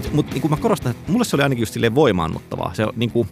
Mutta 0.00 0.16
mut, 0.16 0.30
niin 0.34 0.50
mä 0.50 0.56
korostan, 0.56 0.90
että 0.90 1.12
mulle 1.12 1.24
se 1.24 1.36
oli 1.36 1.42
ainakin 1.42 1.62
just 1.62 1.72
silleen 1.72 1.94
voimaannuttavaa. 1.94 2.74
Se, 2.74 2.86
niin 2.96 3.10
kuin, 3.10 3.28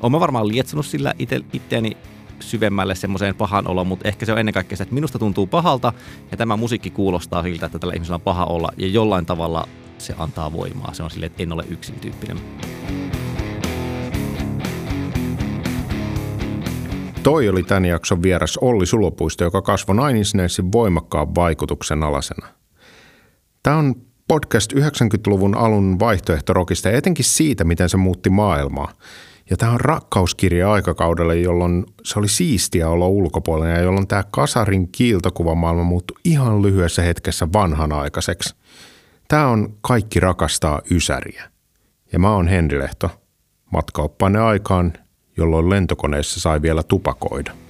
olen 0.00 0.12
mä 0.12 0.20
varmaan 0.20 0.48
lietsonut 0.48 0.86
sillä 0.86 1.14
ite, 1.18 1.40
itteeni 1.52 1.96
syvemmälle 2.40 2.94
semmoiseen 2.94 3.34
pahan 3.34 3.68
oloon, 3.68 3.86
mutta 3.86 4.08
ehkä 4.08 4.26
se 4.26 4.32
on 4.32 4.38
ennen 4.38 4.54
kaikkea 4.54 4.76
se, 4.76 4.82
että 4.82 4.94
minusta 4.94 5.18
tuntuu 5.18 5.46
pahalta 5.46 5.92
ja 6.30 6.36
tämä 6.36 6.56
musiikki 6.56 6.90
kuulostaa 6.90 7.42
siltä, 7.42 7.66
että 7.66 7.78
tällä 7.78 7.94
ihmisellä 7.94 8.14
on 8.14 8.20
paha 8.20 8.44
olla 8.44 8.72
ja 8.76 8.86
jollain 8.86 9.26
tavalla 9.26 9.68
se 9.98 10.14
antaa 10.18 10.52
voimaa. 10.52 10.94
Se 10.94 11.02
on 11.02 11.10
silleen, 11.10 11.30
että 11.30 11.42
en 11.42 11.52
ole 11.52 11.64
yksin 11.68 12.00
tyyppinen. 12.00 12.38
Toi 17.22 17.48
oli 17.48 17.62
tämän 17.62 17.84
jakson 17.84 18.22
vieras 18.22 18.56
Olli 18.56 18.86
Sulopuisto, 18.86 19.44
joka 19.44 19.62
kasvoi 19.62 19.96
Nine 19.96 20.72
voimakkaan 20.72 21.34
vaikutuksen 21.34 22.02
alasena. 22.02 22.46
Tämä 23.62 23.76
on 23.76 24.07
podcast 24.28 24.72
90-luvun 24.72 25.56
alun 25.56 25.98
vaihtoehtorokista 25.98 26.88
ja 26.88 26.96
etenkin 26.96 27.24
siitä, 27.24 27.64
miten 27.64 27.88
se 27.88 27.96
muutti 27.96 28.30
maailmaa. 28.30 28.92
Ja 29.50 29.56
tämä 29.56 29.72
on 29.72 29.80
rakkauskirja 29.80 30.72
aikakaudelle, 30.72 31.36
jolloin 31.36 31.86
se 32.04 32.18
oli 32.18 32.28
siistiä 32.28 32.88
olla 32.88 33.06
ulkopuolella 33.06 33.74
ja 33.74 33.82
jolloin 33.82 34.06
tämä 34.06 34.24
kasarin 34.30 34.88
kiiltokuvamaailma 34.92 35.82
muuttui 35.82 36.16
ihan 36.24 36.62
lyhyessä 36.62 37.02
hetkessä 37.02 37.48
vanhanaikaiseksi. 37.52 38.54
Tämä 39.28 39.46
on 39.46 39.74
Kaikki 39.80 40.20
rakastaa 40.20 40.80
Ysäriä. 40.90 41.50
Ja 42.12 42.18
mä 42.18 42.34
oon 42.34 42.48
Henri 42.48 42.78
Lehto. 42.78 43.10
Matkaoppainen 43.72 44.42
aikaan, 44.42 44.92
jolloin 45.36 45.70
lentokoneessa 45.70 46.40
sai 46.40 46.62
vielä 46.62 46.82
tupakoida. 46.82 47.67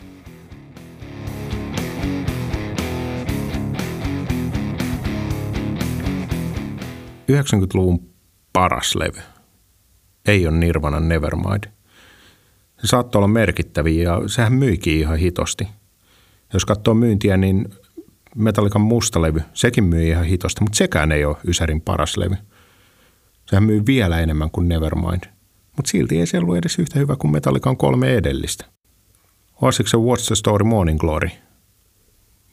90-luvun 7.32 8.10
paras 8.52 8.94
levy. 8.94 9.20
Ei 10.28 10.46
ole 10.46 10.56
Nirvana 10.56 11.00
Nevermind. 11.00 11.64
Se 12.80 12.86
saattoi 12.86 13.18
olla 13.18 13.28
merkittäviä 13.28 14.02
ja 14.02 14.28
sehän 14.28 14.52
myikin 14.52 14.98
ihan 14.98 15.18
hitosti. 15.18 15.68
Jos 16.52 16.64
katsoo 16.64 16.94
myyntiä, 16.94 17.36
niin 17.36 17.68
Metallican 18.36 18.82
musta 18.82 19.22
levy, 19.22 19.40
sekin 19.54 19.84
myi 19.84 20.08
ihan 20.08 20.24
hitosti, 20.24 20.60
mutta 20.60 20.76
sekään 20.76 21.12
ei 21.12 21.24
ole 21.24 21.36
Ysärin 21.48 21.80
paras 21.80 22.16
levy. 22.16 22.36
Sehän 23.46 23.62
myy 23.62 23.82
vielä 23.86 24.20
enemmän 24.20 24.50
kuin 24.50 24.68
Nevermind. 24.68 25.24
Mutta 25.76 25.90
silti 25.90 26.20
ei 26.20 26.26
se 26.26 26.38
ollut 26.38 26.56
edes 26.56 26.78
yhtä 26.78 26.98
hyvä 26.98 27.16
kuin 27.16 27.32
Metallican 27.32 27.76
kolme 27.76 28.14
edellistä. 28.14 28.64
Olisiko 29.62 29.88
se 29.88 29.96
What's 29.96 30.26
the 30.26 30.34
Story 30.34 30.64
Morning 30.64 31.00
Glory? 31.00 31.28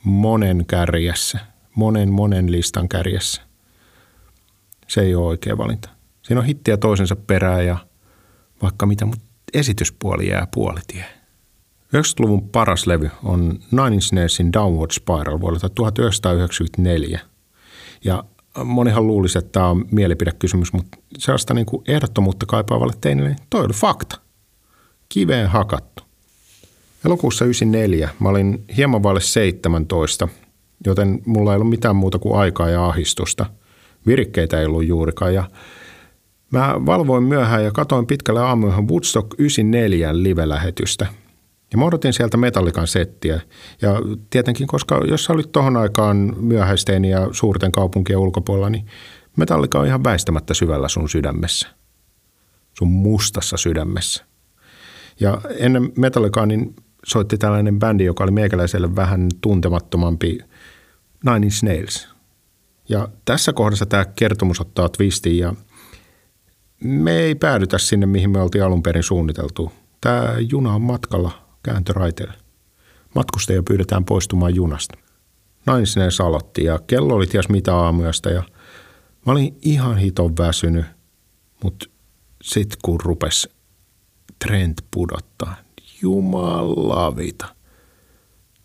Monen 0.03 0.65
kärjessä, 0.65 1.39
monen 1.75 2.11
monen 2.11 2.51
listan 2.51 2.89
kärjessä– 2.89 3.41
se 4.87 5.01
ei 5.01 5.15
ole 5.15 5.27
oikea 5.27 5.57
valinta. 5.57 5.89
Siinä 6.21 6.39
on 6.39 6.45
hittiä 6.45 6.77
toisensa 6.77 7.15
perään 7.15 7.65
ja 7.65 7.77
vaikka 8.61 8.85
mitä, 8.85 9.05
mutta 9.05 9.25
esityspuoli 9.53 10.29
jää 10.29 10.47
puolitie. 10.53 11.05
90-luvun 11.95 12.49
paras 12.49 12.87
levy 12.87 13.09
on 13.23 13.59
Nine 13.71 13.95
Inch 13.95 14.13
Nailsin 14.13 14.53
Downward 14.53 14.91
Spiral 14.91 15.39
vuodelta 15.39 15.69
1994. 15.69 17.19
Ja 18.03 18.23
monihan 18.63 19.07
luulisi, 19.07 19.37
että 19.37 19.51
tämä 19.51 19.67
on 19.67 19.85
mielipidekysymys, 19.91 20.73
mutta 20.73 20.97
sellaista 21.17 21.53
niin 21.53 21.65
kuin 21.65 21.83
ehdottomuutta 21.87 22.45
kaipaavalle 22.45 22.93
teinille, 23.01 23.29
niin 23.29 23.39
toi 23.49 23.65
oli 23.65 23.73
fakta. 23.73 24.19
Kiveen 25.09 25.49
hakattu. 25.49 26.03
Elokuussa 27.05 27.45
94 27.45 28.09
mä 28.19 28.29
olin 28.29 28.65
hieman 28.77 29.03
vaille 29.03 29.21
17, 29.21 30.27
joten 30.85 31.21
mulla 31.25 31.51
ei 31.51 31.55
ollut 31.55 31.69
mitään 31.69 31.95
muuta 31.95 32.19
kuin 32.19 32.39
aikaa 32.39 32.69
ja 32.69 32.85
ahistusta– 32.85 33.45
virikkeitä 34.07 34.59
ei 34.59 34.65
ollut 34.65 34.87
juurikaan. 34.87 35.33
Ja 35.33 35.43
mä 36.51 36.75
valvoin 36.85 37.23
myöhään 37.23 37.63
ja 37.63 37.71
katoin 37.71 38.05
pitkälle 38.05 38.41
aamuyöhön 38.41 38.87
Woodstock 38.87 39.39
94 39.39 40.23
live-lähetystä. 40.23 41.07
Ja 41.71 41.77
mä 41.77 41.85
odotin 41.85 42.13
sieltä 42.13 42.37
Metallikan 42.37 42.87
settiä. 42.87 43.41
Ja 43.81 44.01
tietenkin, 44.29 44.67
koska 44.67 45.01
jos 45.07 45.25
sä 45.25 45.33
olit 45.33 45.51
tohon 45.51 45.77
aikaan 45.77 46.35
myöhäisteen 46.39 47.05
ja 47.05 47.29
suurten 47.31 47.71
kaupunkien 47.71 48.19
ulkopuolella, 48.19 48.69
niin 48.69 48.85
Metallika 49.37 49.79
on 49.79 49.87
ihan 49.87 50.03
väistämättä 50.03 50.53
syvällä 50.53 50.87
sun 50.87 51.09
sydämessä. 51.09 51.67
Sun 52.77 52.87
mustassa 52.87 53.57
sydämessä. 53.57 54.25
Ja 55.19 55.41
ennen 55.57 55.91
Metallicaa 55.97 56.45
niin 56.45 56.75
soitti 57.05 57.37
tällainen 57.37 57.79
bändi, 57.79 58.05
joka 58.05 58.23
oli 58.23 58.31
meikäläiselle 58.31 58.95
vähän 58.95 59.27
tuntemattomampi, 59.41 60.39
Nine 61.25 61.45
Inch 61.45 61.63
Nails– 61.63 62.07
ja 62.89 63.07
tässä 63.25 63.53
kohdassa 63.53 63.85
tämä 63.85 64.05
kertomus 64.05 64.61
ottaa 64.61 64.89
twistin 64.89 65.37
ja 65.37 65.53
me 66.83 67.11
ei 67.11 67.35
päädytä 67.35 67.77
sinne, 67.77 68.05
mihin 68.05 68.29
me 68.29 68.41
oltiin 68.41 68.63
alun 68.63 68.83
perin 68.83 69.03
suunniteltu. 69.03 69.71
Tämä 70.01 70.35
juna 70.49 70.73
on 70.73 70.81
matkalla 70.81 71.31
kääntöraiteelle. 71.63 72.33
Matkustajia 73.15 73.63
pyydetään 73.63 74.05
poistumaan 74.05 74.55
junasta. 74.55 74.97
Nainen 75.65 75.87
aloitti 76.25 76.63
ja 76.63 76.79
kello 76.87 77.13
oli 77.13 77.27
ties 77.27 77.49
mitä 77.49 77.75
aamuyöstä 77.75 78.29
ja 78.29 78.43
mä 79.25 79.31
olin 79.31 79.57
ihan 79.61 79.97
hiton 79.97 80.37
väsynyt, 80.37 80.85
mutta 81.63 81.85
sit 82.43 82.75
kun 82.81 82.99
rupes 83.01 83.49
trend 84.45 84.73
pudottaa, 84.91 85.55
jumalavita. 86.01 87.55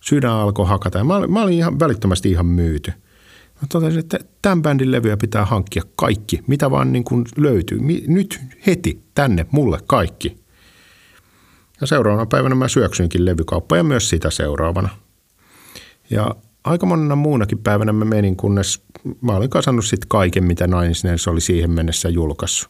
Sydän 0.00 0.32
alkoi 0.32 0.66
hakata 0.66 0.98
ja 0.98 1.04
mä 1.04 1.16
olin, 1.16 1.32
mä 1.32 1.42
olin 1.42 1.54
ihan 1.54 1.80
välittömästi 1.80 2.30
ihan 2.30 2.46
myyty– 2.46 2.92
Mä 3.62 3.66
totesin, 3.68 4.00
että 4.00 4.18
tämän 4.42 4.62
bändin 4.62 4.92
levyjä 4.92 5.16
pitää 5.16 5.44
hankkia 5.44 5.82
kaikki, 5.96 6.40
mitä 6.46 6.70
vaan 6.70 6.92
niin 6.92 7.04
kuin 7.04 7.24
löytyy. 7.36 7.80
Nyt 8.06 8.40
heti 8.66 9.02
tänne 9.14 9.46
mulle 9.50 9.78
kaikki. 9.86 10.36
Ja 11.80 11.86
seuraavana 11.86 12.26
päivänä 12.26 12.54
mä 12.54 12.68
syöksyinkin 12.68 13.24
levykauppaan 13.24 13.78
ja 13.78 13.84
myös 13.84 14.08
sitä 14.08 14.30
seuraavana. 14.30 14.88
Ja 16.10 16.34
aika 16.64 16.86
monena 16.86 17.16
muunakin 17.16 17.58
päivänä 17.58 17.92
mä 17.92 18.04
menin, 18.04 18.36
kunnes 18.36 18.82
mä 19.20 19.32
olin 19.32 19.50
kasannut 19.50 19.84
sitten 19.84 20.08
kaiken, 20.08 20.44
mitä 20.44 20.66
Nine 20.66 21.30
oli 21.30 21.40
siihen 21.40 21.70
mennessä 21.70 22.08
julkaissut. 22.08 22.68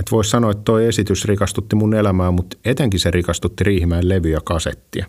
Et 0.00 0.10
vois 0.10 0.30
sanoa, 0.30 0.50
että 0.50 0.62
toi 0.64 0.86
esitys 0.86 1.24
rikastutti 1.24 1.76
mun 1.76 1.94
elämää, 1.94 2.30
mutta 2.30 2.56
etenkin 2.64 3.00
se 3.00 3.10
rikastutti 3.10 3.64
Riihimäen 3.64 4.08
levy 4.08 4.30
ja 4.30 4.40
kasettia. 4.44 5.06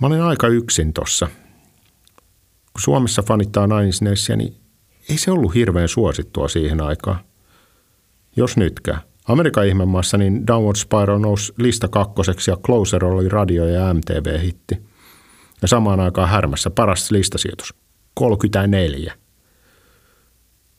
Mä 0.00 0.06
olin 0.06 0.22
aika 0.22 0.48
yksin 0.48 0.92
tossa 0.92 1.28
kun 2.72 2.80
Suomessa 2.80 3.22
fanittaa 3.22 3.66
Nine 3.66 4.36
niin 4.36 4.56
ei 5.08 5.18
se 5.18 5.30
ollut 5.30 5.54
hirveän 5.54 5.88
suosittua 5.88 6.48
siihen 6.48 6.80
aikaan. 6.80 7.18
Jos 8.36 8.56
nytkään. 8.56 9.00
Amerikan 9.28 9.66
ihmemaassa 9.66 10.18
niin 10.18 10.46
Downward 10.46 10.76
Spiral 10.76 11.18
nousi 11.18 11.52
lista 11.58 11.88
kakkoseksi 11.88 12.50
ja 12.50 12.56
Closer 12.56 13.04
oli 13.04 13.28
radio- 13.28 13.66
ja 13.66 13.94
MTV-hitti. 13.94 14.82
Ja 15.62 15.68
samaan 15.68 16.00
aikaan 16.00 16.28
härmässä 16.28 16.70
paras 16.70 17.10
listasijoitus. 17.10 17.74
34. 18.14 19.14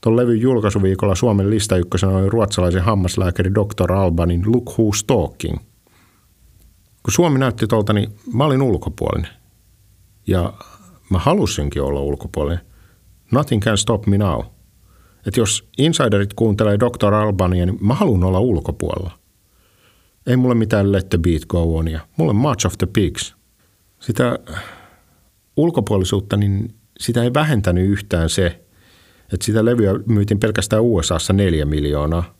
Tuon 0.01 0.17
levyn 0.17 0.41
julkaisuviikolla 0.41 1.15
Suomen 1.15 1.49
lista 1.49 1.77
ykkösenä 1.77 2.17
oli 2.17 2.29
ruotsalaisen 2.29 2.83
hammaslääkäri 2.83 3.51
Dr. 3.53 3.91
Albanin 3.91 4.43
Look 4.45 4.69
Who's 4.69 5.03
Talking. 5.07 5.57
Kun 7.03 7.13
Suomi 7.13 7.39
näytti 7.39 7.67
tuolta, 7.67 7.93
niin 7.93 8.11
mä 8.33 8.45
olin 8.45 8.61
ulkopuolinen. 8.61 9.31
Ja 10.27 10.53
Mä 11.11 11.19
halusinkin 11.19 11.81
olla 11.81 12.01
ulkopuolinen. 12.01 12.65
Nothing 13.31 13.61
can 13.61 13.77
stop 13.77 14.05
me 14.05 14.17
now. 14.17 14.41
Että 15.27 15.39
jos 15.39 15.69
insiderit 15.77 16.33
kuuntelee 16.33 16.79
Dr. 16.79 17.13
Albania, 17.13 17.65
niin 17.65 17.77
mä 17.81 17.93
haluan 17.93 18.23
olla 18.23 18.39
ulkopuolella. 18.39 19.19
Ei 20.27 20.37
mulle 20.37 20.55
mitään 20.55 20.91
let 20.91 21.09
the 21.09 21.17
beat 21.17 21.45
go 21.45 21.77
on 21.77 21.87
ja 21.87 21.99
mulle 22.17 22.33
much 22.33 22.67
of 22.67 22.77
the 22.77 22.87
pigs. 22.93 23.35
Sitä 23.99 24.39
ulkopuolisuutta, 25.57 26.37
niin 26.37 26.75
sitä 26.99 27.23
ei 27.23 27.33
vähentänyt 27.33 27.89
yhtään 27.89 28.29
se, 28.29 28.61
että 29.33 29.45
sitä 29.45 29.65
levyä 29.65 29.93
myytiin 30.05 30.39
pelkästään 30.39 30.81
USAssa 30.81 31.33
neljä 31.33 31.65
miljoonaa. 31.65 32.35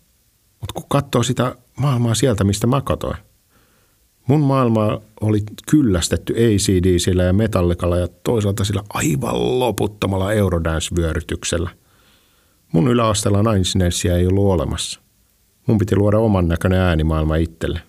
Mutta 0.60 0.72
kun 0.74 0.84
katsoo 0.88 1.22
sitä 1.22 1.56
maailmaa 1.76 2.14
sieltä, 2.14 2.44
mistä 2.44 2.66
mä 2.66 2.80
katoin– 2.80 3.16
Mun 4.26 4.40
maailma 4.40 5.00
oli 5.20 5.40
kyllästetty 5.70 6.32
ACDCllä 6.32 7.22
ja 7.22 7.32
Metallicalla 7.32 7.96
ja 7.96 8.08
toisaalta 8.24 8.64
sillä 8.64 8.82
aivan 8.88 9.58
loputtomalla 9.58 10.32
Eurodance-vyörytyksellä. 10.32 11.70
Mun 12.72 12.88
yläasteella 12.88 13.42
Nine 13.42 14.16
ei 14.16 14.26
ollut 14.26 14.46
olemassa. 14.46 15.00
Mun 15.66 15.78
piti 15.78 15.96
luoda 15.96 16.18
oman 16.18 16.48
näköinen 16.48 16.80
äänimaailma 16.80 17.36
itselle. 17.36 17.80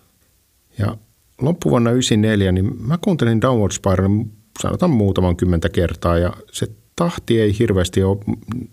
Ja 0.78 0.96
loppuvuonna 1.40 1.90
94 1.90 2.52
niin 2.52 2.82
mä 2.86 2.98
kuuntelin 2.98 3.40
Downward 3.40 3.72
Spiralin 3.72 4.32
sanotaan 4.60 4.90
muutaman 4.90 5.36
kymmentä 5.36 5.68
kertaa 5.68 6.18
ja 6.18 6.32
se 6.52 6.66
tahti 6.96 7.40
ei 7.40 7.58
hirveästi 7.58 8.02
ole 8.02 8.18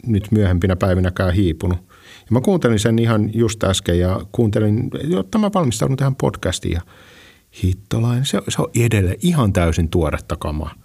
nyt 0.05 0.27
myöhempinä 0.31 0.75
päivinäkään 0.75 1.33
hiipunut. 1.33 1.77
Ja 2.19 2.27
mä 2.29 2.41
kuuntelin 2.41 2.79
sen 2.79 2.99
ihan 2.99 3.29
just 3.33 3.63
äsken 3.63 3.99
ja 3.99 4.21
kuuntelin, 4.31 4.89
jotta 5.03 5.37
mä 5.37 5.51
valmistaudun 5.53 5.97
tähän 5.97 6.15
podcastiin 6.15 6.81
hittolainen. 7.63 8.25
Se, 8.25 8.41
se 8.49 8.61
on 8.61 8.69
edelleen 8.75 9.17
ihan 9.21 9.53
täysin 9.53 9.89
tuoretta 9.89 10.35
kamaa. 10.35 10.75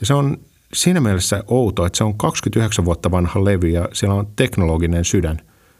Ja 0.00 0.06
se 0.06 0.14
on 0.14 0.36
siinä 0.74 1.00
mielessä 1.00 1.44
outo, 1.46 1.86
että 1.86 1.96
se 1.96 2.04
on 2.04 2.18
29 2.18 2.84
vuotta 2.84 3.10
vanha 3.10 3.44
levy 3.44 3.68
ja 3.68 3.88
siellä 3.92 4.14
on 4.14 4.26
teknologinen 4.36 5.04
sydän. 5.04 5.36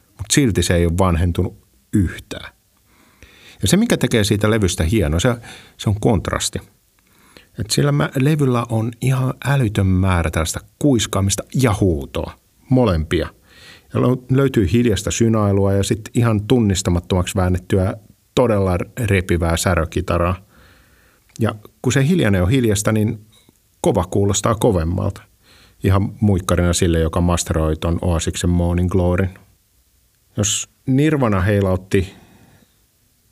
mutta 0.08 0.32
silti 0.32 0.62
se 0.62 0.74
ei 0.74 0.86
ole 0.86 0.98
vanhentunut 0.98 1.62
yhtään. 1.92 2.52
Ja 3.62 3.68
se, 3.68 3.76
mikä 3.76 3.96
tekee 3.96 4.24
siitä 4.24 4.50
levystä 4.50 4.84
hieno, 4.84 5.20
se, 5.20 5.34
se 5.76 5.90
on 5.90 6.00
kontrasti. 6.00 6.58
Et 7.58 7.70
sillä 7.70 7.92
mä, 7.92 8.10
levyllä 8.16 8.66
on 8.68 8.92
ihan 9.00 9.34
älytön 9.44 9.86
määrä 9.86 10.30
tällaista 10.30 10.60
kuiskaamista 10.78 11.42
ja 11.54 11.74
huutoa, 11.80 12.32
molempia. 12.68 13.28
Ja 13.94 14.00
löytyy 14.30 14.72
hiljasta 14.72 15.10
synailua 15.10 15.72
ja 15.72 15.82
sitten 15.82 16.12
ihan 16.14 16.46
tunnistamattomaksi 16.46 17.34
väännettyä 17.36 17.96
todella 18.34 18.78
repivää 18.98 19.56
särökitaraa. 19.56 20.36
Ja 21.40 21.54
kun 21.82 21.92
se 21.92 22.08
hiljainen 22.08 22.42
on 22.42 22.50
hiljasta, 22.50 22.92
niin 22.92 23.26
kova 23.80 24.04
kuulostaa 24.04 24.54
kovemmalta. 24.54 25.22
Ihan 25.84 26.12
muikkarina 26.20 26.72
sille, 26.72 27.00
joka 27.00 27.20
masteroi 27.20 27.76
ton 27.76 27.98
Oasiksen 28.02 28.50
Morning 28.50 28.90
Gloryn. 28.90 29.30
Jos 30.36 30.68
Nirvana 30.86 31.40
heilautti 31.40 32.14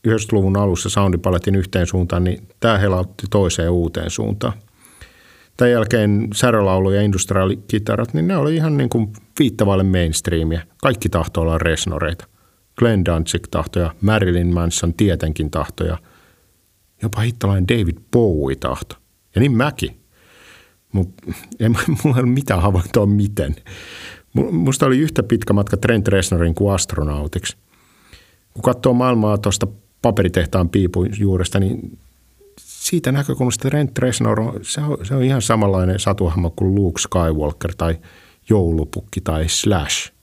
90-luvun 0.09 0.57
alussa 0.57 0.89
soundipaletin 0.89 1.55
yhteen 1.55 1.87
suuntaan, 1.87 2.25
niin 2.25 2.49
tämä 2.61 2.79
heilautti 2.79 3.27
toiseen 3.31 3.71
uuteen 3.71 4.11
suuntaan. 4.11 4.53
Tämän 5.57 5.73
jälkeen 5.73 6.29
särölaulu 6.35 6.91
ja 6.91 7.03
industriaalikitarat, 7.03 8.15
niin 8.15 8.29
ne 8.29 8.37
oli 8.37 8.55
ihan 8.55 8.77
niin 8.77 8.91
kuin 8.91 9.13
viittavalle 9.39 9.83
mainstreamia. 9.83 10.61
Kaikki 10.83 11.09
tahtoo 11.09 11.43
olla 11.43 11.59
resnoreita. 11.59 12.27
Glenn 12.81 13.05
Danzig 13.05 13.43
tahtoja, 13.51 13.95
Marilyn 14.01 14.55
Manson 14.55 14.95
tietenkin 14.95 15.51
tahtoja, 15.51 15.99
jopa 17.03 17.21
hittalainen 17.21 17.69
David 17.69 17.97
Bowie 18.13 18.57
tahto. 18.57 18.97
Ja 19.35 19.41
niin 19.41 19.57
mäkin. 19.57 20.01
Mutta 20.93 21.33
ei 21.61 21.69
mulla 22.05 22.17
ole 22.17 22.27
mitään 22.27 22.63
havaintoa 22.63 23.07
miten. 23.07 23.57
Musta 24.51 24.87
oli 24.87 24.99
yhtä 24.99 25.23
pitkä 25.23 25.53
matka 25.53 25.77
Trent 25.77 26.09
Reznorin 26.09 26.55
kuin 26.55 26.75
astronautiksi. 26.75 27.57
Kun 28.55 28.63
katsoo 28.63 28.93
maailmaa 28.93 29.39
tuosta 29.39 29.67
paperitehtaan 30.03 30.69
piipun 30.69 31.09
juuresta, 31.19 31.61
niin 31.61 31.99
siitä 32.59 33.13
näkökulmasta 33.13 33.69
Trent 33.69 33.99
Reznor 33.99 34.41
on, 34.41 34.59
se 34.63 34.81
on, 34.81 35.07
se 35.07 35.15
on 35.15 35.23
ihan 35.23 35.43
samanlainen 35.43 35.99
satuhahmo 35.99 36.51
kuin 36.51 36.75
Luke 36.75 37.01
Skywalker 37.01 37.75
tai 37.75 37.99
Joulupukki 38.49 39.21
tai 39.21 39.49
Slash. 39.49 40.20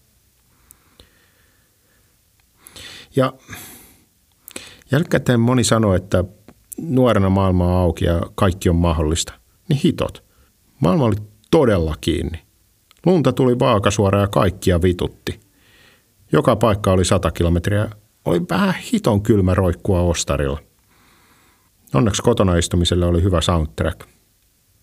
Ja 3.17 3.33
jälkikäteen 4.91 5.39
moni 5.39 5.63
sanoi, 5.63 5.95
että 5.95 6.23
nuorena 6.77 7.29
maailma 7.29 7.65
on 7.65 7.83
auki 7.83 8.05
ja 8.05 8.21
kaikki 8.35 8.69
on 8.69 8.75
mahdollista. 8.75 9.33
Niin 9.69 9.79
hitot. 9.83 10.23
Maailma 10.79 11.05
oli 11.05 11.15
todella 11.51 11.95
kiinni. 12.01 12.39
Lunta 13.05 13.33
tuli 13.33 13.59
vaakasuora 13.59 14.21
ja 14.21 14.27
kaikkia 14.27 14.81
vitutti. 14.81 15.39
Joka 16.31 16.55
paikka 16.55 16.91
oli 16.91 17.05
sata 17.05 17.31
kilometriä. 17.31 17.89
Oli 18.25 18.41
vähän 18.49 18.75
hiton 18.93 19.21
kylmä 19.21 19.53
roikkua 19.53 20.01
ostarilla. 20.01 20.59
Onneksi 21.93 22.21
kotona 22.21 22.55
istumiselle 22.55 23.05
oli 23.05 23.23
hyvä 23.23 23.41
soundtrack. 23.41 23.99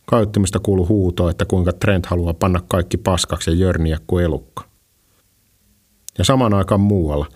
Kaiuttimista 0.07 0.59
kuului 0.59 0.87
huuto, 0.87 1.29
että 1.29 1.45
kuinka 1.45 1.73
Trent 1.73 2.07
haluaa 2.07 2.35
panna 2.35 2.61
kaikki 2.69 2.97
paskaksi 2.97 3.51
ja 3.51 3.57
jörniä 3.57 3.99
kuin 4.07 4.25
elukka. 4.25 4.65
Ja 6.19 6.25
samaan 6.25 6.55
aikaan 6.55 6.81
muualla. 6.81 7.27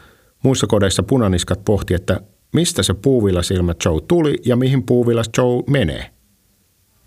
Muissa 0.43 0.67
kodeissa 0.67 1.03
punaniskat 1.03 1.65
pohti, 1.65 1.95
että 1.95 2.21
mistä 2.53 2.83
se 2.83 2.95
puuvillasilmä 2.95 3.75
Joe 3.85 4.01
tuli 4.09 4.37
ja 4.45 4.57
mihin 4.57 4.83
puuvillas 4.83 5.31
Joe 5.39 5.63
menee. 5.71 6.11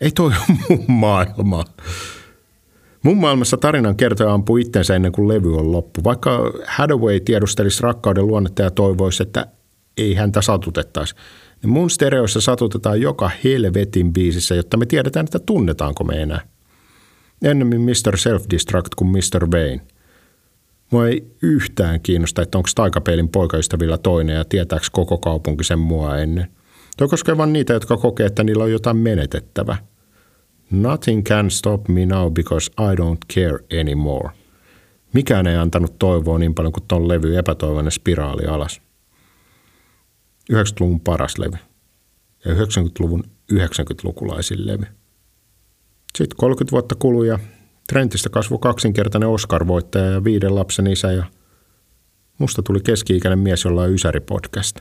Ei 0.01 0.11
toi 0.11 0.25
ole 0.25 0.57
mun 0.69 0.85
maailma. 0.87 1.65
Mun 3.03 3.17
maailmassa 3.17 3.57
tarinan 3.57 3.95
kertoja 3.95 4.33
ampuu 4.33 4.57
itsensä 4.57 4.95
ennen 4.95 5.11
kuin 5.11 5.27
levy 5.27 5.57
on 5.57 5.71
loppu. 5.71 6.03
Vaikka 6.03 6.51
Hadaway 6.65 7.19
tiedustelisi 7.19 7.83
rakkauden 7.83 8.27
luonnetta 8.27 8.61
ja 8.61 8.71
toivoisi, 8.71 9.23
että 9.23 9.47
ei 9.97 10.13
häntä 10.13 10.41
satutettaisi. 10.41 11.15
Niin 11.63 11.71
mun 11.71 11.89
stereoissa 11.89 12.41
satutetaan 12.41 13.01
joka 13.01 13.31
helvetin 13.43 14.13
biisissä, 14.13 14.55
jotta 14.55 14.77
me 14.77 14.85
tiedetään, 14.85 15.23
että 15.23 15.39
tunnetaanko 15.39 16.03
me 16.03 16.21
enää. 16.21 16.41
Ennemmin 17.43 17.81
Mr. 17.81 18.15
Self-Destruct 18.15 18.89
kuin 18.95 19.11
Mr. 19.11 19.51
Vane. 19.51 19.81
Mua 20.91 21.07
ei 21.07 21.35
yhtään 21.41 22.01
kiinnosta, 22.01 22.41
että 22.41 22.57
onko 22.57 22.69
taikapeilin 22.75 23.29
poikaystävillä 23.29 23.97
toinen 23.97 24.35
ja 24.35 24.45
tietääkö 24.45 24.85
koko 24.91 25.17
kaupunki 25.17 25.63
sen 25.63 25.79
mua 25.79 26.17
ennen. 26.17 26.47
Tuo 26.97 27.07
koskee 27.07 27.37
vain 27.37 27.53
niitä, 27.53 27.73
jotka 27.73 27.97
kokee, 27.97 28.25
että 28.25 28.43
niillä 28.43 28.63
on 28.63 28.71
jotain 28.71 28.97
menetettävä. 28.97 29.77
Nothing 30.71 31.23
can 31.23 31.51
stop 31.51 31.87
me 31.87 32.05
now 32.05 32.33
because 32.33 32.71
I 32.71 32.95
don't 32.95 33.35
care 33.35 33.79
anymore. 33.81 34.29
Mikään 35.13 35.47
ei 35.47 35.55
antanut 35.55 35.99
toivoa 35.99 36.39
niin 36.39 36.55
paljon 36.55 36.73
kuin 36.73 36.83
ton 36.87 37.07
levy 37.07 37.37
epätoivoinen 37.37 37.91
spiraali 37.91 38.45
alas. 38.45 38.81
90-luvun 40.53 40.99
paras 40.99 41.37
levy 41.37 41.57
ja 42.45 42.53
90-luvun 42.53 43.23
90-lukulaisin 43.53 44.67
levy. 44.67 44.85
Sitten 46.17 46.37
30 46.37 46.71
vuotta 46.71 46.95
kului 46.95 47.27
ja 47.27 47.39
Trentistä 47.91 48.29
kasvoi 48.29 48.59
kaksinkertainen 48.61 49.29
Oscar-voittaja 49.29 50.11
ja 50.11 50.23
viiden 50.23 50.55
lapsen 50.55 50.87
isä 50.87 51.11
ja 51.11 51.25
musta 52.37 52.61
tuli 52.61 52.79
keski-ikäinen 52.79 53.39
mies, 53.39 53.63
jolla 53.63 53.81
on 53.81 53.93
Ysäri-podcast. 53.93 54.79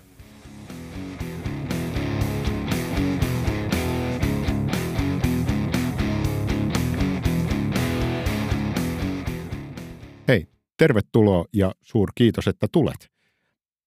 Hei, 10.28 10.46
tervetuloa 10.76 11.44
ja 11.52 11.74
suur 11.80 12.12
kiitos, 12.14 12.48
että 12.48 12.66
tulet. 12.72 13.10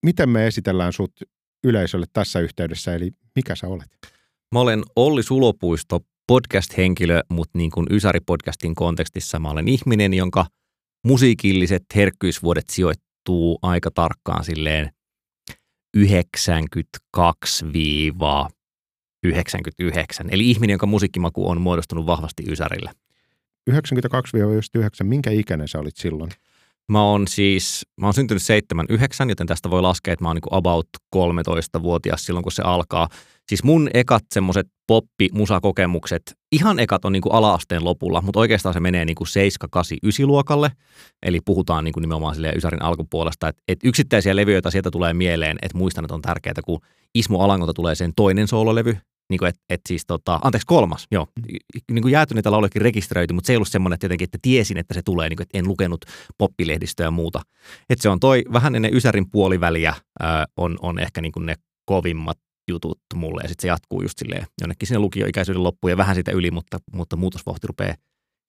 Miten 0.05 0.29
me 0.29 0.47
esitellään 0.47 0.93
sut 0.93 1.11
yleisölle 1.63 2.05
tässä 2.13 2.39
yhteydessä, 2.39 2.95
eli 2.95 3.11
mikä 3.35 3.55
sä 3.55 3.67
olet? 3.67 3.89
Mä 4.51 4.59
olen 4.59 4.83
Olli 4.95 5.23
Sulopuisto, 5.23 5.99
podcast-henkilö, 6.31 7.21
mutta 7.29 7.57
niin 7.57 7.71
kuin 7.71 7.87
Ysäri-podcastin 7.91 8.73
kontekstissa 8.75 9.39
mä 9.39 9.49
olen 9.49 9.67
ihminen, 9.67 10.13
jonka 10.13 10.45
musiikilliset 11.05 11.83
herkkyysvuodet 11.95 12.69
sijoittuu 12.69 13.59
aika 13.61 13.91
tarkkaan 13.91 14.43
silleen 14.43 14.89
92 15.97 17.65
99. 19.24 20.27
Eli 20.31 20.50
ihminen, 20.50 20.74
jonka 20.74 20.86
musiikkimaku 20.86 21.50
on 21.50 21.62
muodostunut 21.62 22.05
vahvasti 22.05 22.43
Ysärille. 22.48 22.91
92-99, 23.71 23.74
minkä 25.03 25.31
ikäinen 25.31 25.67
sä 25.67 25.79
olit 25.79 25.98
silloin? 25.98 26.31
Mä 26.91 27.03
oon 27.03 27.27
siis, 27.27 27.86
mä 27.98 28.07
oon 28.07 28.13
syntynyt 28.13 28.43
7-9, 29.24 29.29
joten 29.29 29.48
tästä 29.48 29.69
voi 29.69 29.81
laskea, 29.81 30.13
että 30.13 30.25
mä 30.25 30.29
oon 30.29 30.36
niin 30.36 30.57
about 30.57 30.88
13-vuotias 31.15 32.25
silloin, 32.25 32.43
kun 32.43 32.51
se 32.51 32.62
alkaa. 32.62 33.09
Siis 33.50 33.63
mun 33.63 33.89
ekat 33.93 34.23
semmoset 34.33 34.67
poppi-musakokemukset, 34.88 36.21
ihan 36.51 36.79
ekat 36.79 37.05
on 37.05 37.12
niin 37.12 37.21
kuin 37.21 37.33
ala-asteen 37.33 37.83
lopulla, 37.83 38.21
mutta 38.21 38.39
oikeastaan 38.39 38.73
se 38.73 38.79
menee 38.79 39.05
niin 39.05 39.15
kuin 39.15 39.27
7, 39.27 39.69
8, 39.69 39.97
9 40.03 40.27
luokalle. 40.27 40.71
Eli 41.25 41.39
puhutaan 41.45 41.83
niin 41.83 41.93
kuin 41.93 42.01
nimenomaan 42.01 42.35
silleen 42.35 42.57
Ysärin 42.57 42.81
alkupuolesta, 42.81 43.47
että, 43.47 43.62
että 43.67 43.88
yksittäisiä 43.88 44.35
levyjä, 44.35 44.62
sieltä 44.69 44.91
tulee 44.91 45.13
mieleen, 45.13 45.57
että 45.62 45.77
muistan, 45.77 46.05
että 46.05 46.15
on 46.15 46.21
tärkeää, 46.21 46.53
kun 46.65 46.79
Ismo 47.15 47.39
Alangolta 47.39 47.73
tulee 47.73 47.95
sen 47.95 48.12
toinen 48.15 48.47
soololevy, 48.47 48.97
niin 49.29 49.39
kuin, 49.39 49.50
et, 49.50 49.55
et 49.69 49.81
siis 49.88 50.03
tota, 50.07 50.39
anteeksi 50.43 50.65
kolmas, 50.65 51.07
joo. 51.12 51.27
Niin 51.91 52.01
kuin 52.01 52.12
jäätyneitä 52.12 52.51
laulujakin 52.51 52.81
rekisteröity, 52.81 53.33
mutta 53.33 53.47
se 53.47 53.53
ei 53.53 53.57
ollut 53.57 53.67
semmoinen, 53.67 53.93
että 53.93 54.05
jotenkin, 54.05 54.25
että 54.25 54.38
tiesin, 54.41 54.77
että 54.77 54.93
se 54.93 55.01
tulee, 55.05 55.29
niin 55.29 55.38
kuin, 55.38 55.43
että 55.43 55.57
en 55.57 55.67
lukenut 55.67 56.05
poppilehdistöä 56.38 57.05
ja 57.05 57.12
muuta. 57.12 57.41
Että 57.89 58.03
se 58.03 58.09
on 58.09 58.19
toi 58.19 58.43
vähän 58.53 58.75
ennen 58.75 58.95
Ysärin 58.95 59.29
puoliväliä 59.29 59.95
ää, 60.19 60.45
on, 60.57 60.77
on 60.81 61.00
ehkä 61.00 61.21
niin 61.21 61.31
kuin 61.31 61.45
ne 61.45 61.55
kovimmat 61.85 62.38
jutut 62.67 63.00
mulle 63.15 63.41
ja 63.41 63.48
sitten 63.48 63.62
se 63.62 63.67
jatkuu 63.67 64.01
just 64.01 64.17
silleen 64.17 64.48
jonnekin 64.62 64.88
sinne 64.88 65.00
lukioikäisyyden 65.00 65.63
loppuun 65.63 65.91
ja 65.91 65.98
vähän 65.98 66.15
sitä 66.15 66.32
yli, 66.32 66.51
mutta, 66.51 66.77
mutta 66.93 67.15
muutosvauhti 67.15 67.67
rupeaa 67.67 67.96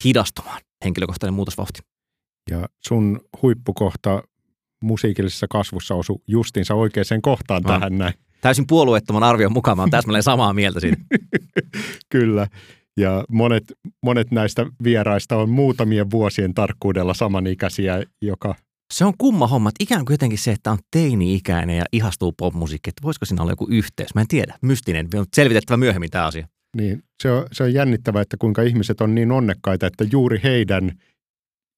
hidastumaan, 0.05 0.61
henkilökohtainen 0.85 1.35
muutosvauhti. 1.35 1.81
Ja 2.51 2.69
sun 2.87 3.21
huippukohta 3.43 4.23
musiikillisessa 4.83 5.47
kasvussa 5.51 5.95
osui 5.95 6.17
justiinsa 6.29 6.75
oikeaan 6.75 7.23
kohtaan 7.23 7.63
no. 7.63 7.69
tähän 7.69 7.99
näin 7.99 8.15
täysin 8.45 8.67
puolueettoman 8.67 9.23
arvion 9.23 9.53
mukaan 9.53 9.77
mä 9.77 9.83
olen 9.83 9.91
täsmälleen 9.91 10.23
samaa 10.23 10.53
mieltä 10.53 10.81
siitä. 10.81 10.97
Kyllä. 12.13 12.47
Ja 12.97 13.25
monet, 13.29 13.65
monet 14.03 14.31
näistä 14.31 14.67
vieraista 14.83 15.37
on 15.37 15.51
muutamien 15.51 16.11
vuosien 16.11 16.55
tarkkuudella 16.55 17.15
samanikäisiä, 17.15 18.03
joka... 18.23 18.55
Se 18.95 19.05
on 19.05 19.13
kumma 19.19 19.47
homma, 19.47 19.69
että 19.69 19.85
ikään 19.85 20.05
kuin 20.05 20.15
jotenkin 20.15 20.39
se, 20.39 20.53
että 20.53 20.71
on 20.71 20.79
teini-ikäinen 20.91 21.77
ja 21.77 21.85
ihastuu 21.93 22.33
popmusiikki, 22.33 22.91
että 22.91 23.03
voisiko 23.03 23.25
siinä 23.25 23.43
olla 23.43 23.53
joku 23.53 23.67
yhteys? 23.71 24.15
Mä 24.15 24.21
en 24.21 24.29
tiedä, 24.29 24.55
mystinen, 24.63 25.09
on 25.15 25.27
selvitettävä 25.35 25.77
myöhemmin 25.77 26.11
tämä 26.11 26.27
asia. 26.27 26.49
Niin, 26.77 27.03
se 27.23 27.31
on, 27.31 27.47
se 27.53 27.63
on 27.63 27.75
jännittävää, 27.75 28.23
että 28.23 28.37
kuinka 28.37 28.63
ihmiset 28.63 29.01
on 29.01 29.15
niin 29.15 29.33
onnekkaita, 29.33 29.87
että 29.87 30.05
juuri 30.13 30.41
heidän 30.43 30.93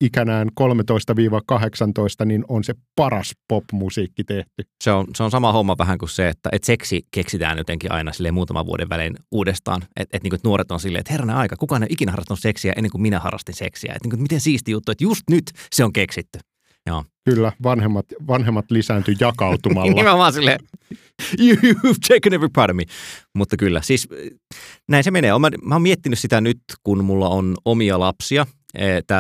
ikänään 0.01 0.49
13-18, 2.23 2.25
niin 2.25 2.45
on 2.49 2.65
se 2.65 2.75
paras 2.97 3.33
popmusiikki 3.49 4.25
tehty. 4.25 4.63
Se 4.85 4.91
on, 4.93 5.07
se 5.17 5.23
on 5.23 5.31
sama 5.31 5.53
homma 5.53 5.79
vähän 5.79 5.99
kuin 5.99 6.09
se, 6.09 6.29
että 6.29 6.49
et 6.53 6.65
seksi 6.65 7.07
keksitään 7.11 7.59
jotenkin 7.59 7.93
aina 7.93 8.13
sille 8.13 8.31
muutaman 8.31 8.67
vuoden 8.67 8.89
välein 8.89 9.17
uudestaan. 9.33 9.83
Että 9.97 10.17
et, 10.17 10.23
niin 10.23 10.33
nuoret 10.45 10.71
on 10.71 10.81
silleen, 10.81 11.01
että 11.01 11.13
herranen 11.13 11.37
aika, 11.37 11.57
kukaan 11.57 11.83
ei 11.83 11.89
ikinä 11.91 12.13
harrastanut 12.13 12.41
seksiä 12.41 12.73
ennen 12.77 12.91
kuin 12.91 13.03
minä 13.03 13.21
harrastin 13.21 13.55
seksiä. 13.55 13.93
Että 13.97 14.05
niin 14.05 14.11
kuin, 14.11 14.23
miten 14.23 14.41
siisti 14.41 14.71
juttu, 14.71 14.93
että 14.93 15.05
just 15.05 15.23
nyt 15.31 15.45
se 15.73 15.85
on 15.85 15.93
keksitty. 15.93 16.39
Joo. 16.87 17.05
Kyllä, 17.25 17.53
vanhemmat, 17.63 18.07
vanhemmat 18.27 18.71
lisääntyi 18.71 19.17
jakautumalla. 19.21 19.95
Nimenomaan 19.95 20.33
silleen, 20.33 20.59
you, 21.39 21.57
you've 21.57 21.99
taken 22.09 22.35
every 22.35 22.49
part 22.55 22.71
of 22.71 22.77
me. 22.77 22.83
Mutta 23.35 23.57
kyllä, 23.57 23.83
siis 23.83 24.09
näin 24.89 25.05
se 25.05 25.11
menee. 25.11 25.39
Mä, 25.39 25.51
mä 25.65 25.75
oon 25.75 25.83
miettinyt 25.83 26.19
sitä 26.19 26.41
nyt, 26.41 26.59
kun 26.83 27.05
mulla 27.05 27.29
on 27.29 27.55
omia 27.65 27.99
lapsia. 27.99 28.47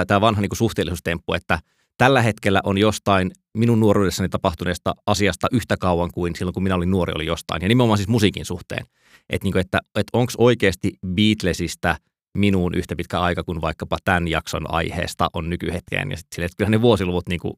Tämä 0.06 0.20
vanha 0.20 0.40
niin 0.40 0.56
suhteellisuustemppu, 0.56 1.34
että 1.34 1.58
tällä 1.98 2.22
hetkellä 2.22 2.60
on 2.64 2.78
jostain 2.78 3.30
minun 3.58 3.80
nuoruudessani 3.80 4.28
tapahtuneesta 4.28 4.94
asiasta 5.06 5.46
yhtä 5.52 5.76
kauan 5.76 6.10
kuin 6.14 6.36
silloin, 6.36 6.54
kun 6.54 6.62
minä 6.62 6.74
olin 6.74 6.90
nuori, 6.90 7.12
oli 7.16 7.26
jostain. 7.26 7.62
Ja 7.62 7.68
nimenomaan 7.68 7.98
siis 7.98 8.08
musiikin 8.08 8.44
suhteen. 8.44 8.86
Et 9.30 9.42
niin 9.42 9.52
kuin, 9.52 9.60
että, 9.60 9.78
että 9.94 10.18
onko 10.18 10.32
oikeasti 10.38 10.92
Beatlesista 11.06 11.96
minuun 12.36 12.74
yhtä 12.74 12.96
pitkä 12.96 13.20
aika 13.20 13.44
kuin 13.44 13.60
vaikkapa 13.60 13.96
tämän 14.04 14.28
jakson 14.28 14.74
aiheesta 14.74 15.28
on 15.32 15.50
nykyhetkeen. 15.50 16.10
Ja 16.10 16.16
sitten 16.16 16.44
että 16.44 16.56
kyllähän 16.56 16.72
ne 16.72 16.82
vuosiluvut 16.82 17.28
niin 17.28 17.40
kuin, 17.40 17.54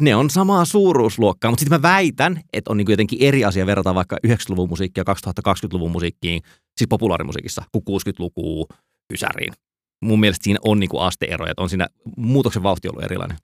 ne 0.00 0.14
on 0.14 0.30
samaa 0.30 0.64
suuruusluokkaa, 0.64 1.50
mutta 1.50 1.60
sitten 1.60 1.78
mä 1.78 1.82
väitän, 1.82 2.40
että 2.52 2.70
on 2.70 2.76
niin 2.76 2.90
jotenkin 2.90 3.18
eri 3.22 3.44
asia 3.44 3.66
verrata 3.66 3.94
vaikka 3.94 4.16
90-luvun 4.26 4.68
musiikkia 4.68 5.04
2020-luvun 5.38 5.90
musiikkiin, 5.90 6.42
siis 6.76 6.88
populaarimusiikissa, 6.88 7.62
kuin 7.72 8.00
60-lukuun 8.00 8.66
Ysäriin. 9.12 9.52
Mun 10.02 10.20
mielestä 10.20 10.44
siinä 10.44 10.58
on 10.64 10.80
niin 10.80 10.90
asteeroja, 10.98 11.50
että 11.50 11.62
on 11.62 11.68
siinä 11.68 11.86
muutoksen 12.16 12.62
vauhti 12.62 12.88
ollut 12.88 13.04
erilainen. 13.04 13.38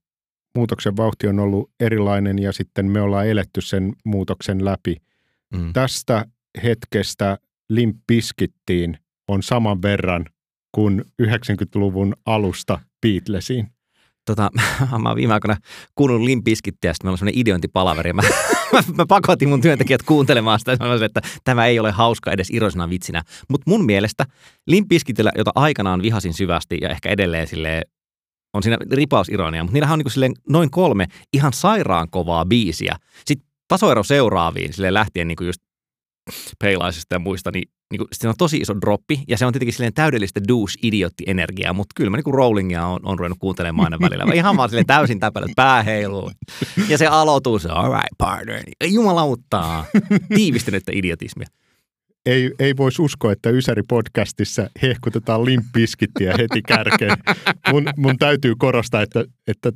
Muutoksen 0.55 0.97
vauhti 0.97 1.29
on 1.29 1.41
ollut 1.41 1.71
erilainen 1.81 2.39
ja 2.39 2.53
sitten 2.53 2.87
me 2.87 3.01
ollaan 3.01 3.29
eletty 3.29 3.61
sen 3.61 3.93
muutoksen 4.05 4.65
läpi. 4.65 4.97
Mm. 5.55 5.73
Tästä 5.73 6.25
hetkestä 6.63 7.39
Limp 7.69 7.97
Bizkittiin 8.07 8.99
on 9.29 9.43
saman 9.43 9.83
verran 9.83 10.27
kuin 10.73 11.05
90-luvun 11.23 12.15
alusta 12.27 12.81
Beatlesiin. 13.03 13.69
Tota, 14.27 14.51
mä 15.03 15.09
oon 15.09 15.17
viime 15.17 15.35
aikoina 15.35 15.57
kuunnellut 15.95 16.27
Limpiskittiä, 16.27 16.93
sitten 16.93 17.07
meillä 17.07 17.15
on 17.15 17.19
sellainen 17.19 17.41
ideointipalaveri. 17.41 18.13
Mä, 18.13 18.23
mä, 18.73 18.83
mä, 18.97 19.07
pakotin 19.09 19.49
mun 19.49 19.61
työntekijät 19.61 20.03
kuuntelemaan 20.03 20.59
sitä, 20.59 20.77
sanoin, 20.77 21.03
että 21.03 21.21
tämä 21.45 21.67
ei 21.67 21.79
ole 21.79 21.91
hauska 21.91 22.33
edes 22.33 22.51
iroisena 22.51 22.91
vitsinä. 22.91 23.23
Mutta 23.49 23.71
mun 23.71 23.85
mielestä 23.85 24.25
Limpiskitillä, 24.67 25.33
jota 25.39 25.51
aikanaan 25.55 26.03
vihasin 26.03 26.35
syvästi 26.35 26.79
ja 26.81 26.89
ehkä 26.89 27.09
edelleen 27.09 27.47
sille 27.47 27.83
on 28.55 28.63
siinä 28.63 28.79
ripausironia, 28.93 29.65
mutta 29.65 29.73
niillähän 29.75 30.01
on 30.01 30.05
niin 30.21 30.35
noin 30.49 30.71
kolme 30.71 31.07
ihan 31.33 31.53
sairaan 31.53 32.11
kovaa 32.11 32.45
biisiä. 32.45 32.97
Sitten 33.25 33.49
tasoero 33.69 34.03
seuraaviin, 34.03 34.73
sille 34.73 34.95
lähtien 34.95 35.29
niin 35.29 35.47
just 35.47 35.61
peilaisesta 36.59 37.15
ja 37.15 37.19
muista, 37.19 37.51
niin, 37.51 37.69
niin 37.91 37.99
kuin, 37.99 38.09
siinä 38.13 38.31
on 38.31 38.37
tosi 38.39 38.57
iso 38.57 38.81
droppi, 38.81 39.23
ja 39.29 39.39
se 39.39 39.47
on 39.47 39.53
tietenkin 39.53 39.73
silleen 39.73 39.95
täydellistä 39.95 40.41
douche-idiotti-energiaa, 40.49 41.73
mutta 41.73 41.93
kyllä 41.97 42.11
mä 42.11 42.17
niin 42.17 42.25
kuin 42.25 42.35
Rollingia 42.35 42.87
on, 42.87 43.01
on 43.03 43.19
ruvennut 43.19 43.39
kuuntelemaan 43.39 43.93
aina 43.93 44.11
välillä. 44.11 44.35
Ihan 44.35 44.57
vaan 44.57 44.69
silleen 44.69 44.87
täysin 44.87 45.21
täpällä, 45.21 45.49
pää 45.57 45.83
heiluu. 45.83 46.31
Ja 46.89 46.99
se 46.99 47.07
aloitus, 47.07 47.67
all 47.67 47.93
right 47.93 48.19
partner, 48.19 48.63
jumalauttaa. 48.85 49.85
Tiivistynyttä 50.35 50.93
idiotismia 50.95 51.47
ei, 52.27 52.51
ei 52.59 52.77
voisi 52.77 53.03
uskoa, 53.03 53.33
että 53.33 53.51
Ysäri-podcastissa 53.51 54.71
hehkutetaan 54.83 55.45
limppiskittiä 55.45 56.35
heti 56.39 56.63
kärkeen. 56.63 57.17
Mun, 57.73 57.85
mun 57.97 58.19
täytyy 58.19 58.55
korostaa, 58.59 59.03
että, 59.03 59.25
että 59.47 59.73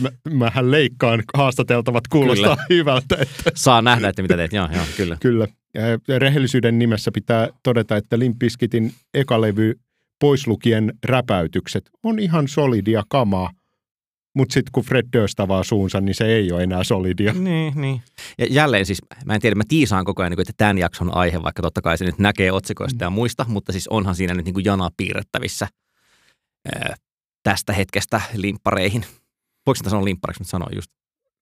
mä, 0.00 0.08
mähän 0.30 0.70
leikkaan 0.70 1.22
haastateltavat 1.34 2.08
kuulostaa 2.08 2.56
kyllä. 2.56 2.66
hyvältä. 2.70 3.16
Että. 3.20 3.50
Saa 3.54 3.82
nähdä, 3.82 4.08
että 4.08 4.22
mitä 4.22 4.36
teet. 4.36 4.52
Joo, 4.52 4.68
joo, 4.74 4.84
kyllä. 4.96 5.16
Kyllä. 5.20 5.46
Ja 6.08 6.18
rehellisyyden 6.18 6.78
nimessä 6.78 7.10
pitää 7.12 7.48
todeta, 7.62 7.96
että 7.96 8.18
Limpiskitin 8.18 8.92
ekalevy 9.14 9.80
poislukien 10.20 10.92
räpäytykset 11.04 11.90
on 12.02 12.18
ihan 12.18 12.48
solidia 12.48 13.02
kamaa– 13.08 13.50
mutta 14.34 14.52
sitten 14.52 14.72
kun 14.72 14.84
Fred 14.84 15.06
Durst 15.12 15.40
avaa 15.40 15.64
suunsa, 15.64 16.00
niin 16.00 16.14
se 16.14 16.26
ei 16.26 16.52
ole 16.52 16.62
enää 16.62 16.84
solidia. 16.84 17.32
Niin, 17.32 17.72
niin. 17.76 18.02
Ja 18.38 18.46
jälleen 18.50 18.86
siis, 18.86 18.98
mä 19.24 19.34
en 19.34 19.40
tiedä, 19.40 19.54
mä 19.54 19.62
tiisaan 19.68 20.04
koko 20.04 20.22
ajan, 20.22 20.30
niin 20.30 20.40
että 20.40 20.52
tämän 20.56 20.78
jakson 20.78 21.16
aihe, 21.16 21.42
vaikka 21.42 21.62
totta 21.62 21.82
kai 21.82 21.98
se 21.98 22.04
nyt 22.04 22.18
näkee 22.18 22.52
otsikoista 22.52 23.04
ja 23.04 23.10
muista, 23.10 23.44
mutta 23.48 23.72
siis 23.72 23.88
onhan 23.88 24.14
siinä 24.14 24.34
nyt 24.34 24.44
niin 24.44 24.54
kuin 24.54 24.64
jana 24.64 24.90
piirrettävissä 24.96 25.68
ää, 26.74 26.94
tästä 27.42 27.72
hetkestä 27.72 28.20
limppareihin. 28.34 29.04
Voiko 29.66 29.76
sitä 29.76 29.90
sanoa 29.90 30.04
limppariksi, 30.04 30.40
mutta 30.40 30.50
sanoa 30.50 30.68
just? 30.74 30.90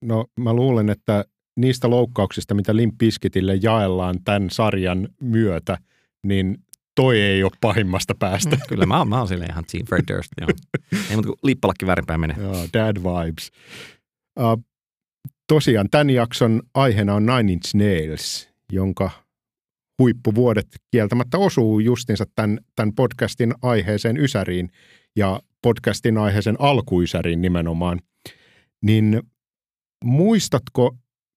No 0.00 0.26
mä 0.36 0.52
luulen, 0.52 0.90
että 0.90 1.24
niistä 1.60 1.90
loukkauksista, 1.90 2.54
mitä 2.54 2.76
Limp 2.76 2.98
Bizkitille 2.98 3.58
jaellaan 3.62 4.22
tämän 4.24 4.50
sarjan 4.50 5.08
myötä, 5.20 5.78
niin 6.22 6.58
toi 6.94 7.20
ei 7.20 7.42
ole 7.42 7.52
pahimmasta 7.60 8.14
päästä. 8.14 8.56
Mm, 8.56 8.62
kyllä 8.68 8.86
mä 8.86 8.98
oon, 8.98 9.08
mä 9.08 9.18
oon 9.18 9.28
silleen 9.28 9.50
ihan 9.50 9.64
Team 9.72 9.86
Fred 9.86 10.04
Durst. 10.08 10.32
Joo. 10.40 10.48
Ei 11.10 11.16
muuta 11.16 11.26
kuin 11.26 11.38
lippalakki 11.42 11.86
väärinpäin 11.86 12.20
menee. 12.20 12.36
Joo, 12.40 12.66
dad 12.72 12.96
vibes. 12.96 13.50
Uh, 14.38 14.64
tosiaan 15.46 15.90
tämän 15.90 16.10
jakson 16.10 16.62
aiheena 16.74 17.14
on 17.14 17.26
Nine 17.26 17.52
Inch 17.52 17.74
Nails, 17.74 18.48
jonka 18.72 19.10
huippuvuodet 19.98 20.66
kieltämättä 20.90 21.38
osuu 21.38 21.80
justinsa 21.80 22.24
tämän, 22.34 22.58
tämän 22.76 22.94
podcastin 22.94 23.54
aiheeseen 23.62 24.16
Ysäriin 24.16 24.70
ja 25.16 25.40
podcastin 25.62 26.18
aiheeseen 26.18 26.56
alkuysäriin 26.58 27.42
nimenomaan. 27.42 28.00
Niin 28.82 29.22
muistatko, 30.04 30.96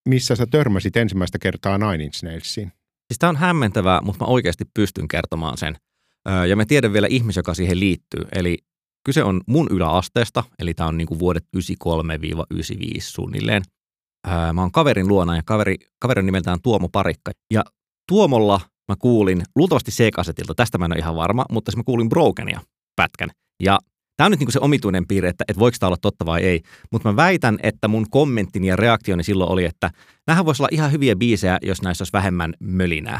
missä 0.09 0.35
sä 0.35 0.45
törmäsit 0.45 0.97
ensimmäistä 0.97 1.39
kertaa 1.39 1.77
Nine 1.77 2.03
Inch 2.03 2.23
Nailsiin? 2.23 2.71
Siis 3.07 3.19
tämä 3.19 3.29
on 3.29 3.37
hämmentävää, 3.37 4.01
mutta 4.01 4.25
mä 4.25 4.31
oikeasti 4.31 4.63
pystyn 4.73 5.07
kertomaan 5.07 5.57
sen. 5.57 5.75
Ja 6.49 6.55
mä 6.55 6.65
tiedän 6.65 6.93
vielä 6.93 7.07
ihmisiä, 7.09 7.39
joka 7.39 7.53
siihen 7.53 7.79
liittyy. 7.79 8.21
Eli 8.35 8.57
kyse 9.05 9.23
on 9.23 9.41
mun 9.47 9.67
yläasteesta, 9.71 10.43
eli 10.59 10.73
tämä 10.73 10.87
on 10.87 10.97
niinku 10.97 11.19
vuodet 11.19 11.43
93-95 11.57 13.01
suunnilleen. 13.01 13.61
Mä 14.53 14.61
oon 14.61 14.71
kaverin 14.71 15.07
luona 15.07 15.35
ja 15.35 15.41
kaveri, 15.45 15.75
kaveri 15.99 16.19
on 16.19 16.25
nimeltään 16.25 16.61
Tuomo 16.63 16.89
Parikka. 16.89 17.31
Ja 17.53 17.63
Tuomolla 18.07 18.61
mä 18.89 18.95
kuulin, 18.99 19.43
luultavasti 19.55 19.91
C-kasetilta, 19.91 20.55
tästä 20.55 20.77
mä 20.77 20.85
en 20.85 20.91
ole 20.91 20.99
ihan 20.99 21.15
varma, 21.15 21.45
mutta 21.51 21.71
siis 21.71 21.77
mä 21.77 21.83
kuulin 21.83 22.09
Brokenia 22.09 22.61
pätkän. 22.95 23.29
Ja 23.63 23.79
Tämä 24.17 24.25
on 24.25 24.31
nyt 24.31 24.39
niin 24.39 24.51
se 24.51 24.59
omituinen 24.59 25.07
piirre, 25.07 25.29
että, 25.29 25.43
että 25.47 25.59
voiko 25.59 25.77
tämä 25.79 25.87
olla 25.87 25.97
totta 26.01 26.25
vai 26.25 26.43
ei. 26.43 26.61
Mutta 26.91 27.09
mä 27.09 27.15
väitän, 27.15 27.59
että 27.63 27.87
mun 27.87 28.05
kommenttini 28.09 28.67
ja 28.67 28.75
reaktioni 28.75 29.23
silloin 29.23 29.51
oli, 29.51 29.65
että 29.65 29.91
nämähän 30.27 30.45
voisi 30.45 30.63
olla 30.63 30.69
ihan 30.71 30.91
hyviä 30.91 31.15
biisejä, 31.15 31.57
jos 31.61 31.81
näissä 31.81 32.01
olisi 32.01 32.13
vähemmän 32.13 32.53
mölinää. 32.59 33.19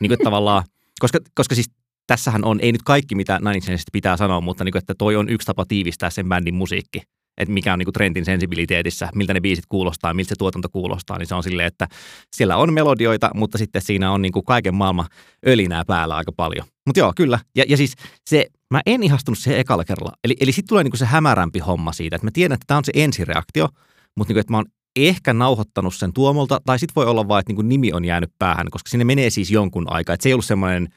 Niin 0.00 0.10
kuin 0.10 0.18
tavallaan, 0.24 0.64
koska, 1.00 1.18
koska 1.34 1.54
siis 1.54 1.70
tässähän 2.06 2.44
on, 2.44 2.60
ei 2.60 2.72
nyt 2.72 2.82
kaikki 2.82 3.14
mitä 3.14 3.38
Nine 3.38 3.76
pitää 3.92 4.16
sanoa, 4.16 4.40
mutta 4.40 4.64
niin 4.64 4.72
kuin, 4.72 4.80
että 4.80 4.94
toi 4.98 5.16
on 5.16 5.28
yksi 5.28 5.46
tapa 5.46 5.64
tiivistää 5.68 6.10
sen 6.10 6.28
bändin 6.28 6.54
musiikki 6.54 7.02
että 7.40 7.52
mikä 7.52 7.72
on 7.72 7.78
niin 7.78 7.86
kuin 7.86 7.92
trendin 7.92 8.24
sensibiliteetissä, 8.24 9.08
miltä 9.14 9.34
ne 9.34 9.40
biisit 9.40 9.64
kuulostaa, 9.68 10.14
miltä 10.14 10.28
se 10.28 10.34
tuotanto 10.38 10.68
kuulostaa, 10.68 11.18
niin 11.18 11.26
se 11.26 11.34
on 11.34 11.42
silleen, 11.42 11.66
että 11.66 11.88
siellä 12.36 12.56
on 12.56 12.72
melodioita, 12.72 13.30
mutta 13.34 13.58
sitten 13.58 13.82
siinä 13.82 14.12
on 14.12 14.22
niin 14.22 14.32
kuin 14.32 14.44
kaiken 14.44 14.74
maailman 14.74 15.06
ölinää 15.46 15.84
päällä 15.84 16.16
aika 16.16 16.32
paljon. 16.32 16.66
Mutta 16.86 17.00
joo, 17.00 17.12
kyllä. 17.16 17.38
Ja, 17.56 17.64
ja 17.68 17.76
siis 17.76 17.94
se, 18.30 18.46
mä 18.70 18.80
en 18.86 19.02
ihastunut 19.02 19.38
siihen 19.38 19.60
ekalla 19.60 19.84
kerralla. 19.84 20.12
Eli, 20.24 20.36
eli 20.40 20.52
sitten 20.52 20.68
tulee 20.68 20.84
niin 20.84 20.90
kuin 20.90 20.98
se 20.98 21.06
hämärämpi 21.06 21.58
homma 21.58 21.92
siitä, 21.92 22.16
että 22.16 22.26
mä 22.26 22.30
tiedän, 22.30 22.54
että 22.54 22.64
tämä 22.66 22.78
on 22.78 22.84
se 22.84 22.92
ensireaktio, 22.94 23.68
mutta 24.16 24.30
niin 24.30 24.34
kuin, 24.34 24.40
että 24.40 24.52
mä 24.52 24.56
oon 24.56 24.66
ehkä 24.96 25.32
nauhoittanut 25.32 25.94
sen 25.94 26.12
tuomolta, 26.12 26.60
tai 26.66 26.78
sitten 26.78 26.94
voi 26.94 27.06
olla 27.06 27.28
vain, 27.28 27.40
että 27.40 27.50
niin 27.50 27.56
kuin 27.56 27.68
nimi 27.68 27.92
on 27.92 28.04
jäänyt 28.04 28.30
päähän, 28.38 28.70
koska 28.70 28.90
sinne 28.90 29.04
menee 29.04 29.30
siis 29.30 29.50
jonkun 29.50 29.92
aikaa. 29.92 30.14
Että 30.14 30.22
se 30.22 30.28
ei 30.28 30.32
ollut 30.32 30.44
semmoinen 30.44 30.88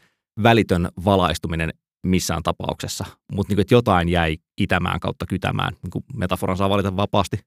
välitön 0.43 0.89
valaistuminen 1.05 1.73
missään 2.03 2.43
tapauksessa, 2.43 3.05
mutta 3.31 3.55
niin 3.55 3.65
jotain 3.71 4.09
jäi 4.09 4.37
itämään 4.61 4.99
kautta 4.99 5.25
kytämään, 5.25 5.73
niin 5.83 5.91
kuin 5.91 6.03
metaforan 6.15 6.57
saa 6.57 6.69
valita 6.69 6.95
vapaasti. 6.95 7.37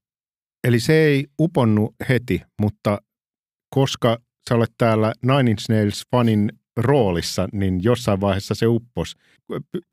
Eli 0.67 0.81
se 0.81 1.05
ei 1.05 1.27
uponnu 1.41 1.95
heti, 2.09 2.43
mutta 2.61 2.99
koska 3.75 4.19
sä 4.49 4.55
olet 4.55 4.73
täällä 4.79 5.13
Nine 5.23 5.51
Inch 5.51 5.71
Nails 5.71 6.03
fanin 6.11 6.53
roolissa, 6.77 7.49
niin 7.53 7.83
jossain 7.83 8.21
vaiheessa 8.21 8.55
se 8.55 8.67
uppos. 8.67 9.17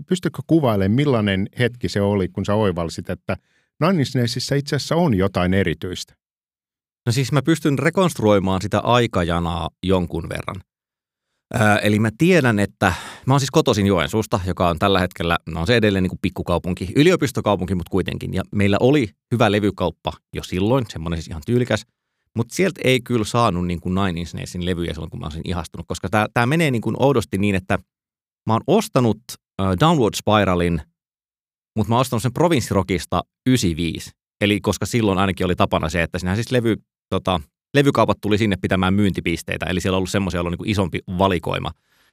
Pystytkö 0.07 0.41
kuvailemaan, 0.47 0.95
millainen 0.95 1.47
hetki 1.59 1.89
se 1.89 2.01
oli, 2.01 2.27
kun 2.27 2.45
sä 2.45 2.55
oivalsit, 2.55 3.09
että 3.09 3.37
Nine 3.79 3.99
Inch 3.99 4.15
Nailsissa 4.15 4.55
itse 4.55 4.75
asiassa 4.75 4.95
on 4.95 5.13
jotain 5.13 5.53
erityistä? 5.53 6.13
No 7.05 7.11
siis 7.11 7.31
mä 7.31 7.41
pystyn 7.41 7.79
rekonstruoimaan 7.79 8.61
sitä 8.61 8.79
aikajanaa 8.79 9.69
jonkun 9.83 10.29
verran. 10.29 10.61
Eli 11.81 11.99
mä 11.99 12.09
tiedän, 12.17 12.59
että 12.59 12.93
mä 13.25 13.33
oon 13.33 13.39
siis 13.39 13.51
kotoisin 13.51 13.87
Joensuusta, 13.87 14.39
joka 14.45 14.69
on 14.69 14.79
tällä 14.79 14.99
hetkellä, 14.99 15.37
no 15.45 15.61
on 15.61 15.67
se 15.67 15.75
edelleen 15.75 16.03
niin 16.03 16.09
kuin 16.09 16.19
pikkukaupunki, 16.21 16.87
yliopistokaupunki, 16.95 17.75
mutta 17.75 17.91
kuitenkin. 17.91 18.33
Ja 18.33 18.43
meillä 18.55 18.77
oli 18.79 19.09
hyvä 19.33 19.51
levykauppa 19.51 20.13
jo 20.35 20.43
silloin, 20.43 20.85
semmoinen 20.89 21.17
siis 21.17 21.27
ihan 21.27 21.41
tyylikäs. 21.45 21.85
Mutta 22.35 22.55
sieltä 22.55 22.81
ei 22.83 23.01
kyllä 23.01 23.25
saanut 23.25 23.67
niin 23.67 23.81
kuin 23.81 23.95
Nine 23.95 24.19
Inch 24.19 24.33
Nailsin 24.33 24.65
levyjä 24.65 24.93
silloin, 24.93 25.09
kun 25.09 25.19
mä 25.19 25.25
olisin 25.25 25.41
ihastunut, 25.45 25.87
koska 25.87 26.09
tämä 26.33 26.45
menee 26.45 26.71
niin 26.71 26.81
kuin 26.81 26.95
oudosti 26.99 27.37
niin, 27.37 27.55
että 27.55 27.79
mä 28.47 28.53
oon 28.53 28.63
ostanut 28.67 29.17
uh, 29.61 29.67
Downward 29.79 30.15
Spiralin, 30.15 30.81
mutta 31.75 31.89
mä 31.89 31.95
oon 31.95 32.01
ostanut 32.01 32.23
sen 32.23 32.33
Province-rockista 32.33 33.21
95. 33.49 34.11
Eli 34.41 34.61
koska 34.61 34.85
silloin 34.85 35.17
ainakin 35.17 35.45
oli 35.45 35.55
tapana 35.55 35.89
se, 35.89 36.03
että 36.03 36.19
sinähän 36.19 36.37
siis 36.37 36.51
levy, 36.51 36.75
tota, 37.09 37.41
levykaupat 37.73 38.17
tuli 38.21 38.37
sinne 38.37 38.55
pitämään 38.61 38.93
myyntipisteitä, 38.93 39.65
eli 39.65 39.81
siellä 39.81 39.95
on 39.95 39.97
ollut 39.97 40.09
semmoisia, 40.09 40.37
joilla 40.37 40.47
on 40.49 40.55
niin 40.59 40.69
isompi 40.69 40.99
valikoima. 41.17 41.71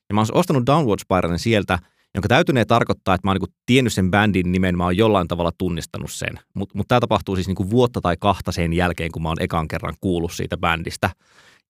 Ja 0.09 0.15
mä 0.15 0.21
oon 0.21 0.29
ostanut 0.33 0.67
Downward 0.67 1.01
Spiralin 1.01 1.39
sieltä, 1.39 1.79
jonka 2.15 2.29
täytynee 2.29 2.65
tarkoittaa, 2.65 3.15
että 3.15 3.27
mä 3.27 3.31
oon 3.31 3.41
niin 3.41 3.55
tiennyt 3.67 3.93
sen 3.93 4.11
bändin 4.11 4.53
nimen, 4.53 4.77
mä 4.77 4.85
oon 4.85 4.97
jollain 4.97 5.29
tavalla 5.29 5.53
tunnistanut 5.59 6.13
sen. 6.13 6.41
Mutta 6.55 6.79
mut 6.79 6.89
tämä 6.89 7.01
tapahtuu 7.01 7.37
siis 7.37 7.47
niin 7.47 7.71
vuotta 7.71 8.01
tai 8.01 8.17
kahta 8.21 8.53
sen 8.53 8.73
jälkeen, 8.73 9.13
kun 9.13 9.23
mä 9.23 9.29
oon 9.29 9.43
ekan 9.43 9.69
kerran 9.69 9.95
kuullut 10.01 10.33
siitä 10.33 10.57
bändistä. 10.57 11.11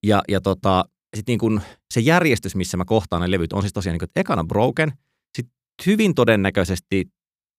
Ja, 0.02 0.22
ja 0.28 0.40
tota, 0.40 0.84
sitten 1.16 1.38
niin 1.42 1.60
se 1.94 2.00
järjestys, 2.00 2.56
missä 2.56 2.76
mä 2.76 2.84
kohtaan 2.84 3.22
ne 3.22 3.30
levyt, 3.30 3.52
on 3.52 3.62
siis 3.62 3.72
tosiaan 3.72 3.92
niin 3.92 3.98
kuin, 3.98 4.08
että 4.08 4.20
ekana 4.20 4.44
Broken, 4.44 4.92
sitten 5.36 5.54
hyvin 5.86 6.14
todennäköisesti 6.14 7.04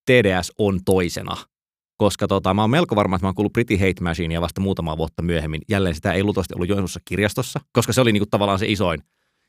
TDS 0.05 0.51
on 0.57 0.79
toisena– 0.85 1.35
koska 2.01 2.27
tota, 2.27 2.53
mä 2.53 2.61
oon 2.61 2.69
melko 2.69 2.95
varma, 2.95 3.15
että 3.15 3.25
mä 3.25 3.27
oon 3.27 3.35
kuullut 3.35 3.53
Pretty 3.53 3.75
Hate 3.75 4.01
Machinea 4.01 4.41
vasta 4.41 4.61
muutama 4.61 4.97
vuotta 4.97 5.21
myöhemmin. 5.21 5.61
Jälleen 5.69 5.95
sitä 5.95 6.13
ei 6.13 6.23
luultavasti 6.23 6.53
ollut 6.55 6.69
Joensuussa 6.69 6.99
kirjastossa, 7.05 7.59
koska 7.73 7.93
se 7.93 8.01
oli 8.01 8.11
niinku 8.11 8.25
tavallaan 8.25 8.59
se 8.59 8.65
isoin, 8.67 8.99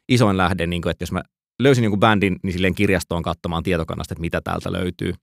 isoin 0.09 0.37
lähde, 0.37 0.67
niinku, 0.67 0.89
että 0.89 1.03
jos 1.03 1.13
mä 1.13 1.23
löysin 1.63 1.85
jonkun 1.85 2.01
bändin, 2.01 2.37
niin 2.43 2.53
silleen 2.53 2.75
kirjastoon 2.75 3.23
katsomaan 3.23 3.63
tietokannasta, 3.63 4.15
että 4.15 4.21
mitä 4.21 4.41
täältä 4.41 4.73
löytyy. 4.73 5.15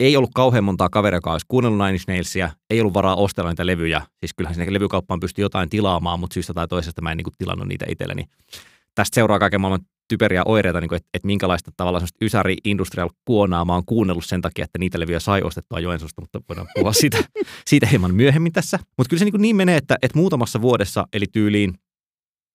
Ei 0.00 0.16
ollut 0.16 0.30
kauhean 0.34 0.64
montaa 0.64 0.88
kaveria, 0.88 1.16
joka 1.16 1.32
olisi 1.32 1.46
kuunnellut 1.48 1.78
Nine 1.78 1.92
Inch 1.92 2.08
Nailsia, 2.08 2.50
ei 2.70 2.80
ollut 2.80 2.94
varaa 2.94 3.16
ostella 3.16 3.50
niitä 3.50 3.66
levyjä. 3.66 4.02
Siis 4.20 4.34
kyllähän 4.36 4.54
sinne 4.54 4.72
levykauppaan 4.72 5.20
pystyi 5.20 5.42
jotain 5.42 5.68
tilaamaan, 5.68 6.20
mutta 6.20 6.34
syystä 6.34 6.54
tai 6.54 6.68
toisesta 6.68 7.02
mä 7.02 7.10
en 7.10 7.16
niinku 7.16 7.30
tilannut 7.38 7.68
niitä 7.68 7.86
itselleni. 7.88 8.24
Tästä 8.94 9.14
seuraa 9.14 9.38
kaiken 9.38 9.60
maailman 9.60 9.86
typeriä 10.12 10.42
oireita, 10.44 10.80
niin 10.80 10.88
kuin, 10.88 10.96
että, 10.96 11.08
että 11.14 11.26
minkälaista 11.26 11.70
tavalla 11.76 12.00
ysäri 12.22 12.56
industrial 12.64 13.10
kuonaa 13.24 13.64
mä 13.64 13.74
oon 13.74 13.84
kuunnellut 13.86 14.24
sen 14.24 14.42
takia, 14.42 14.64
että 14.64 14.78
niitä 14.78 15.00
levyjä 15.00 15.20
sai 15.20 15.42
ostettua 15.42 15.80
Joensuusta, 15.80 16.20
mutta 16.20 16.40
voidaan 16.48 16.68
puhua 16.74 16.92
siitä, 17.02 17.18
siitä 17.66 17.86
hieman 17.86 18.14
myöhemmin 18.14 18.52
tässä. 18.52 18.78
Mutta 18.98 19.08
kyllä 19.08 19.18
se 19.18 19.24
niin, 19.24 19.42
niin 19.42 19.56
menee, 19.56 19.76
että, 19.76 19.96
että 20.02 20.18
muutamassa 20.18 20.60
vuodessa, 20.60 21.06
eli 21.12 21.26
tyyliin 21.32 21.74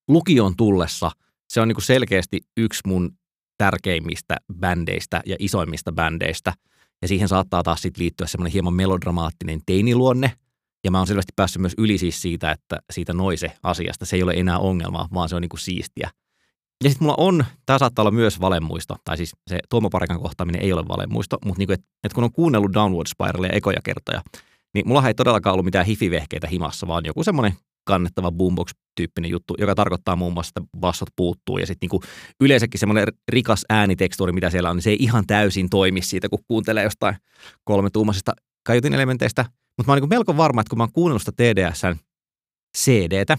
lukion 0.07 0.55
tullessa, 0.57 1.11
se 1.49 1.61
on 1.61 1.67
niin 1.67 1.75
kuin 1.75 1.85
selkeästi 1.85 2.41
yksi 2.57 2.81
mun 2.87 3.11
tärkeimmistä 3.57 4.37
bändeistä 4.59 5.21
ja 5.25 5.35
isoimmista 5.39 5.91
bändeistä. 5.91 6.53
Ja 7.01 7.07
siihen 7.07 7.27
saattaa 7.27 7.63
taas 7.63 7.81
sitten 7.81 8.01
liittyä 8.03 8.27
semmoinen 8.27 8.53
hieman 8.53 8.73
melodramaattinen 8.73 9.59
teiniluonne. 9.65 10.31
Ja 10.83 10.91
mä 10.91 10.97
oon 10.97 11.07
selvästi 11.07 11.33
päässyt 11.35 11.61
myös 11.61 11.73
yli 11.77 11.97
siis 11.97 12.21
siitä, 12.21 12.51
että 12.51 12.79
siitä 12.93 13.13
noise 13.13 13.51
asiasta. 13.63 14.05
Se 14.05 14.15
ei 14.15 14.23
ole 14.23 14.33
enää 14.33 14.59
ongelma, 14.59 15.07
vaan 15.13 15.29
se 15.29 15.35
on 15.35 15.41
niin 15.41 15.49
kuin 15.49 15.59
siistiä. 15.59 16.09
Ja 16.84 16.89
sitten 16.89 17.05
mulla 17.05 17.15
on, 17.17 17.46
tämä 17.65 17.79
saattaa 17.79 18.03
olla 18.03 18.12
myös 18.12 18.41
valemuisto, 18.41 18.96
tai 19.05 19.17
siis 19.17 19.36
se 19.48 19.60
Tuomo 19.69 19.89
Parikan 19.89 20.19
kohtaaminen 20.19 20.62
ei 20.62 20.74
ole 20.74 20.88
valemuisto, 20.88 21.38
mutta 21.46 21.60
niinku, 21.60 21.74
et, 21.74 21.81
et 22.03 22.13
kun 22.13 22.24
on 22.24 22.31
kuunnellut 22.31 22.74
Downward 22.74 23.07
Spiralia 23.07 23.51
ekoja 23.51 23.81
kertoja, 23.84 24.22
niin 24.74 24.88
mulla 24.88 25.07
ei 25.07 25.13
todellakaan 25.13 25.53
ollut 25.53 25.65
mitään 25.65 25.86
hifivehkeitä 25.86 26.48
himassa, 26.48 26.88
vaan 26.88 27.05
joku 27.05 27.24
semmoinen 27.24 27.53
kannettava 27.88 28.31
boombox-tyyppinen 28.31 29.31
juttu, 29.31 29.55
joka 29.57 29.75
tarkoittaa 29.75 30.15
muun 30.15 30.34
muassa, 30.34 30.51
että 30.55 30.77
bassot 30.79 31.10
puuttuu 31.15 31.57
ja 31.57 31.67
sitten 31.67 31.88
niinku 31.88 32.03
yleensäkin 32.41 32.79
semmoinen 32.79 33.07
rikas 33.27 33.65
äänitekstuuri, 33.69 34.31
mitä 34.31 34.50
siellä 34.50 34.69
on, 34.69 34.75
niin 34.75 34.84
se 34.84 34.89
ei 34.89 34.98
ihan 35.00 35.27
täysin 35.27 35.69
toimi 35.69 36.01
siitä, 36.01 36.29
kun 36.29 36.39
kuuntelee 36.48 36.84
jostain 36.84 37.15
kolmetuumaisista 37.63 38.34
kaiutin 38.65 38.93
elementeistä. 38.93 39.46
Mutta 39.77 39.88
mä 39.88 39.91
oon 39.91 39.98
niinku 39.98 40.07
melko 40.07 40.38
varma, 40.38 40.62
että 40.62 40.69
kun 40.69 40.77
mä 40.77 40.84
oon 40.84 40.93
kuunnellut 40.93 41.22
sitä 41.22 41.31
TDSn 41.31 41.96
CDtä, 42.77 43.38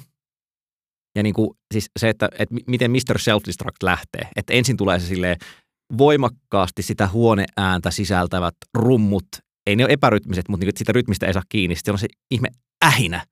ja 1.18 1.22
niin 1.22 1.34
kuin, 1.34 1.50
siis 1.74 1.90
se, 1.98 2.08
että, 2.08 2.28
että 2.38 2.54
miten 2.66 2.90
Mr. 2.90 3.16
Self-Destruct 3.18 3.82
lähtee. 3.82 4.28
Että 4.36 4.52
ensin 4.52 4.76
tulee 4.76 5.00
se 5.00 5.06
silleen 5.06 5.36
voimakkaasti 5.98 6.82
sitä 6.82 7.08
huoneääntä 7.08 7.90
sisältävät 7.90 8.54
rummut. 8.74 9.26
Ei 9.66 9.76
ne 9.76 9.84
ole 9.84 9.92
epärytmiset, 9.92 10.48
mutta 10.48 10.66
niin, 10.66 10.72
sitä 10.76 10.92
rytmistä 10.92 11.26
ei 11.26 11.32
saa 11.32 11.42
kiinni. 11.48 11.76
Sitten 11.76 11.92
on 11.92 11.98
se 11.98 12.06
ihme 12.30 12.48
ähinä. 12.84 13.26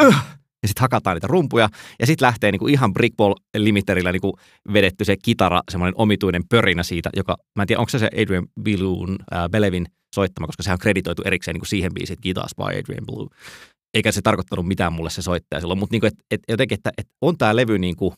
Öh! 0.00 0.14
Ja 0.62 0.68
sitten 0.68 0.80
hakataan 0.80 1.16
niitä 1.16 1.26
rumpuja. 1.26 1.68
Ja 2.00 2.06
sitten 2.06 2.26
lähtee 2.26 2.52
niinku 2.52 2.66
ihan 2.66 2.92
brickball 2.92 3.34
limiterillä 3.56 4.12
niinku 4.12 4.38
vedetty 4.72 5.04
se 5.04 5.16
kitara, 5.24 5.60
semmoinen 5.70 5.94
omituinen 5.96 6.42
pörinä 6.48 6.82
siitä, 6.82 7.10
joka, 7.16 7.36
mä 7.56 7.62
en 7.62 7.66
tiedä, 7.66 7.80
onko 7.80 7.90
se 7.90 7.98
se 7.98 8.10
Adrian 8.22 8.46
Belewn, 8.62 9.16
äh, 9.34 9.48
Belevin 9.50 9.86
soittama, 10.14 10.46
koska 10.46 10.62
sehän 10.62 10.74
on 10.74 10.78
kreditoitu 10.78 11.22
erikseen 11.24 11.54
niinku 11.54 11.66
siihen 11.66 11.94
biisiin, 11.94 12.18
Guitars 12.22 12.54
by 12.56 12.62
Adrian 12.62 13.06
Belew 13.06 13.26
eikä 13.94 14.12
se 14.12 14.22
tarkoittanut 14.22 14.66
mitään 14.66 14.92
mulle 14.92 15.10
se 15.10 15.22
soittaja 15.22 15.60
silloin, 15.60 15.78
mutta 15.78 15.94
niinku, 15.94 16.06
et, 16.06 16.14
et, 16.30 16.40
jotenkin, 16.48 16.76
että 16.76 16.90
et 16.98 17.08
on 17.20 17.38
tämä 17.38 17.56
levy, 17.56 17.78
niinku, 17.78 18.14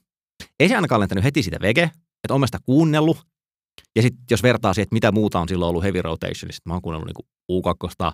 ei 0.60 0.68
se 0.68 0.74
ainakaan 0.74 1.00
lentänyt 1.00 1.24
heti 1.24 1.42
sitä 1.42 1.56
vege, 1.62 1.82
että 2.24 2.34
on 2.34 2.40
mä 2.40 2.46
sitä 2.46 2.58
kuunnellut, 2.64 3.18
ja 3.96 4.02
sitten 4.02 4.24
jos 4.30 4.42
vertaa 4.42 4.74
siihen, 4.74 4.82
että 4.82 4.94
mitä 4.94 5.12
muuta 5.12 5.40
on 5.40 5.48
silloin 5.48 5.70
ollut 5.70 5.82
Heavy 5.82 6.02
Rotationissa, 6.02 6.62
mä 6.66 6.72
oon 6.72 6.82
kuunnellut 6.82 7.08
niinku 7.08 7.26
U2, 7.52 8.12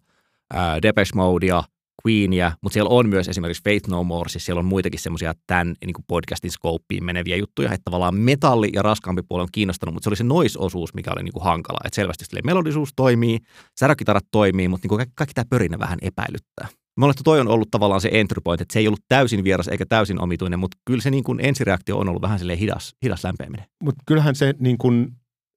ää, 0.53 0.83
Depeche 0.83 1.13
Modea, 1.15 1.63
Queenia, 2.07 2.53
mutta 2.63 2.75
siellä 2.75 2.89
on 2.89 3.09
myös 3.09 3.29
esimerkiksi 3.29 3.63
Faith 3.65 3.89
No 3.89 4.05
More, 4.05 4.29
siis 4.29 4.45
siellä 4.45 4.59
on 4.59 4.65
muitakin 4.65 5.01
semmoisia 5.01 5.35
tämän 5.47 5.75
niin 5.87 5.95
kuin 5.95 6.05
podcastin 6.09 6.51
scopein 6.51 7.05
meneviä 7.05 7.37
juttuja, 7.37 7.73
että 7.73 7.85
tavallaan 7.85 8.15
metalli 8.15 8.71
ja 8.73 8.83
raskaampi 8.83 9.23
puoli 9.29 9.43
on 9.43 9.49
kiinnostanut, 9.53 9.95
mutta 9.95 10.05
se 10.05 10.11
oli 10.11 10.17
se 10.17 10.25
noise-osuus, 10.25 10.95
mikä 10.95 11.11
oli 11.13 11.23
niin 11.23 11.33
kuin 11.33 11.45
hankala. 11.45 11.79
Että 11.85 11.97
selvästi 11.97 12.25
melodisuus 12.45 12.93
toimii, 12.97 13.39
säräkitarat 13.81 14.25
toimii, 14.31 14.69
mutta 14.69 14.85
niin 14.85 14.89
kuin 14.89 14.99
kaikki, 14.99 15.15
kaikki 15.17 15.35
tämä 15.35 15.45
pörinä 15.51 15.79
vähän 15.79 15.99
epäilyttää. 16.03 16.69
Mä 17.01 17.07
olen, 17.07 17.13
että 17.13 17.25
toi 17.25 17.41
on 17.41 17.49
ollut 17.49 17.71
tavallaan 17.71 18.01
se 18.01 18.11
entry 18.13 18.41
point, 18.45 18.61
että 18.61 18.73
se 18.73 18.79
ei 18.79 18.87
ollut 18.87 19.05
täysin 19.09 19.45
vieras 19.45 19.69
eikä 19.69 19.87
täysin 19.87 20.21
omituinen, 20.21 20.59
mutta 20.59 20.79
kyllä 20.85 21.03
se 21.03 21.11
niin 21.11 21.25
kuin 21.25 21.41
ensireaktio 21.43 21.99
on 21.99 22.09
ollut 22.09 22.23
vähän 22.23 22.39
silleen 22.39 22.59
hidas, 22.59 22.95
hidas 23.05 23.25
lämpeäminen. 23.25 23.67
Mutta 23.83 24.03
kyllähän 24.07 24.35
se 24.35 24.55
niin 24.59 24.79
kuin 24.79 25.13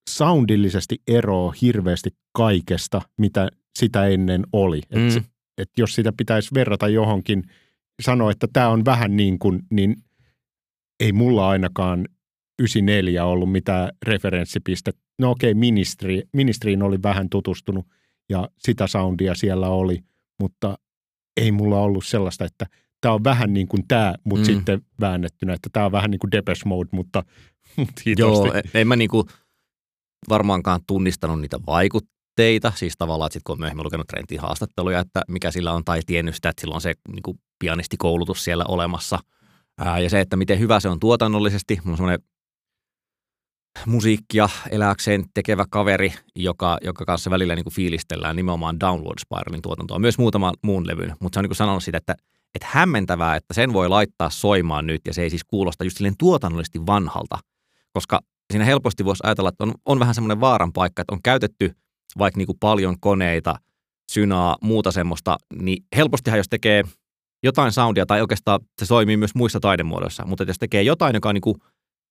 soundillisesti 0.09 1.01
eroo 1.07 1.53
hirveästi 1.61 2.09
kaikesta, 2.33 3.01
mitä 3.17 3.49
sitä 3.79 4.07
ennen 4.07 4.43
oli. 4.53 4.81
Mm. 4.95 5.07
Et, 5.07 5.23
et 5.57 5.69
jos 5.77 5.95
sitä 5.95 6.13
pitäisi 6.17 6.49
verrata 6.53 6.87
johonkin, 6.87 7.43
sanoa, 8.01 8.31
että 8.31 8.47
tämä 8.53 8.69
on 8.69 8.85
vähän 8.85 9.15
niin 9.17 9.39
kuin, 9.39 9.59
niin 9.71 9.95
ei 10.99 11.11
mulla 11.11 11.49
ainakaan 11.49 12.07
94 12.59 13.25
ollut 13.25 13.51
mitään 13.51 13.89
referenssipistettä. 14.05 15.01
No 15.19 15.31
okei, 15.31 15.51
okay, 15.51 15.59
ministri, 15.59 16.23
ministriin 16.33 16.83
oli 16.83 17.03
vähän 17.03 17.29
tutustunut 17.29 17.85
ja 18.29 18.49
sitä 18.57 18.87
soundia 18.87 19.35
siellä 19.35 19.69
oli, 19.69 20.03
mutta 20.39 20.77
ei 21.37 21.51
mulla 21.51 21.79
ollut 21.79 22.05
sellaista, 22.05 22.45
että 22.45 22.65
tämä 23.01 23.13
on 23.13 23.23
vähän 23.23 23.53
niin 23.53 23.67
kuin 23.67 23.87
tämä, 23.87 24.15
mutta 24.23 24.49
mm. 24.49 24.55
sitten 24.55 24.81
väännettynä, 24.99 25.53
että 25.53 25.69
tämä 25.73 25.85
on 25.85 25.91
vähän 25.91 26.11
niin 26.11 26.19
kuin 26.19 26.31
Depeche 26.31 26.61
Mode, 26.65 26.89
mutta, 26.91 27.23
Joo, 28.17 28.53
e- 28.53 28.79
en 28.81 28.87
mä 28.87 28.95
niin 28.95 29.09
kuin 29.09 29.27
varmaankaan 30.29 30.81
tunnistanut 30.87 31.41
niitä 31.41 31.59
vaikutteita, 31.67 32.73
siis 32.75 32.93
tavallaan, 32.97 33.27
että 33.27 33.33
sit 33.33 33.43
kun 33.43 33.53
on 33.53 33.59
myöhemmin 33.59 33.85
lukenut 33.85 34.07
Trentin 34.07 34.39
haastatteluja, 34.39 34.99
että 34.99 35.21
mikä 35.27 35.51
sillä 35.51 35.71
on, 35.71 35.83
tai 35.83 35.99
tiennyt 36.05 36.35
sitä, 36.35 36.49
että 36.49 36.61
sillä 36.61 36.75
on 36.75 36.81
se 36.81 36.93
niin 37.13 37.23
kuin 37.23 37.39
pianistikoulutus 37.59 38.43
siellä 38.43 38.65
olemassa, 38.67 39.19
Ää, 39.77 39.99
ja 39.99 40.09
se, 40.09 40.19
että 40.19 40.35
miten 40.35 40.59
hyvä 40.59 40.79
se 40.79 40.89
on 40.89 40.99
tuotannollisesti, 40.99 41.79
mulla 41.83 41.93
on 41.93 41.97
semmoinen 41.97 42.27
musiikkia 43.85 44.49
eläkseen 44.71 45.25
tekevä 45.33 45.65
kaveri, 45.69 46.13
joka, 46.35 46.77
joka 46.81 47.05
kanssa 47.05 47.29
välillä 47.29 47.55
niin 47.55 47.63
kuin 47.63 47.73
fiilistellään 47.73 48.35
nimenomaan 48.35 48.79
Downward 48.79 49.19
Spiralin 49.19 49.61
tuotantoa, 49.61 49.99
myös 49.99 50.17
muutaman 50.17 50.53
muun 50.63 50.87
levyn, 50.87 51.15
mutta 51.19 51.35
se 51.35 51.39
on 51.39 51.43
niin 51.43 51.49
kuin 51.49 51.57
sanonut 51.57 51.83
sitä, 51.83 51.97
että, 51.97 52.15
että 52.55 52.67
hämmentävää, 52.71 53.35
että 53.35 53.53
sen 53.53 53.73
voi 53.73 53.89
laittaa 53.89 54.29
soimaan 54.29 54.87
nyt 54.87 55.01
ja 55.07 55.13
se 55.13 55.21
ei 55.21 55.29
siis 55.29 55.43
kuulosta 55.43 55.83
just 55.83 55.97
silleen 55.97 56.17
tuotannollisesti 56.19 56.85
vanhalta, 56.85 57.37
koska 57.93 58.19
siinä 58.51 58.65
helposti 58.65 59.05
voisi 59.05 59.23
ajatella, 59.25 59.49
että 59.49 59.63
on, 59.63 59.73
on 59.85 59.99
vähän 59.99 60.15
semmoinen 60.15 60.41
vaaran 60.41 60.73
paikka, 60.73 61.01
että 61.01 61.15
on 61.15 61.21
käytetty 61.23 61.71
vaikka 62.17 62.37
niin 62.37 62.47
kuin 62.47 62.59
paljon 62.59 62.99
koneita, 62.99 63.55
synaa, 64.11 64.57
muuta 64.61 64.91
semmoista, 64.91 65.37
niin 65.61 65.85
helpostihan 65.95 66.39
jos 66.39 66.49
tekee 66.49 66.83
jotain 67.43 67.71
soundia, 67.71 68.05
tai 68.05 68.21
oikeastaan 68.21 68.59
se 68.79 68.87
toimii 68.87 69.17
myös 69.17 69.35
muissa 69.35 69.59
taidemuodoissa, 69.59 70.25
mutta 70.25 70.43
jos 70.43 70.59
tekee 70.59 70.83
jotain, 70.83 71.15
joka 71.15 71.29
on 71.29 71.35
niin 71.35 71.41
kuin 71.41 71.55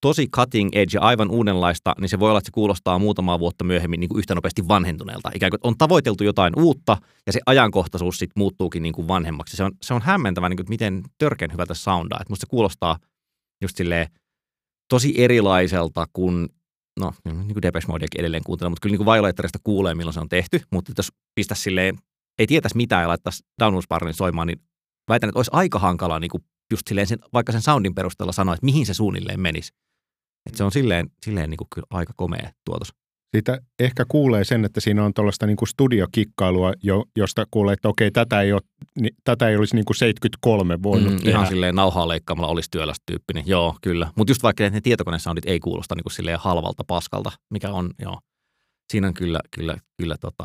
tosi 0.03 0.29
cutting 0.37 0.71
edge 0.73 0.91
ja 0.95 1.01
aivan 1.01 1.31
uudenlaista, 1.31 1.95
niin 2.01 2.09
se 2.09 2.21
voi 2.21 2.31
olla, 2.31 2.39
että 2.39 2.49
se 2.49 2.53
kuulostaa 2.53 2.99
muutamaa 2.99 3.39
vuotta 3.39 3.65
myöhemmin 3.65 4.01
niin 4.01 4.09
kuin 4.09 4.19
yhtä 4.19 4.35
nopeasti 4.35 4.69
vanhentuneelta. 4.69 5.31
Ikään 5.35 5.51
kuin 5.51 5.61
on 5.63 5.79
tavoiteltu 5.79 6.25
jotain 6.25 6.53
uutta 6.57 6.97
ja 7.27 7.33
se 7.33 7.41
ajankohtaisuus 7.47 8.19
sitten 8.19 8.41
muuttuukin 8.41 8.83
niin 8.83 8.93
kuin 8.95 9.09
vanhemmaksi. 9.09 9.57
Se 9.57 9.65
on, 9.65 9.73
se 9.83 9.95
on 9.95 10.03
hämmentävä, 10.03 10.49
niin 10.49 10.57
kuin, 10.57 10.67
miten 10.69 11.03
törkeän 11.19 11.53
hyvältä 11.53 11.75
soundaa. 11.75 12.19
Että 12.21 12.33
musta 12.33 12.47
se 12.47 12.51
kuulostaa 12.51 12.99
just 13.63 13.77
silleen 13.77 14.07
tosi 14.89 15.15
erilaiselta 15.17 16.07
kuin, 16.13 16.49
no 17.01 17.13
niin 17.25 17.47
kuin 17.47 17.63
Depeche 17.63 17.89
Modeakin 17.89 18.21
edelleen 18.21 18.45
kuuntelen, 18.45 18.73
mutta 18.73 18.81
kyllä 18.83 18.93
niin 18.93 19.05
kuin 19.05 19.15
Violetterista 19.15 19.59
kuulee, 19.63 19.95
milloin 19.95 20.15
se 20.15 20.21
on 20.21 20.29
tehty. 20.29 20.61
Mutta 20.73 20.93
jos 20.97 21.09
pistäisi 21.35 21.63
silleen, 21.63 21.99
ei 22.39 22.47
tietäisi 22.47 22.77
mitään 22.77 23.03
ja 23.03 23.09
laittaisi 23.09 23.45
Download 23.61 24.13
soimaan, 24.13 24.47
niin 24.47 24.61
väitän, 25.09 25.29
että 25.29 25.39
olisi 25.39 25.51
aika 25.55 25.79
hankalaa 25.79 26.21
niin 26.21 26.31
kuin 26.31 26.45
just 26.73 26.89
silleen 26.89 27.07
sen, 27.07 27.19
vaikka 27.33 27.53
sen 27.53 27.63
soundin 27.63 27.95
perusteella 27.95 28.33
sanoa, 28.33 28.55
että 28.55 28.65
mihin 28.65 28.87
se 28.87 28.95
suunnilleen 28.95 29.41
menisi. 29.41 29.73
Et 30.47 30.55
se 30.55 30.65
on 30.65 30.73
silleen, 30.73 31.11
silleen 31.25 31.51
niin 31.51 31.59
kuin 31.59 31.69
kyllä 31.75 31.87
aika 31.91 32.13
komea 32.17 32.51
tuotos. 32.65 32.89
Siitä 33.33 33.59
ehkä 33.79 34.05
kuulee 34.09 34.45
sen, 34.45 34.65
että 34.65 34.81
siinä 34.81 35.05
on 35.05 35.15
tuollaista 35.15 35.47
niin 35.47 35.57
studiokikkailua, 35.69 36.73
jo, 36.83 37.05
josta 37.17 37.47
kuulee, 37.51 37.73
että 37.73 37.89
okei, 37.89 38.11
tätä 38.11 38.41
ei, 38.41 38.53
ole, 38.53 38.61
niin, 39.01 39.17
tätä 39.25 39.49
ei 39.49 39.57
olisi 39.57 39.75
niin 39.75 39.85
kuin 39.85 39.97
73 39.97 40.83
voinut 40.83 41.13
mm, 41.13 41.19
tehdä. 41.19 41.31
Ihan 41.31 41.47
silleen 41.47 41.75
nauhaa 41.75 42.09
leikkaamalla 42.09 42.53
olisi 42.53 42.71
työlästyyppinen, 42.71 43.45
joo, 43.47 43.77
kyllä. 43.83 44.11
Mutta 44.17 44.31
just 44.31 44.43
vaikka 44.43 44.71
ne 44.71 44.81
tietokonesoundit 44.81 45.47
ei 45.47 45.61
kuulosta 45.61 45.95
niin 45.95 46.03
kuin 46.03 46.13
silleen 46.13 46.39
halvalta 46.39 46.85
paskalta, 46.87 47.33
mikä 47.51 47.71
on, 47.71 47.91
joo. 47.99 48.19
Siinä 48.93 49.07
on 49.09 49.15
kyllä, 49.15 49.41
kyllä, 49.57 49.77
kyllä 49.97 50.17
tota, 50.21 50.45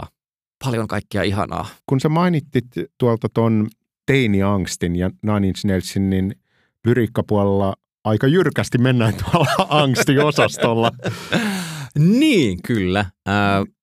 paljon 0.64 0.88
kaikkia 0.88 1.24
ihanaa. 1.24 1.68
Kun 1.86 2.00
sä 2.00 2.10
mainittit 2.10 2.66
tuolta 2.98 3.28
ton 3.34 3.68
teini-angstin 4.12 4.96
ja 4.96 5.10
Nine 5.22 5.48
Inch 5.48 5.66
Nailsin, 5.66 6.10
niin 6.10 6.36
lyriikkapuolella 6.86 7.74
aika 8.08 8.28
jyrkästi 8.28 8.78
mennään 8.78 9.14
tuolla 9.14 9.68
angstiosastolla. 9.84 10.92
Niin, 12.00 12.62
kyllä. 12.62 13.06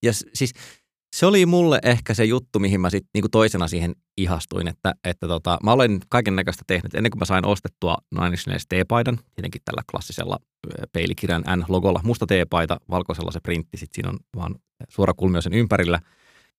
Ja 0.03 0.13
siis 0.35 0.53
se 1.17 1.27
oli 1.27 1.47
mulle 1.47 1.79
ehkä 1.83 2.15
se 2.15 2.25
juttu, 2.25 2.59
mihin 2.59 2.81
mä 2.81 2.91
sitten 2.91 3.11
niinku 3.15 3.29
toisena 3.29 3.69
siihen 3.69 3.95
ihastuin, 4.17 4.69
että, 4.69 4.95
että 5.05 5.29
tota, 5.29 5.59
mä 5.63 5.73
olen 5.73 6.01
kaiken 6.09 6.37
näköistä 6.37 6.65
tehnyt. 6.67 6.95
Ennen 6.95 7.11
kuin 7.11 7.19
mä 7.19 7.25
sain 7.25 7.47
ostettua 7.47 7.97
Nine 8.15 8.27
Inch 8.27 8.67
T-paidan, 8.69 9.19
tietenkin 9.35 9.61
tällä 9.65 9.83
klassisella 9.91 10.39
peilikirjan 10.93 11.45
N-logolla, 11.57 12.01
musta 12.05 12.27
T-paita, 12.27 12.77
valkoisella 12.91 13.31
se 13.31 13.41
printti, 13.41 13.77
sitten 13.77 13.95
siinä 13.95 14.09
on 14.09 14.19
vaan 14.37 14.55
suora 14.89 15.15
kulmio 15.17 15.41
sen 15.41 15.53
ympärillä, 15.53 16.01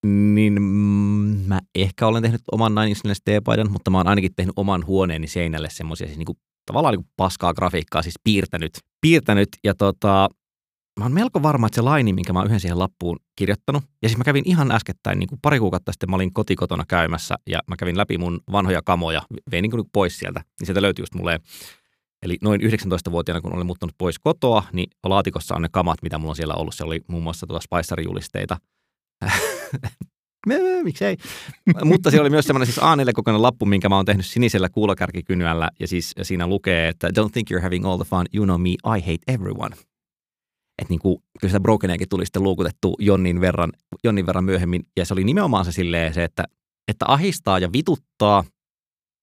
niin 0.05 0.61
mä 1.47 1.59
ehkä 1.75 2.07
olen 2.07 2.23
tehnyt 2.23 2.41
oman 2.51 2.75
Nine 2.75 2.87
Inch 2.87 3.21
T-paidan, 3.25 3.71
mutta 3.71 3.91
mä 3.91 3.97
oon 3.97 4.07
ainakin 4.07 4.35
tehnyt 4.35 4.53
oman 4.55 4.85
huoneeni 4.85 5.27
seinälle 5.27 5.69
semmoisia 5.71 6.07
siis 6.07 6.17
niinku, 6.17 6.37
tavallaan 6.65 6.93
niinku 6.93 7.09
paskaa 7.17 7.53
grafiikkaa, 7.53 8.01
siis 8.01 8.19
piirtänyt, 8.23 8.79
piirtänyt 9.01 9.49
ja 9.63 9.75
tota, 9.75 10.29
mä 10.99 11.05
oon 11.05 11.13
melko 11.13 11.43
varma, 11.43 11.67
että 11.67 11.75
se 11.75 11.81
laini, 11.81 12.13
minkä 12.13 12.33
mä 12.33 12.39
oon 12.39 12.47
yhden 12.47 12.59
siihen 12.59 12.79
lappuun 12.79 13.19
kirjoittanut, 13.35 13.83
ja 14.01 14.09
siis 14.09 14.17
mä 14.17 14.23
kävin 14.23 14.43
ihan 14.45 14.71
äskettäin, 14.71 15.19
niin 15.19 15.29
kuin 15.29 15.39
pari 15.41 15.59
kuukautta 15.59 15.91
sitten 15.91 16.09
mä 16.09 16.15
olin 16.15 16.33
kotikotona 16.33 16.83
käymässä, 16.87 17.35
ja 17.47 17.59
mä 17.67 17.75
kävin 17.75 17.97
läpi 17.97 18.17
mun 18.17 18.39
vanhoja 18.51 18.81
kamoja, 18.81 19.21
vein 19.51 19.61
niin 19.61 19.71
kuin 19.71 19.83
pois 19.93 20.19
sieltä, 20.19 20.41
niin 20.59 20.65
sieltä 20.65 20.81
löytyi 20.81 21.03
just 21.03 21.15
mulle, 21.15 21.39
eli 22.21 22.37
noin 22.41 22.61
19-vuotiaana, 22.61 23.41
kun 23.41 23.55
olin 23.55 23.65
muuttanut 23.65 23.95
pois 23.97 24.19
kotoa, 24.19 24.63
niin 24.73 24.89
laatikossa 25.03 25.55
on 25.55 25.61
ne 25.61 25.69
kamat, 25.71 26.01
mitä 26.01 26.17
mulla 26.17 26.31
on 26.31 26.35
siellä 26.35 26.53
ollut. 26.53 26.75
Se 26.75 26.83
oli 26.83 27.01
muun 27.07 27.23
muassa 27.23 27.47
tuota 27.47 27.65
Spicer-julisteita. 27.65 28.57
Miksei? 30.83 31.17
Mutta 31.83 32.11
siellä 32.11 32.23
oli 32.23 32.29
myös 32.29 32.45
semmoinen 32.45 32.65
siis 32.73 32.77
A4-kokoinen 32.77 33.41
lappu, 33.41 33.65
minkä 33.65 33.89
mä 33.89 33.95
oon 33.95 34.05
tehnyt 34.05 34.25
sinisellä 34.25 34.69
kuulokärkikynyällä, 34.69 35.69
ja 35.79 35.87
siis 35.87 36.13
siinä 36.21 36.47
lukee, 36.47 36.87
että 36.87 37.07
don't 37.07 37.29
think 37.31 37.51
you're 37.51 37.61
having 37.61 37.85
all 37.85 37.97
the 37.97 38.05
fun, 38.09 38.25
you 38.33 38.45
know 38.45 38.61
me, 38.61 38.69
I 38.69 39.01
hate 39.01 39.33
everyone 39.33 39.75
että 40.77 40.91
niin 40.91 40.99
kuin, 40.99 41.17
kyllä 41.41 41.51
sitä 41.51 41.59
Brokeniakin 41.59 42.09
tuli 42.09 42.25
sitten 42.25 42.43
luukutettu 42.43 42.95
Jonnin 42.99 43.41
verran, 43.41 43.71
Jonnin 44.03 44.25
verran 44.25 44.43
myöhemmin. 44.43 44.83
Ja 44.97 45.05
se 45.05 45.13
oli 45.13 45.23
nimenomaan 45.23 45.65
se 45.65 45.71
silleen 45.71 46.13
se, 46.13 46.23
että, 46.23 46.43
että 46.87 47.05
ahistaa 47.07 47.59
ja 47.59 47.73
vituttaa, 47.73 48.43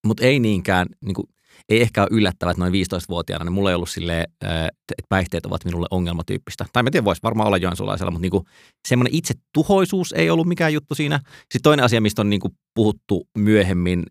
mutta 0.06 0.24
ei 0.24 0.40
niinkään, 0.40 0.86
niin 1.04 1.14
kuin, 1.14 1.26
ei 1.68 1.82
ehkä 1.82 2.02
ole 2.02 2.08
yllättävää, 2.12 2.50
että 2.50 2.60
noin 2.60 2.72
15-vuotiaana, 2.72 3.44
niin 3.44 3.52
mulla 3.52 3.70
ei 3.70 3.74
ollut 3.74 3.90
silleen, 3.90 4.26
että 4.42 5.08
päihteet 5.08 5.46
ovat 5.46 5.64
minulle 5.64 5.86
ongelmatyyppistä. 5.90 6.66
Tai 6.72 6.82
mä 6.82 6.90
tiedän, 6.90 7.04
voisi 7.04 7.22
varmaan 7.22 7.46
olla 7.46 7.56
joensulaisella, 7.56 8.10
mutta 8.10 8.22
niin 8.22 8.30
kuin, 8.30 8.44
semmoinen 8.88 9.14
itse 9.14 9.34
tuhoisuus 9.54 10.12
ei 10.12 10.30
ollut 10.30 10.48
mikään 10.48 10.72
juttu 10.72 10.94
siinä. 10.94 11.20
Sitten 11.38 11.62
toinen 11.62 11.84
asia, 11.84 12.00
mistä 12.00 12.22
on 12.22 12.30
niin 12.30 12.40
kuin, 12.40 12.52
puhuttu 12.74 13.28
myöhemmin, 13.38 14.02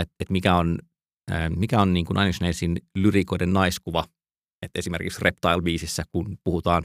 että 0.00 0.24
mikä 0.30 0.56
on, 0.56 0.78
mikä 1.56 1.80
on 1.80 1.94
niin 1.94 2.06
kuin 2.06 2.16
Nine 2.16 2.80
lyrikoiden 2.94 3.52
naiskuva, 3.52 4.04
että 4.62 4.78
esimerkiksi 4.78 5.20
Reptile-biisissä, 5.20 6.04
kun 6.12 6.38
puhutaan 6.44 6.84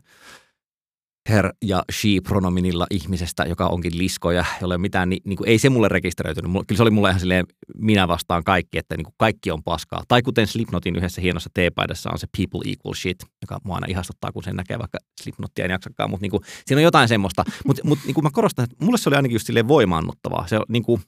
her- 1.30 1.54
ja 1.62 1.84
she-pronominilla 1.92 2.86
ihmisestä, 2.92 3.44
joka 3.44 3.68
onkin 3.68 3.98
liskoja, 3.98 4.46
jolle 4.62 4.78
mitään, 4.78 5.10
niin, 5.10 5.22
niin 5.26 5.38
kuin, 5.38 5.50
ei 5.50 5.60
se 5.60 5.70
mulle 5.70 5.90
rekisteröitynyt. 5.90 6.52
Kyllä 6.52 6.78
se 6.78 6.84
oli 6.84 6.90
mulle 6.90 7.10
ihan 7.10 7.20
silleen, 7.20 7.46
minä 7.78 8.08
vastaan 8.08 8.44
kaikki, 8.44 8.78
että 8.78 8.98
niin 8.98 9.06
kuin 9.06 9.14
kaikki 9.18 9.52
on 9.52 9.64
paskaa. 9.64 10.04
Tai 10.08 10.22
kuten 10.22 10.48
Slipnotin 10.48 10.96
yhdessä 10.96 11.22
hienossa 11.22 11.50
teepaidassa 11.54 12.10
on 12.12 12.20
se 12.20 12.28
people 12.38 12.72
equal 12.72 12.94
shit, 12.94 13.18
joka 13.42 13.60
mua 13.64 13.76
aina 13.76 13.88
ihastuttaa, 13.90 14.32
kun 14.32 14.44
sen 14.44 14.56
näkee, 14.56 14.80
vaikka 14.80 14.98
Slipnotia 15.22 15.66
en 15.66 15.72
jaksakaan. 15.72 16.10
Mutta 16.10 16.22
niin 16.22 16.32
kuin, 16.32 16.44
siinä 16.66 16.80
on 16.80 16.84
jotain 16.84 17.08
semmoista. 17.08 17.44
Mutta 17.66 17.82
mut, 17.88 18.00
niin 18.06 18.14
kuin 18.14 18.24
mä 18.24 18.30
korostan, 18.34 18.64
että 18.64 18.86
mulle 18.86 18.98
se 18.98 19.10
oli 19.10 19.16
ainakin 19.16 19.36
just 19.36 19.48
silleen 19.48 19.68
voimaannuttavaa. 19.68 20.48
Se, 20.48 20.60
niin 20.70 20.84
kuin, 20.84 21.02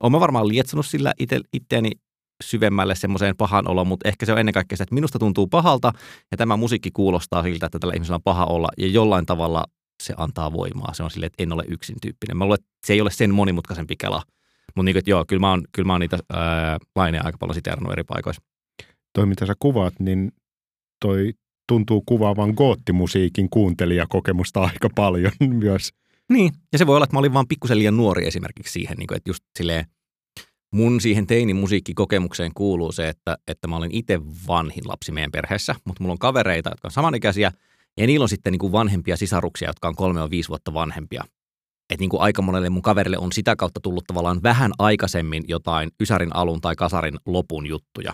olen 0.00 0.12
mä 0.12 0.20
varmaan 0.20 0.48
lietsonut 0.48 0.86
sillä 0.86 1.12
ite, 1.18 1.40
itteeni 1.52 1.90
syvemmälle 2.42 2.94
semmoiseen 2.94 3.36
pahan 3.36 3.68
oloon, 3.68 3.86
mutta 3.86 4.08
ehkä 4.08 4.26
se 4.26 4.32
on 4.32 4.38
ennen 4.38 4.52
kaikkea 4.52 4.76
se, 4.76 4.82
että 4.82 4.94
minusta 4.94 5.18
tuntuu 5.18 5.46
pahalta 5.46 5.92
ja 6.30 6.36
tämä 6.36 6.56
musiikki 6.56 6.90
kuulostaa 6.90 7.42
siltä, 7.42 7.66
että 7.66 7.78
tällä 7.78 7.94
ihmisellä 7.94 8.16
on 8.16 8.22
paha 8.22 8.44
olla 8.44 8.68
ja 8.78 8.86
jollain 8.86 9.26
tavalla 9.26 9.64
se 10.02 10.14
antaa 10.16 10.52
voimaa. 10.52 10.94
Se 10.94 11.02
on 11.02 11.10
silleen, 11.10 11.26
että 11.26 11.42
en 11.42 11.52
ole 11.52 11.64
yksin 11.68 11.96
tyyppinen. 12.02 12.36
Mä 12.36 12.44
luulen, 12.44 12.60
että 12.60 12.70
se 12.86 12.92
ei 12.92 13.00
ole 13.00 13.10
sen 13.10 13.34
monimutkaisempi 13.34 13.96
kela. 13.96 14.22
Mutta 14.76 14.84
niin 14.84 14.94
kuin, 14.94 15.02
joo, 15.06 15.24
kyllä 15.28 15.40
mä 15.40 15.50
oon, 15.50 15.62
kyllä 15.72 15.86
mä 15.86 15.92
oon 15.92 16.00
niitä 16.00 16.18
ää, 16.32 16.78
laineja 16.96 17.22
aika 17.24 17.38
paljon 17.38 17.54
siteerannut 17.54 17.92
eri 17.92 18.04
paikoissa. 18.04 18.42
Toi, 19.12 19.26
mitä 19.26 19.46
sä 19.46 19.54
kuvaat, 19.58 19.94
niin 20.00 20.32
toi 21.00 21.32
tuntuu 21.68 22.02
kuvaavan 22.06 22.50
goottimusiikin 22.56 23.50
kuuntelijakokemusta 23.50 24.62
aika 24.62 24.88
paljon 24.94 25.32
myös. 25.64 25.90
Niin, 26.32 26.52
ja 26.72 26.78
se 26.78 26.86
voi 26.86 26.96
olla, 26.96 27.04
että 27.04 27.16
mä 27.16 27.20
olin 27.20 27.34
vaan 27.34 27.48
pikkusen 27.48 27.78
liian 27.78 27.96
nuori 27.96 28.26
esimerkiksi 28.26 28.72
siihen, 28.72 28.96
niin 28.96 29.06
kuin, 29.06 29.16
että 29.16 29.30
just 29.30 29.44
silleen, 29.58 29.86
mun 30.74 31.00
siihen 31.00 31.26
teinimusiikkikokemukseen 31.26 32.50
kuuluu 32.54 32.92
se, 32.92 33.08
että, 33.08 33.38
että 33.48 33.68
mä 33.68 33.76
olen 33.76 33.90
itse 33.92 34.20
vanhin 34.48 34.88
lapsi 34.88 35.12
meidän 35.12 35.30
perheessä, 35.30 35.74
mutta 35.84 36.02
mulla 36.02 36.12
on 36.12 36.18
kavereita, 36.18 36.70
jotka 36.70 36.88
on 36.88 36.92
samanikäisiä, 36.92 37.52
ja 37.96 38.06
niillä 38.06 38.22
on 38.22 38.28
sitten 38.28 38.52
niin 38.52 38.58
kuin 38.58 38.72
vanhempia 38.72 39.16
sisaruksia, 39.16 39.68
jotka 39.68 39.88
on 39.88 39.96
kolme 39.96 40.20
ja 40.20 40.30
viisi 40.30 40.48
vuotta 40.48 40.74
vanhempia. 40.74 41.24
Että 41.90 42.02
niin 42.02 42.10
kuin 42.10 42.22
aika 42.22 42.42
monelle 42.42 42.70
mun 42.70 42.82
kaverille 42.82 43.18
on 43.18 43.32
sitä 43.32 43.56
kautta 43.56 43.80
tullut 43.80 44.04
tavallaan 44.06 44.42
vähän 44.42 44.72
aikaisemmin 44.78 45.44
jotain 45.48 45.90
Ysärin 46.00 46.36
alun 46.36 46.60
tai 46.60 46.76
Kasarin 46.76 47.18
lopun 47.26 47.66
juttuja 47.66 48.12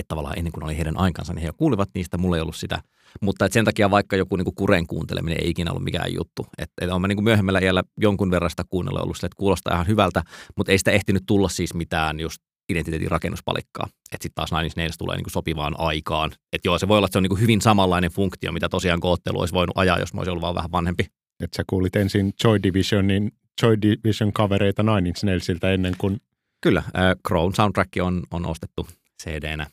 että 0.00 0.08
tavallaan 0.08 0.38
ennen 0.38 0.52
kuin 0.52 0.64
oli 0.64 0.76
heidän 0.76 0.98
aikansa, 0.98 1.32
niin 1.32 1.42
he 1.42 1.46
jo 1.46 1.52
kuulivat 1.52 1.88
niistä, 1.94 2.18
mulla 2.18 2.36
ei 2.36 2.42
ollut 2.42 2.56
sitä. 2.56 2.82
Mutta 3.20 3.44
et 3.44 3.52
sen 3.52 3.64
takia 3.64 3.90
vaikka 3.90 4.16
joku 4.16 4.36
niin 4.36 4.44
kuin 4.44 4.54
kuren 4.54 4.86
kuunteleminen 4.86 5.38
ei 5.42 5.50
ikinä 5.50 5.70
ollut 5.70 5.84
mikään 5.84 6.14
juttu. 6.14 6.46
Että 6.58 6.84
et 6.84 6.90
on 6.90 7.00
mä 7.00 7.08
niin 7.08 7.16
kuin 7.16 7.24
myöhemmällä 7.24 7.58
iällä 7.58 7.82
jonkun 8.00 8.30
verran 8.30 8.50
sitä 8.50 8.64
kuunnella 8.68 9.00
ollut 9.00 9.16
sille, 9.16 9.26
että 9.26 9.38
kuulostaa 9.38 9.74
ihan 9.74 9.86
hyvältä, 9.86 10.22
mutta 10.56 10.72
ei 10.72 10.78
sitä 10.78 10.90
ehtinyt 10.90 11.22
tulla 11.26 11.48
siis 11.48 11.74
mitään 11.74 12.20
just 12.20 12.42
identiteetin 12.68 13.10
rakennuspalikkaa. 13.10 13.86
Että 14.12 14.22
sitten 14.22 14.34
taas 14.34 14.52
Nine 14.52 14.84
Inch 14.84 14.98
tulee 14.98 15.16
niin 15.16 15.30
sopivaan 15.30 15.74
aikaan. 15.78 16.30
Että 16.52 16.68
joo, 16.68 16.78
se 16.78 16.88
voi 16.88 16.98
olla, 16.98 17.06
että 17.06 17.12
se 17.12 17.18
on 17.18 17.22
niin 17.22 17.28
kuin 17.28 17.40
hyvin 17.40 17.60
samanlainen 17.60 18.10
funktio, 18.10 18.52
mitä 18.52 18.68
tosiaan 18.68 19.00
koottelu 19.00 19.40
olisi 19.40 19.54
voinut 19.54 19.78
ajaa, 19.78 19.98
jos 19.98 20.14
mä 20.14 20.20
olisin 20.20 20.30
ollut 20.30 20.42
vaan 20.42 20.54
vähän 20.54 20.72
vanhempi. 20.72 21.06
Että 21.44 21.56
sä 21.56 21.64
kuulit 21.66 21.96
ensin 21.96 22.32
Joy 22.44 22.62
Divisionin, 22.62 23.32
Joy 23.62 23.82
Division 23.82 24.32
kavereita 24.32 24.82
Nine 24.82 25.08
Inch 25.08 25.24
Nailsiltä 25.24 25.72
ennen 25.72 25.94
kuin... 25.98 26.20
Kyllä, 26.60 26.78
äh, 26.78 27.16
Crown 27.28 27.54
soundtrack 27.54 27.90
on, 28.02 28.22
on 28.30 28.46
ostettu 28.46 28.88
CD-nä 29.22 29.66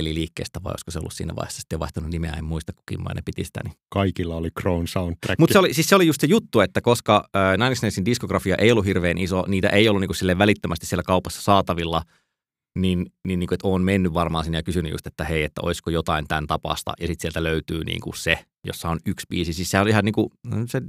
liikkeestä, 0.00 0.60
vai 0.64 0.70
olisiko 0.70 0.90
se 0.90 0.98
ollut 0.98 1.12
siinä 1.12 1.36
vaiheessa 1.36 1.60
sitten 1.60 1.78
vaihtanut 1.78 2.10
nimeä, 2.10 2.32
en 2.32 2.44
muista 2.44 2.72
kukin 2.72 3.02
mainen 3.02 3.24
piti 3.24 3.44
sitä. 3.44 3.60
Niin. 3.64 3.74
Kaikilla 3.88 4.36
oli 4.36 4.50
Crown 4.60 4.88
soundtrack. 4.88 5.38
Mutta 5.38 5.52
se 5.52 5.58
oli, 5.58 5.74
siis 5.74 5.88
se 5.88 5.96
oli 5.96 6.06
just 6.06 6.20
se 6.20 6.26
juttu, 6.26 6.60
että 6.60 6.80
koska 6.80 7.28
äh, 7.36 7.58
Nine 7.58 7.70
Inch 7.70 8.04
diskografia 8.04 8.56
ei 8.56 8.72
ollut 8.72 8.84
hirveän 8.84 9.18
iso, 9.18 9.44
niitä 9.48 9.68
ei 9.68 9.88
ollut 9.88 10.00
niinku 10.00 10.14
sille 10.14 10.38
välittömästi 10.38 10.86
siellä 10.86 11.02
kaupassa 11.02 11.42
saatavilla, 11.42 12.02
niin, 12.78 13.06
niin, 13.28 13.38
niin 13.38 13.48
kuin, 13.48 13.56
että 13.56 13.68
olen 13.68 13.82
mennyt 13.82 14.14
varmaan 14.14 14.44
sinne 14.44 14.58
ja 14.58 14.62
kysynyt 14.62 14.92
just, 14.92 15.06
että 15.06 15.24
hei, 15.24 15.42
että 15.42 15.60
olisiko 15.64 15.90
jotain 15.90 16.28
tämän 16.28 16.46
tapasta, 16.46 16.92
ja 17.00 17.06
sitten 17.06 17.22
sieltä 17.22 17.42
löytyy 17.42 17.84
niin 17.84 18.00
kuin 18.00 18.16
se, 18.16 18.38
jossa 18.66 18.88
on 18.88 18.98
yksi 19.06 19.26
biisi. 19.30 19.52
Siis 19.52 19.70
se 19.70 19.80
on 19.80 19.88
ihan 19.88 20.04
niin 20.04 20.12
kuin, 20.12 20.30
se 20.66 20.82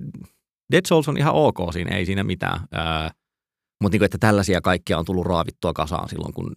Dead 0.72 0.86
Souls 0.88 1.10
on 1.10 1.18
ihan 1.18 1.34
ok 1.34 1.58
siinä, 1.74 1.96
ei 1.96 2.06
siinä 2.06 2.24
mitään. 2.24 2.60
Äh, 2.76 3.12
mutta 3.82 3.96
niin 3.96 4.04
että 4.04 4.18
tällaisia 4.18 4.62
kaikkia 4.62 4.98
on 4.98 5.06
tullut 5.06 5.26
raavittua 5.26 5.74
kasaan 5.74 6.10
silloin, 6.10 6.34
kun 6.34 6.52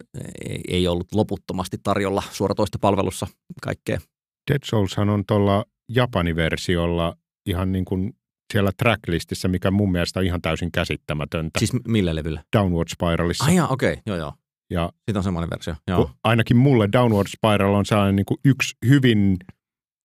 ei 0.67 0.87
ollut 0.87 1.07
loputtomasti 1.13 1.77
tarjolla 1.83 2.23
suoratoista 2.31 2.79
palvelussa 2.81 3.27
kaikkea. 3.61 3.99
Dead 4.51 4.59
Soulshan 4.65 5.09
on 5.09 5.23
tuolla 5.27 5.65
Japani-versiolla 5.89 7.15
ihan 7.45 7.71
niin 7.71 7.85
kuin 7.85 8.13
siellä 8.53 8.71
tracklistissä, 8.77 9.47
mikä 9.47 9.71
mun 9.71 9.91
mielestä 9.91 10.19
on 10.19 10.25
ihan 10.25 10.41
täysin 10.41 10.71
käsittämätöntä. 10.71 11.59
Siis 11.59 11.71
millä 11.87 12.15
levyllä? 12.15 12.43
Downward 12.57 12.87
Spiralissa. 12.89 13.45
Ah 13.45 13.71
okei, 13.71 13.93
okay. 13.93 14.03
joo 14.05 14.17
joo. 14.17 14.33
Ja 14.69 14.89
Sitten 14.95 15.17
on 15.17 15.23
semmoinen 15.23 15.49
versio. 15.49 15.75
Joo. 15.87 16.11
Ainakin 16.23 16.57
mulle 16.57 16.89
Downward 16.91 17.27
Spiral 17.27 17.73
on 17.73 17.85
sellainen 17.85 18.15
niin 18.15 18.25
kuin 18.25 18.37
yksi 18.45 18.75
hyvin 18.85 19.37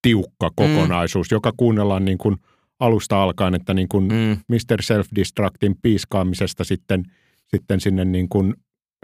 tiukka 0.03 0.49
mm. 0.49 0.55
kokonaisuus, 0.55 1.31
mm. 1.31 1.35
joka 1.35 1.53
kuunnellaan 1.57 2.05
niin 2.05 2.19
kuin– 2.19 2.37
alusta 2.81 3.23
alkaen, 3.23 3.55
että 3.55 3.75
niin 3.75 3.89
kuin 3.89 4.05
mm. 4.05 4.39
Mr. 4.49 4.83
Self-Destructin 4.83 5.75
piiskaamisesta 5.83 6.65
sitten, 6.65 7.05
sitten 7.47 7.81
sinne 7.81 8.05
niin 8.05 8.29
kuin 8.29 8.55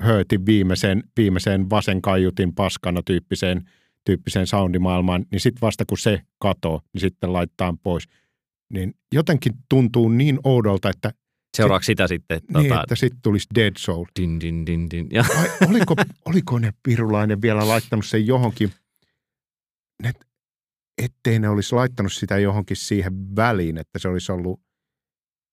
Hurtin 0.07 0.47
viimeiseen, 0.47 1.03
viimeiseen 1.17 1.71
vasen 1.71 2.03
kaiutin 2.03 2.55
paskana 2.55 3.03
tyyppiseen, 3.03 3.71
tyyppiseen 4.05 4.47
soundimaailmaan, 4.47 5.27
niin 5.31 5.41
sitten 5.41 5.61
vasta 5.61 5.85
kun 5.87 5.99
se 5.99 6.21
katoo, 6.39 6.81
niin 6.93 7.01
sitten 7.01 7.33
laittaa 7.33 7.75
pois. 7.83 8.05
Niin 8.73 8.95
jotenkin 9.13 9.53
tuntuu 9.69 10.09
niin 10.09 10.39
oudolta, 10.45 10.91
että 10.91 11.13
Seuraavaksi 11.57 11.87
sitä 11.87 12.07
sitten. 12.07 12.41
Niin, 12.55 12.69
tota... 12.69 12.83
että 12.83 12.95
sitten 12.95 13.21
tulisi 13.23 13.47
Dead 13.55 13.73
Soul. 13.79 14.05
Din, 14.21 14.41
din, 14.41 14.67
din, 14.67 14.91
din. 14.91 15.09
Ja. 15.13 15.25
Vai, 15.37 15.69
oliko, 15.69 15.97
oliko 16.25 16.59
ne 16.59 16.73
Pirulainen 16.83 17.43
vielä 17.43 17.69
laittanut 17.69 18.07
sen 18.07 18.27
johonkin? 18.27 18.73
Ne, 20.03 20.13
ettei 21.05 21.39
ne 21.39 21.49
olisi 21.49 21.75
laittanut 21.75 22.13
sitä 22.13 22.39
johonkin 22.39 22.77
siihen 22.77 23.37
väliin, 23.37 23.79
että 23.79 23.99
se 23.99 24.09
olisi 24.09 24.33
ollut 24.33 24.61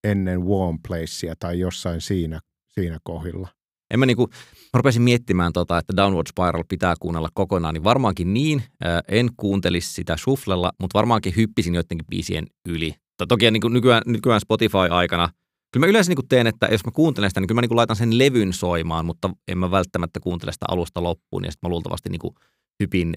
ennen 0.03 0.45
Warm 0.45 0.79
Placea 0.87 1.35
tai 1.39 1.59
jossain 1.59 2.01
siinä, 2.01 2.39
siinä 2.67 2.99
kohdilla. 3.03 3.47
En 3.93 3.99
mä, 3.99 4.05
niinku, 4.05 4.27
mä 4.73 4.77
rupesin 4.77 5.01
miettimään, 5.01 5.53
tota, 5.53 5.77
että 5.77 5.95
Downward 5.97 6.27
Spiral 6.29 6.63
pitää 6.69 6.93
kuunnella 6.99 7.29
kokonaan, 7.33 7.73
niin 7.73 7.83
varmaankin 7.83 8.33
niin. 8.33 8.63
en 9.07 9.29
kuuntelisi 9.37 9.93
sitä 9.93 10.17
shufflella, 10.17 10.71
mutta 10.81 10.97
varmaankin 10.97 11.33
hyppisin 11.37 11.75
joidenkin 11.75 12.07
biisien 12.09 12.47
yli. 12.69 12.95
Toki 13.27 13.51
niin 13.51 13.61
nykyään, 13.69 14.01
nykyään 14.05 14.41
Spotify-aikana, 14.41 15.29
kyllä 15.71 15.85
mä 15.85 15.89
yleensä 15.89 16.11
niin 16.11 16.27
teen, 16.29 16.47
että 16.47 16.67
jos 16.71 16.85
mä 16.85 16.91
kuuntelen 16.91 17.29
sitä, 17.29 17.39
niin 17.39 17.47
kyllä 17.47 17.61
mä 17.61 17.67
niin 17.67 17.75
laitan 17.75 17.95
sen 17.95 18.17
levyn 18.17 18.53
soimaan, 18.53 19.05
mutta 19.05 19.29
en 19.47 19.57
mä 19.57 19.71
välttämättä 19.71 20.19
kuuntele 20.19 20.51
sitä 20.51 20.65
alusta 20.69 21.03
loppuun. 21.03 21.43
Ja 21.43 21.51
sitten 21.51 21.69
mä 21.69 21.71
luultavasti 21.71 22.09
niin 22.09 22.33
hypin 22.79 23.13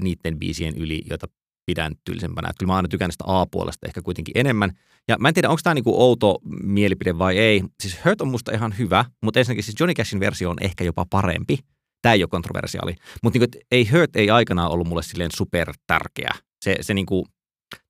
niiden 0.00 0.38
biisien 0.38 0.74
yli, 0.76 1.02
joita 1.10 1.26
pidäntyllisempänä. 1.66 2.48
Että 2.48 2.58
kyllä 2.58 2.72
mä 2.72 2.76
aina 2.76 2.88
tykännyt 2.88 3.12
sitä 3.12 3.24
A-puolesta 3.26 3.86
ehkä 3.86 4.02
kuitenkin 4.02 4.32
enemmän. 4.38 4.70
Ja 5.08 5.16
mä 5.18 5.28
en 5.28 5.34
tiedä, 5.34 5.48
onko 5.48 5.60
tämä 5.62 5.74
niinku 5.74 6.02
outo 6.02 6.38
mielipide 6.62 7.18
vai 7.18 7.38
ei. 7.38 7.62
Siis 7.82 8.04
Hurt 8.04 8.20
on 8.20 8.28
musta 8.28 8.52
ihan 8.52 8.78
hyvä, 8.78 9.04
mutta 9.22 9.40
ensinnäkin 9.40 9.64
siis 9.64 9.80
Johnny 9.80 9.94
Cashin 9.94 10.20
versio 10.20 10.50
on 10.50 10.56
ehkä 10.60 10.84
jopa 10.84 11.06
parempi. 11.10 11.58
Tämä 12.02 12.12
ei 12.12 12.22
ole 12.22 12.28
kontroversiaali. 12.28 12.94
Mutta 13.22 13.38
niinku, 13.38 13.58
ei 13.70 13.90
Hurt 13.90 14.16
ei 14.16 14.30
aikanaan 14.30 14.70
ollut 14.70 14.88
mulle 14.88 15.02
silleen 15.02 15.30
super 15.36 15.72
tärkeä. 15.86 16.30
Se, 16.64 16.76
se 16.80 16.94
niinku, 16.94 17.26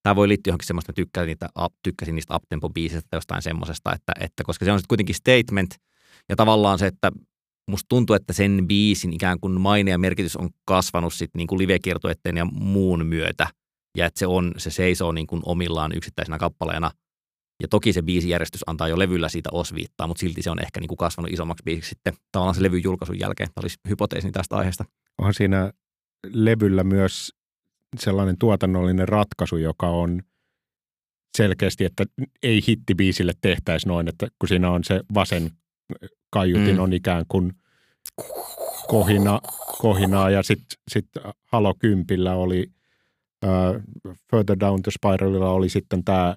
tämä 0.03 0.17
voi 0.17 0.29
liittyä 0.29 0.51
johonkin 0.51 0.67
semmoista, 0.67 0.91
että 0.91 1.01
tykkäsin, 1.03 1.27
niitä, 1.27 1.49
tykkäsin 1.83 2.15
niistä 2.15 2.37
uptempo-biisistä 2.37 3.07
tai 3.11 3.17
jostain 3.17 3.43
semmoisesta, 3.43 3.93
että, 3.93 4.12
että 4.21 4.45
koska 4.45 4.65
se 4.65 4.73
on 4.73 4.79
sitten 4.79 4.89
kuitenkin 4.89 5.15
statement 5.15 5.75
ja 6.29 6.37
tavallaan 6.37 6.79
se, 6.79 6.87
että 6.87 7.12
musta 7.71 7.87
tuntuu, 7.89 8.17
että 8.17 8.33
sen 8.33 8.65
biisin 8.69 9.12
ikään 9.12 9.41
kuin 9.41 9.61
maine 9.61 9.91
ja 9.91 9.99
merkitys 9.99 10.37
on 10.37 10.51
kasvanut 10.65 11.15
sitten 11.15 11.39
niin 11.39 11.47
kuin 11.47 11.59
live-kiertueiden 11.59 12.37
ja 12.37 12.45
muun 12.45 13.07
myötä 13.07 13.47
ja 13.97 14.07
että 14.07 14.19
se, 14.19 14.27
on, 14.27 14.53
se 14.57 14.71
seisoo 14.71 15.13
niin 15.13 15.27
kuin 15.27 15.43
omillaan 15.45 15.93
yksittäisenä 15.97 16.39
kappaleena. 16.39 16.91
Ja 17.63 17.69
toki 17.69 17.93
se 17.93 18.03
biisijärjestys 18.03 18.61
antaa 18.67 18.89
jo 18.89 18.99
levyllä 18.99 19.29
siitä 19.29 19.51
osviittaa, 19.53 20.07
mutta 20.07 20.21
silti 20.21 20.43
se 20.43 20.51
on 20.51 20.63
ehkä 20.63 20.81
niin 20.81 20.89
kuin 20.89 20.99
kasvanut 20.99 21.33
isommaksi 21.33 21.63
biisiksi 21.65 21.89
sitten 21.89 22.15
tavallaan 22.33 22.55
se 22.55 22.63
levy 22.63 22.79
julkaisun 22.79 23.19
jälkeen. 23.19 23.49
Tämä 23.55 23.63
olisi 23.63 23.79
hypoteesini 23.89 24.33
tästä 24.33 24.57
aiheesta. 24.57 24.85
Onhan 25.19 25.35
siinä 25.35 25.73
levyllä 26.33 26.85
myös 26.85 27.33
sellainen 27.99 28.39
tuotannollinen 28.39 29.09
ratkaisu, 29.09 29.57
joka 29.57 29.89
on 29.89 30.23
selkeästi, 31.37 31.85
että 31.85 32.05
ei 32.43 32.61
hittibiisille 32.69 33.33
tehtäisi 33.41 33.89
noin, 33.89 34.09
että 34.09 34.29
kun 34.39 34.49
siinä 34.49 34.71
on 34.71 34.85
se 34.85 35.01
vasen 35.15 35.51
kaiutin 36.31 36.77
mm. 36.77 36.83
on 36.83 36.93
ikään 36.93 37.25
kuin 37.29 37.53
kohina, 38.89 39.41
kohinaa 39.79 40.31
ja 40.31 40.43
sitten 40.43 40.79
sit 40.89 41.07
Halo 41.45 41.75
Kympillä 41.79 42.35
oli 42.35 42.71
Further 44.31 44.57
Down 44.61 44.83
the 44.83 44.91
Spiralilla 44.91 45.51
oli 45.51 45.69
sitten 45.69 46.05
tämä 46.05 46.37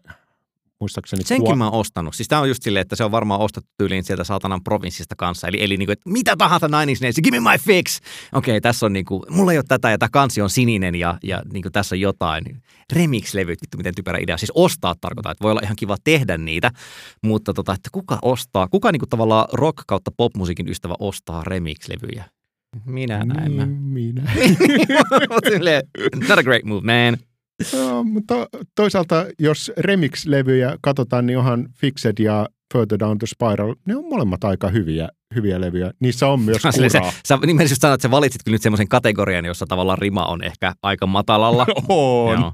muistaakseni... 0.80 1.24
Senkin 1.24 1.58
mä 1.58 1.66
oon 1.66 1.80
ostanut. 1.80 2.16
Siis 2.16 2.28
tämä 2.28 2.42
on 2.42 2.48
just 2.48 2.64
silleen, 2.64 2.82
että 2.82 2.96
se 2.96 3.04
on 3.04 3.12
varmaan 3.12 3.40
ostettu 3.40 3.70
tyyliin 3.78 4.04
sieltä 4.04 4.24
saatanan 4.24 4.64
provinssista 4.64 5.16
kanssa. 5.18 5.48
Eli, 5.48 5.64
eli 5.64 5.78
niinku, 5.78 5.92
että 5.92 6.10
mitä 6.10 6.36
tahansa 6.38 6.68
Nine 6.68 6.92
Inch 6.92 7.02
Nails, 7.02 7.16
give 7.24 7.40
me 7.40 7.52
my 7.52 7.58
fix! 7.58 8.00
Okei, 8.34 8.52
okay, 8.52 8.62
tässä 8.62 8.86
on 8.86 8.94
niinku, 8.94 9.26
mulla 9.30 9.52
ei 9.52 9.58
ole 9.58 9.66
tätä 9.68 9.92
ja 9.92 9.98
tämä 9.98 10.10
kansi 10.12 10.42
on 10.42 10.50
sininen 10.50 10.96
ja, 10.96 11.18
ja 11.24 11.42
niinku, 11.54 11.70
tässä 11.70 11.96
on 11.96 12.00
jotain. 12.00 12.44
Remix-levyt, 12.94 13.62
vittu 13.62 13.78
miten 13.78 13.96
typerä 13.96 14.20
idea. 14.22 14.38
Siis 14.38 14.52
ostaa 14.56 14.96
tarkoittaa, 15.02 15.32
että 15.32 15.44
voi 15.44 15.52
olla 15.52 15.62
ihan 15.64 15.76
kiva 15.76 15.98
tehdä 16.04 16.38
niitä, 16.38 16.72
mutta 17.24 17.54
tota, 17.54 17.74
että 17.74 17.90
kuka 17.92 18.20
ostaa, 18.22 18.68
kuka 18.68 18.92
niinku 18.92 19.06
tavallaan 19.06 19.48
rock 19.54 19.78
kautta 19.88 20.12
popmusiikin 20.18 20.70
ystävä 20.70 20.96
ostaa 21.00 21.44
remix-levyjä? 21.44 22.24
Minä 22.86 23.26
näin. 23.26 23.58
Niin, 23.58 23.70
minä. 23.70 24.32
Not 26.30 26.40
a 26.40 26.44
great 26.44 26.64
move, 26.64 26.82
man. 26.82 27.18
No, 27.74 28.04
mutta 28.04 28.48
toisaalta, 28.76 29.26
jos 29.40 29.72
remix-levyjä 29.78 30.78
katsotaan, 30.82 31.26
niin 31.26 31.38
onhan 31.38 31.70
Fixed 31.76 32.14
ja 32.20 32.48
Further 32.74 33.00
Down 33.00 33.18
the 33.18 33.28
Spiral, 33.28 33.76
ne 33.86 33.96
on 33.96 34.10
molemmat 34.10 34.44
aika 34.44 34.70
hyviä, 34.70 35.10
hyviä 35.36 35.62
levyjä. 35.62 35.92
Niissä 36.00 36.28
on 36.28 36.42
myös 36.42 36.62
kuraa. 36.62 36.90
Se, 36.90 37.00
sä 37.28 37.38
nimenomaan 37.38 37.70
sanoit, 37.70 37.98
että 37.98 38.08
sä 38.08 38.12
valitsit 38.12 38.42
kyllä 38.44 38.56
nyt 38.56 38.62
semmoisen 38.62 38.88
kategorian, 38.88 39.46
jossa 39.46 39.66
tavallaan 39.66 39.98
rima 39.98 40.26
on 40.26 40.44
ehkä 40.44 40.74
aika 40.84 41.08
matalalla. 41.08 41.66
on. 41.90 42.40
Joo. 42.40 42.54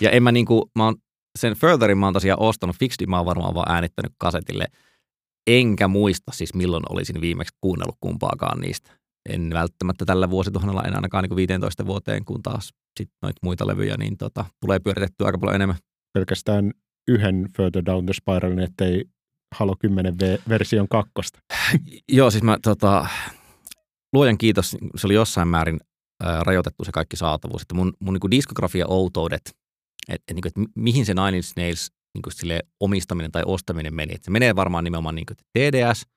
Ja 0.00 0.10
en 0.10 0.22
mä 0.22 0.32
niinku, 0.32 0.70
mä 0.78 0.84
oon 0.84 0.94
sen 1.38 1.54
Furtherin 1.54 1.98
mä 1.98 2.06
oon 2.06 2.14
tosiaan 2.14 2.42
ostanut, 2.42 2.76
Fixed 2.76 3.06
mä 3.06 3.16
oon 3.16 3.26
varmaan 3.26 3.54
vaan 3.54 3.72
äänittänyt 3.72 4.12
kasetille. 4.18 4.66
Enkä 5.46 5.88
muista 5.88 6.32
siis 6.32 6.54
milloin 6.54 6.82
olisin 6.88 7.20
viimeksi 7.20 7.54
kuunnellut 7.60 7.96
kumpaakaan 8.00 8.60
niistä 8.60 8.95
en 9.28 9.50
välttämättä 9.54 10.04
tällä 10.04 10.30
vuosituhannella 10.30 10.82
en 10.82 10.94
ainakaan 10.94 11.24
niin 11.24 11.36
15 11.36 11.86
vuoteen, 11.86 12.24
kun 12.24 12.42
taas 12.42 12.72
sit 12.98 13.10
noita 13.22 13.38
muita 13.42 13.66
levyjä, 13.66 13.96
niin 13.96 14.16
tota, 14.16 14.44
tulee 14.60 14.78
pyöritettyä 14.78 15.26
aika 15.26 15.38
paljon 15.38 15.54
enemmän. 15.54 15.76
Pelkästään 16.12 16.72
yhden 17.08 17.48
Further 17.56 17.82
Down 17.86 18.06
the 18.06 18.12
Spiralin, 18.12 18.58
ettei 18.58 19.04
Halo 19.54 19.76
10 19.78 20.14
version 20.48 20.88
kakkosta. 20.88 21.38
Joo, 22.12 22.30
siis 22.30 22.42
mä 22.42 22.58
tota, 22.62 23.06
luojan 24.12 24.38
kiitos, 24.38 24.76
se 24.96 25.06
oli 25.06 25.14
jossain 25.14 25.48
määrin 25.48 25.80
ää, 26.22 26.44
rajoitettu 26.44 26.84
se 26.84 26.92
kaikki 26.92 27.16
saatavuus. 27.16 27.62
Että 27.62 27.74
mun, 27.74 27.92
mun 28.00 28.14
niin 28.14 28.30
diskografia 28.30 28.86
outoudet, 28.86 29.50
että 30.08 30.24
et, 30.28 30.34
niin 30.34 30.46
et 30.46 30.70
mihin 30.76 31.06
se 31.06 31.14
Nine 31.14 31.36
Inch 31.36 31.52
Nails 31.56 31.90
niin 32.14 32.60
omistaminen 32.80 33.32
tai 33.32 33.42
ostaminen 33.46 33.94
meni. 33.94 34.14
Et 34.14 34.24
se 34.24 34.30
menee 34.30 34.56
varmaan 34.56 34.84
nimenomaan 34.84 35.14
niin 35.14 35.26
TDS– 35.52 36.06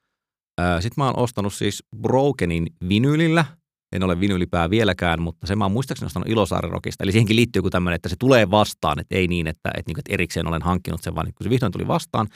sitten 0.79 1.03
mä 1.03 1.05
oon 1.05 1.19
ostanut 1.19 1.53
siis 1.53 1.83
Brokenin 2.01 2.67
vinylillä. 2.89 3.45
En 3.91 4.03
ole 4.03 4.19
vinyylipää 4.19 4.69
vieläkään, 4.69 5.21
mutta 5.21 5.47
se 5.47 5.55
mä 5.55 5.65
oon 5.65 5.71
muistaakseni 5.71 6.05
ostanut 6.05 6.29
Ilosaari-rokista. 6.29 7.03
Eli 7.03 7.11
siihenkin 7.11 7.35
liittyy 7.35 7.59
joku 7.59 7.69
tämmöinen, 7.69 7.95
että 7.95 8.09
se 8.09 8.15
tulee 8.19 8.51
vastaan, 8.51 8.99
että 8.99 9.15
ei 9.15 9.27
niin, 9.27 9.47
että, 9.47 9.71
että, 9.77 9.91
että 9.97 10.13
erikseen 10.13 10.47
olen 10.47 10.61
hankkinut 10.61 11.03
sen, 11.03 11.15
vaan 11.15 11.25
kun 11.25 11.43
se 11.43 11.49
vihdoin 11.49 11.71
tuli 11.71 11.87
vastaan. 11.87 12.27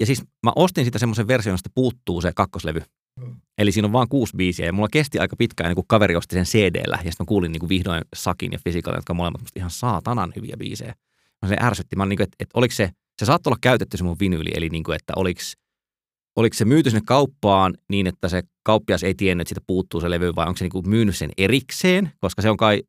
Ja 0.00 0.06
siis 0.06 0.22
mä 0.46 0.52
ostin 0.56 0.84
sitä 0.84 0.98
semmoisen 0.98 1.28
version, 1.28 1.52
josta 1.54 1.70
puuttuu 1.74 2.20
se 2.20 2.32
kakkoslevy. 2.36 2.82
Eli 3.58 3.72
siinä 3.72 3.86
on 3.86 3.92
vain 3.92 4.08
kuusi 4.08 4.36
biisiä 4.36 4.66
ja 4.66 4.72
mulla 4.72 4.88
kesti 4.92 5.18
aika 5.18 5.36
pitkään 5.36 5.66
ennen 5.66 5.74
kuin 5.74 5.88
kaveri 5.88 6.16
osti 6.16 6.34
sen 6.34 6.44
CD-llä 6.44 6.96
ja 6.96 7.10
sitten 7.10 7.24
mä 7.24 7.28
kuulin 7.28 7.52
niin 7.52 7.60
kuin 7.60 7.68
vihdoin 7.68 8.02
Sakin 8.16 8.52
ja 8.52 8.58
Physical, 8.62 8.94
jotka 8.94 9.12
on 9.12 9.16
molemmat 9.16 9.42
ihan 9.56 9.70
saatanan 9.70 10.32
hyviä 10.36 10.56
biisejä. 10.58 10.94
Mä 11.42 11.48
se 11.48 11.56
ärsytti. 11.62 11.96
Mä 11.96 12.06
niin 12.06 12.16
kuin, 12.16 12.24
että, 12.24 12.36
että 12.40 12.58
oliko 12.58 12.74
se, 12.74 12.90
se 13.18 13.26
saattoi 13.26 13.50
olla 13.50 13.58
käytetty 13.60 13.96
se 13.96 14.04
mun 14.04 14.16
vinyyli, 14.20 14.50
eli 14.54 14.68
niin 14.68 14.84
kuin, 14.84 14.96
että 14.96 15.12
oliko 15.16 15.40
oliko 16.36 16.54
se 16.54 16.64
myyty 16.64 16.90
sinne 16.90 17.02
kauppaan 17.06 17.74
niin, 17.88 18.06
että 18.06 18.28
se 18.28 18.42
kauppias 18.62 19.02
ei 19.02 19.14
tiennyt, 19.14 19.42
että 19.42 19.48
siitä 19.48 19.64
puuttuu 19.66 20.00
se 20.00 20.10
levy, 20.10 20.34
vai 20.36 20.46
onko 20.46 20.56
se 20.56 20.64
niin 20.64 20.70
kuin 20.70 20.88
myynyt 20.88 21.16
sen 21.16 21.30
erikseen, 21.38 22.12
koska 22.20 22.42
se 22.42 22.50
on 22.50 22.56
kai, 22.56 22.82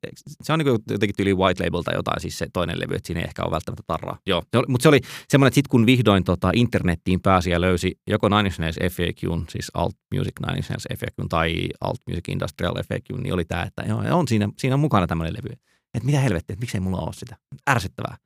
se 0.43 0.53
on 0.53 0.59
niin 0.59 0.67
kuin 0.67 0.79
jotenkin 0.89 1.15
tyyli 1.15 1.33
white 1.33 1.63
label 1.63 1.81
tai 1.81 1.95
jotain, 1.95 2.21
siis 2.21 2.37
se 2.37 2.47
toinen 2.53 2.79
levy, 2.79 2.95
että 2.95 3.07
siinä 3.07 3.19
ei 3.19 3.27
ehkä 3.27 3.43
ole 3.43 3.51
välttämättä 3.51 3.83
tarraa. 3.87 4.17
Joo, 4.25 4.43
mutta 4.67 4.83
se 4.83 4.89
oli 4.89 4.99
semmoinen, 5.29 5.47
että 5.47 5.55
sitten 5.55 5.69
kun 5.69 5.85
vihdoin 5.85 6.23
tota, 6.23 6.51
internettiin 6.53 7.21
pääsi 7.21 7.49
ja 7.49 7.61
löysi 7.61 7.99
joko 8.07 8.29
Nine 8.29 8.47
Inch 8.47 8.59
Nails 8.59 8.75
FAQ, 8.91 9.49
siis 9.49 9.71
Alt 9.73 9.95
Music 10.15 10.33
Nine 10.45 10.57
Inch 10.57 10.69
Nails 10.69 10.87
FAQ 10.99 11.27
tai 11.29 11.69
Alt 11.81 12.01
Music 12.07 12.29
Industrial 12.29 12.73
FAQ, 12.73 13.21
niin 13.23 13.33
oli 13.33 13.45
tämä, 13.45 13.63
että 13.63 13.83
joo, 13.87 14.19
on 14.19 14.27
siinä, 14.27 14.49
siinä 14.57 14.73
on 14.73 14.79
mukana 14.79 15.07
tämmöinen 15.07 15.33
levy. 15.33 15.53
Että 15.93 16.05
mitä 16.05 16.19
helvettiä, 16.19 16.53
että 16.53 16.61
miksei 16.61 16.81
mulla 16.81 16.97
ole 16.97 17.13
sitä. 17.13 17.37
Ärsyttävää. 17.69 18.17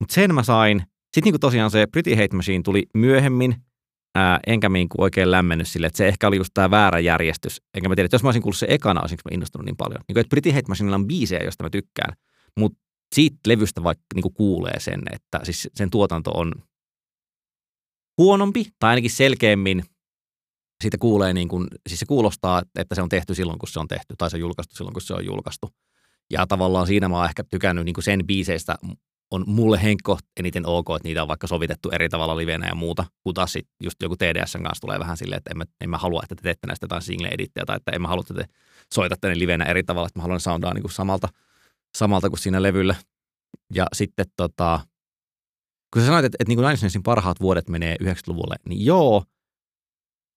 Mutta 0.00 0.14
sen 0.14 0.34
mä 0.34 0.42
sain. 0.42 0.82
Sitten 1.04 1.22
niin 1.24 1.32
kuin 1.32 1.40
tosiaan 1.40 1.70
se 1.70 1.86
Pretty 1.86 2.14
Hate 2.14 2.36
Machine 2.36 2.62
tuli 2.62 2.86
myöhemmin, 2.94 3.56
ää, 4.14 4.40
enkä 4.46 4.68
niin 4.68 4.88
kuin 4.88 5.00
oikein 5.02 5.30
lämmennyt 5.30 5.68
sille, 5.68 5.86
että 5.86 5.96
se 5.96 6.08
ehkä 6.08 6.28
oli 6.28 6.36
just 6.36 6.50
tämä 6.54 6.70
väärä 6.70 6.98
järjestys. 6.98 7.62
Enkä 7.74 7.88
mä 7.88 7.94
tiedä, 7.94 8.06
että 8.06 8.14
jos 8.14 8.22
mä 8.22 8.28
olisin 8.28 8.42
kuullut 8.42 8.58
se 8.58 8.66
ekana, 8.68 9.00
olisinko 9.00 9.22
mä 9.30 9.34
innostunut 9.34 9.64
niin 9.64 9.76
paljon. 9.76 10.00
Niin 10.08 10.14
kuin, 10.14 10.20
että 10.20 10.30
Pretty 10.30 10.50
Hate 10.50 10.68
Machineilla 10.68 10.96
on 10.96 11.06
biisejä, 11.06 11.42
joista 11.42 11.64
mä 11.64 11.70
tykkään, 11.70 12.16
mutta 12.56 12.78
siitä 13.14 13.36
levystä 13.46 13.82
vaikka 13.82 14.04
niin 14.14 14.22
kuin 14.22 14.34
kuulee 14.34 14.80
sen, 14.80 15.02
että 15.12 15.40
siis 15.42 15.68
sen 15.74 15.90
tuotanto 15.90 16.30
on 16.30 16.52
huonompi 18.18 18.66
tai 18.78 18.90
ainakin 18.90 19.10
selkeämmin 19.10 19.84
siitä 20.82 20.98
kuulee, 20.98 21.32
niin 21.32 21.48
kuin, 21.48 21.66
siis 21.88 22.00
se 22.00 22.06
kuulostaa, 22.06 22.62
että 22.78 22.94
se 22.94 23.02
on 23.02 23.08
tehty 23.08 23.34
silloin, 23.34 23.58
kun 23.58 23.68
se 23.68 23.80
on 23.80 23.88
tehty, 23.88 24.14
tai 24.18 24.30
se 24.30 24.36
on 24.36 24.40
julkaistu 24.40 24.76
silloin, 24.76 24.92
kun 24.92 25.02
se 25.02 25.14
on 25.14 25.24
julkaistu. 25.24 25.70
Ja 26.30 26.46
tavallaan 26.46 26.86
siinä 26.86 27.08
mä 27.08 27.16
oon 27.16 27.24
ehkä 27.24 27.44
tykännyt 27.44 27.84
niin 27.84 27.94
kuin 27.94 28.04
sen 28.04 28.26
biiseistä 28.26 28.76
on 29.30 29.44
mulle 29.46 29.82
henkko 29.82 30.18
eniten 30.36 30.66
ok, 30.66 30.86
että 30.96 31.08
niitä 31.08 31.22
on 31.22 31.28
vaikka 31.28 31.46
sovitettu 31.46 31.90
eri 31.90 32.08
tavalla 32.08 32.36
livenä 32.36 32.66
ja 32.66 32.74
muuta, 32.74 33.04
kun 33.22 33.34
taas 33.34 33.52
sit 33.52 33.68
just 33.82 34.02
joku 34.02 34.16
TDSn 34.16 34.62
kanssa 34.62 34.80
tulee 34.80 34.98
vähän 34.98 35.16
silleen, 35.16 35.36
että 35.36 35.50
en 35.50 35.58
mä, 35.58 35.64
en 35.80 35.90
mä 35.90 35.98
halua, 35.98 36.20
että 36.22 36.34
te 36.34 36.42
teette 36.42 36.66
näistä 36.66 36.84
jotain 36.84 37.02
single 37.02 37.28
edittiä 37.28 37.64
tai 37.66 37.76
että 37.76 37.92
en 37.94 38.02
mä 38.02 38.08
halua, 38.08 38.24
että 38.30 38.34
te 38.34 38.44
soitatte 38.94 39.28
ne 39.28 39.38
livenä 39.38 39.64
eri 39.64 39.82
tavalla, 39.82 40.06
että 40.06 40.18
mä 40.18 40.22
haluan 40.22 40.40
soundaa 40.40 40.74
niin 40.74 40.82
kuin 40.82 40.92
samalta, 40.92 41.28
samalta 41.98 42.28
kuin 42.28 42.38
siinä 42.38 42.62
levyllä. 42.62 42.94
Ja 43.74 43.86
sitten 43.92 44.26
tota, 44.36 44.80
kun 45.92 46.02
sä 46.02 46.06
sanoit, 46.06 46.24
että, 46.24 46.36
että 46.38 46.50
niin 46.50 46.92
kuin 46.92 47.02
parhaat 47.02 47.40
vuodet 47.40 47.68
menee 47.68 47.96
90-luvulle, 48.02 48.56
niin 48.68 48.84
joo, 48.84 49.24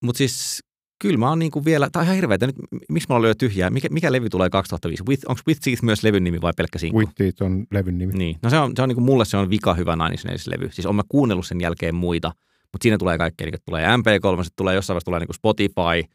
mutta 0.03 0.17
siis 0.17 0.63
kyllä 0.99 1.17
mä 1.17 1.29
oon 1.29 1.39
niin 1.39 1.51
kuin 1.51 1.65
vielä, 1.65 1.89
tai 1.91 2.03
ihan 2.03 2.15
hirveetä, 2.15 2.47
nyt 2.47 2.55
miksi 2.89 3.09
mä 3.09 3.21
lyö 3.21 3.35
tyhjää, 3.35 3.69
mikä, 3.69 3.87
mikä 3.91 4.11
levy 4.11 4.29
tulee 4.29 4.49
2005? 4.49 5.03
With, 5.09 5.23
onko 5.27 5.41
With 5.47 5.61
Teeth 5.61 5.83
myös 5.83 6.03
levyn 6.03 6.23
nimi 6.23 6.41
vai 6.41 6.53
pelkkä 6.57 6.79
sinkku? 6.79 6.99
With 6.99 7.11
Teeth 7.15 7.43
on 7.43 7.65
levyn 7.71 7.97
nimi. 7.97 8.13
Niin, 8.13 8.37
no 8.43 8.49
se 8.49 8.57
on, 8.57 8.71
se 8.75 8.81
on 8.81 8.89
niin 8.89 8.95
kuin 8.95 9.05
mulle 9.05 9.25
se 9.25 9.37
on 9.37 9.49
vika 9.49 9.73
hyvä 9.73 9.95
Nine 9.95 10.35
levy. 10.47 10.69
Siis 10.71 10.85
on 10.85 10.95
mä 10.95 11.01
kuunnellut 11.09 11.47
sen 11.47 11.61
jälkeen 11.61 11.95
muita, 11.95 12.31
mutta 12.71 12.83
siinä 12.83 12.97
tulee 12.97 13.17
kaikkea, 13.17 13.47
niin 13.47 13.59
tulee 13.65 13.85
MP3, 13.85 14.43
sitten 14.43 14.55
tulee 14.57 14.75
jossain 14.75 14.95
vaiheessa 14.95 15.05
tulee 15.05 15.19
niin 15.19 15.27
kuin 15.27 15.35
Spotify, 15.35 16.13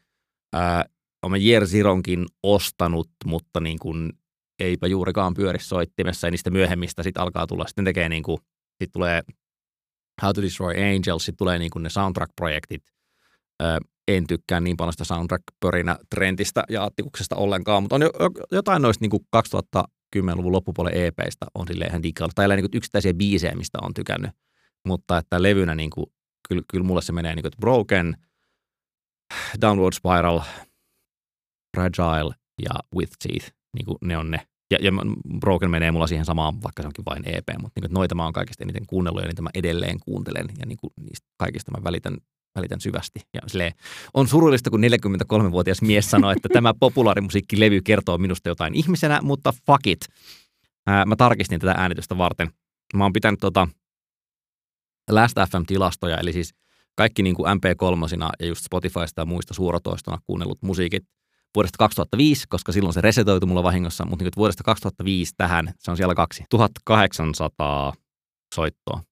ää, 0.53 0.85
on 1.23 1.31
mä 1.31 1.37
Year 1.37 1.67
Zeronkin 1.67 2.25
ostanut, 2.43 3.09
mutta 3.25 3.59
niin 3.59 3.79
kuin 3.79 4.13
eipä 4.59 4.87
juurikaan 4.87 5.33
pyöri 5.33 5.59
soittimessa 5.59 6.27
ja 6.27 6.31
niistä 6.31 6.49
myöhemmistä 6.49 7.03
sitten 7.03 7.23
alkaa 7.23 7.47
tulla, 7.47 7.67
sitten 7.67 7.85
tekee 7.85 8.09
niin 8.09 8.23
kuin, 8.23 8.37
sitten 8.69 8.93
tulee 8.93 9.21
How 10.21 10.31
to 10.35 10.41
Destroy 10.41 10.73
Angels, 10.95 11.25
sitten 11.25 11.37
tulee 11.37 11.59
niin 11.59 11.71
kuin 11.71 11.83
ne 11.83 11.89
soundtrack-projektit, 11.89 12.83
en 14.15 14.27
tykkää 14.27 14.59
niin 14.59 14.77
paljon 14.77 14.93
sitä 14.93 15.03
soundtrack-pörinä-trendistä 15.03 16.63
ja 16.69 16.83
attikuksesta 16.83 17.35
ollenkaan, 17.35 17.83
mutta 17.83 17.95
on 17.95 18.01
jo, 18.01 18.09
jotain 18.51 18.81
noista 18.81 19.05
niin 19.05 19.25
2010-luvun 20.17 20.51
loppupuolen 20.51 20.93
EPistä 20.93 21.45
on 21.55 21.67
silleen 21.67 21.91
ihan 21.91 22.03
digalla, 22.03 22.31
tai 22.35 22.47
niin 22.47 22.69
yksittäisiä 22.73 23.13
biisejä, 23.13 23.55
mistä 23.55 23.77
on 23.81 23.93
tykännyt, 23.93 24.31
mutta 24.85 25.17
että 25.17 25.43
levynä 25.43 25.75
niin 25.75 25.89
kuin, 25.89 26.05
kyllä, 26.47 26.61
kyllä 26.71 26.83
mulle 26.83 27.01
se 27.01 27.11
menee 27.11 27.35
niin 27.35 27.43
kuin, 27.43 27.51
Broken, 27.59 28.17
Downward 29.61 29.93
Spiral, 29.93 30.39
Fragile 31.77 32.35
ja 32.61 32.79
With 32.95 33.13
Teeth, 33.27 33.51
niin 33.73 33.85
kuin 33.85 33.97
ne 34.01 34.17
on 34.17 34.31
ne. 34.31 34.47
Ja, 34.71 34.77
ja 34.81 34.91
Broken 35.39 35.71
menee 35.71 35.91
mulla 35.91 36.07
siihen 36.07 36.25
samaan, 36.25 36.61
vaikka 36.63 36.81
se 36.83 36.87
onkin 36.87 37.05
vain 37.05 37.23
EP, 37.25 37.47
mutta 37.61 37.81
niin 37.81 37.93
noita 37.93 38.15
mä 38.15 38.23
oon 38.23 38.33
kaikista 38.33 38.63
eniten 38.63 38.85
kuunnellut 38.87 39.21
ja 39.21 39.27
niitä 39.27 39.41
mä 39.41 39.49
edelleen 39.53 39.99
kuuntelen 39.99 40.45
ja 40.59 40.65
niin 40.65 40.77
kuin 40.77 40.93
niistä 41.01 41.27
kaikista 41.37 41.71
mä 41.71 41.83
välitän, 41.83 42.17
välitän 42.55 42.81
syvästi. 42.81 43.19
Ja 43.33 43.41
silleen, 43.47 43.73
on 44.13 44.27
surullista, 44.27 44.69
kun 44.69 44.81
43-vuotias 44.83 45.81
mies 45.81 46.11
sanoo, 46.11 46.31
että 46.31 46.49
tämä 46.53 46.73
populaarimusiikkilevy 46.79 47.81
kertoo 47.81 48.17
minusta 48.17 48.49
jotain 48.49 48.75
ihmisenä, 48.75 49.19
mutta 49.21 49.53
fuck 49.65 49.87
it. 49.87 49.99
Ää, 50.87 51.05
mä 51.05 51.15
tarkistin 51.15 51.59
tätä 51.59 51.73
äänitystä 51.77 52.17
varten. 52.17 52.49
Mä 52.93 53.03
oon 53.03 53.13
pitänyt 53.13 53.39
tota 53.39 53.67
Last 55.11 55.37
FM-tilastoja, 55.37 56.17
eli 56.17 56.33
siis 56.33 56.53
kaikki 56.95 57.23
niin 57.23 57.35
kuin 57.35 57.47
MP3 57.57 58.31
ja 58.39 58.47
just 58.47 58.65
Spotifysta 58.65 59.21
ja 59.21 59.25
muista 59.25 59.53
suoratoistona 59.53 60.17
kuunnellut 60.25 60.61
musiikit 60.61 61.03
vuodesta 61.55 61.77
2005, 61.77 62.45
koska 62.49 62.71
silloin 62.71 62.93
se 62.93 63.01
resetoitu 63.01 63.47
mulla 63.47 63.63
vahingossa, 63.63 64.05
mutta 64.05 64.23
niin 64.23 64.31
vuodesta 64.37 64.63
2005 64.63 65.33
tähän, 65.37 65.73
se 65.79 65.91
on 65.91 65.97
siellä 65.97 66.15
kaksi, 66.15 66.43
1800 66.49 67.93
soittoa. 68.55 69.03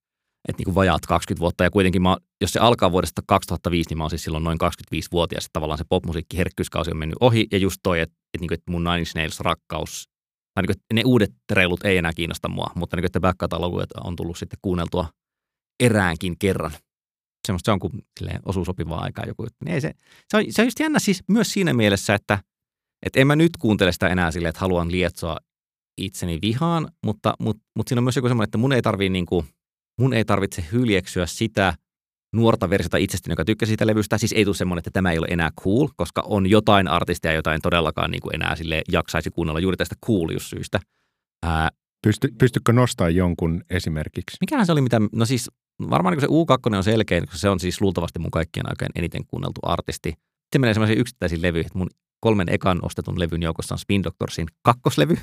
Että 0.47 0.59
niin 0.59 0.65
kuin 0.65 0.75
vajaat 0.75 1.05
20 1.05 1.39
vuotta. 1.39 1.63
Ja 1.63 1.71
kuitenkin 1.71 2.01
mä, 2.01 2.17
jos 2.41 2.51
se 2.51 2.59
alkaa 2.59 2.91
vuodesta 2.91 3.21
2005, 3.27 3.89
niin 3.89 3.97
mä 3.97 4.03
oon 4.03 4.09
siis 4.09 4.23
silloin 4.23 4.43
noin 4.43 4.57
25-vuotias. 4.63 5.45
Että 5.45 5.53
tavallaan 5.53 5.77
se 5.77 5.83
popmusiikki 5.89 6.37
herkkyyskausi 6.37 6.91
on 6.91 6.97
mennyt 6.97 7.17
ohi. 7.19 7.47
Ja 7.51 7.57
just 7.57 7.79
toi, 7.83 7.99
että, 7.99 8.13
että, 8.13 8.41
niin 8.41 8.47
kuin, 8.47 8.53
että 8.53 8.71
mun 8.71 8.83
Nine 8.83 8.99
Inch 8.99 9.15
Nails 9.15 9.39
rakkaus, 9.39 10.09
tai 10.53 10.63
niin 10.63 10.75
kuin, 10.75 10.95
ne 10.95 11.01
uudet 11.05 11.33
reilut 11.51 11.85
ei 11.85 11.97
enää 11.97 12.13
kiinnosta 12.13 12.49
mua, 12.49 12.71
mutta 12.75 12.97
niin 12.97 13.01
kuin, 13.01 13.07
että 13.07 13.19
back 13.19 13.39
on 14.03 14.15
tullut 14.15 14.37
sitten 14.37 14.59
kuunneltua 14.61 15.09
eräänkin 15.79 16.35
kerran. 16.39 16.71
Semmoista, 17.47 17.65
se 17.65 17.71
on 17.71 17.79
kuin 17.79 17.93
silleen, 18.19 18.39
osuu 18.45 18.65
sopivaa 18.65 19.01
aikaa 19.01 19.25
joku 19.27 19.43
juttu. 19.43 19.65
Niin 19.65 19.81
se, 19.81 19.91
se, 20.29 20.37
on, 20.37 20.43
se 20.49 20.61
on 20.61 20.67
just 20.67 20.79
jännä 20.79 20.99
siis 20.99 21.23
myös 21.27 21.51
siinä 21.51 21.73
mielessä, 21.73 22.15
että 22.15 22.39
et 23.05 23.15
en 23.15 23.27
mä 23.27 23.35
nyt 23.35 23.57
kuuntele 23.59 23.91
sitä 23.91 24.07
enää 24.07 24.31
silleen, 24.31 24.49
että 24.49 24.59
haluan 24.59 24.91
lietsoa 24.91 25.37
itseni 25.97 26.39
vihaan, 26.41 26.87
mutta, 27.05 27.33
mutta, 27.39 27.63
mutta 27.75 27.89
siinä 27.89 27.99
on 27.99 28.03
myös 28.03 28.15
joku 28.15 28.27
semmoinen, 28.27 28.47
että 28.47 28.57
mun 28.57 28.73
ei, 28.73 28.81
tarvii 28.81 29.09
niin 29.09 29.25
kuin, 29.25 29.45
mun 29.99 30.13
ei 30.13 30.25
tarvitse 30.25 30.65
hyljeksyä 30.71 31.25
sitä 31.25 31.73
nuorta 32.35 32.69
versiota 32.69 32.97
itsestäni, 32.97 33.31
joka 33.31 33.45
tykkäsi 33.45 33.69
siitä 33.69 33.87
levystä. 33.87 34.17
Siis 34.17 34.33
ei 34.33 34.45
tule 34.45 34.55
semmoinen, 34.55 34.79
että 34.79 34.91
tämä 34.93 35.11
ei 35.11 35.17
ole 35.17 35.27
enää 35.29 35.51
cool, 35.63 35.87
koska 35.95 36.23
on 36.25 36.49
jotain 36.49 36.87
artistia, 36.87 37.33
jota 37.33 37.53
en 37.53 37.61
todellakaan 37.61 38.11
niin 38.11 38.21
kuin 38.21 38.35
enää 38.35 38.55
sille 38.55 38.81
jaksaisi 38.91 39.29
kuunnella 39.29 39.59
juuri 39.59 39.77
tästä 39.77 39.95
cool 40.05 40.29
syystä. 40.39 40.79
Ää, 41.45 41.69
Pysty, 42.07 42.27
pystytkö 42.37 42.73
nostamaan 42.73 43.15
jonkun 43.15 43.63
esimerkiksi? 43.69 44.37
Mikähän 44.41 44.65
se 44.65 44.71
oli, 44.71 44.81
mitä, 44.81 45.01
no 45.11 45.25
siis 45.25 45.51
varmaan 45.89 46.13
niin 46.13 46.21
se 46.21 46.27
U2 46.27 46.77
on 46.77 46.83
selkeä, 46.83 47.21
koska 47.21 47.37
se 47.37 47.49
on 47.49 47.59
siis 47.59 47.81
luultavasti 47.81 48.19
mun 48.19 48.31
kaikkien 48.31 48.69
aikojen 48.69 48.91
eniten 48.95 49.25
kuunneltu 49.27 49.59
artisti. 49.63 50.09
Sitten 50.09 50.61
menee 50.61 50.73
semmoisiin 50.73 50.99
yksittäisiin 50.99 51.41
levyihin, 51.41 51.71
mun 51.73 51.89
kolmen 52.19 52.49
ekan 52.49 52.79
ostetun 52.81 53.19
levyn 53.19 53.41
joukossa 53.41 53.75
on 53.75 53.79
Spin 53.79 54.03
Doctorsin 54.03 54.47
kakkoslevy. 54.61 55.17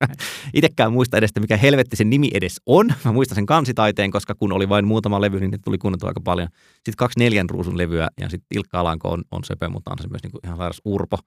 Itsekään 0.54 0.92
muista 0.92 1.16
edes, 1.16 1.30
mikä 1.40 1.56
helvetti 1.56 1.96
sen 1.96 2.10
nimi 2.10 2.30
edes 2.34 2.60
on. 2.66 2.88
Mä 3.04 3.12
muistan 3.12 3.34
sen 3.34 3.46
kansitaiteen, 3.46 4.10
koska 4.10 4.34
kun 4.34 4.52
oli 4.52 4.68
vain 4.68 4.86
muutama 4.86 5.20
levy, 5.20 5.40
niin 5.40 5.50
ne 5.50 5.58
tuli 5.64 5.78
kuunneltu 5.78 6.06
aika 6.06 6.20
paljon. 6.20 6.48
Sitten 6.74 6.96
kaksi 6.96 7.18
neljän 7.18 7.50
ruusun 7.50 7.78
levyä 7.78 8.08
ja 8.20 8.28
sitten 8.28 8.46
Ilkka 8.58 8.80
Alanko 8.80 9.08
on, 9.08 9.24
on 9.30 9.44
söpö, 9.44 9.68
mutta 9.68 9.90
on 9.90 9.98
se 10.02 10.08
myös 10.08 10.22
niin 10.22 10.30
kuin 10.30 10.40
ihan 10.44 10.56
sairas 10.56 10.80
urpo. 10.84 11.18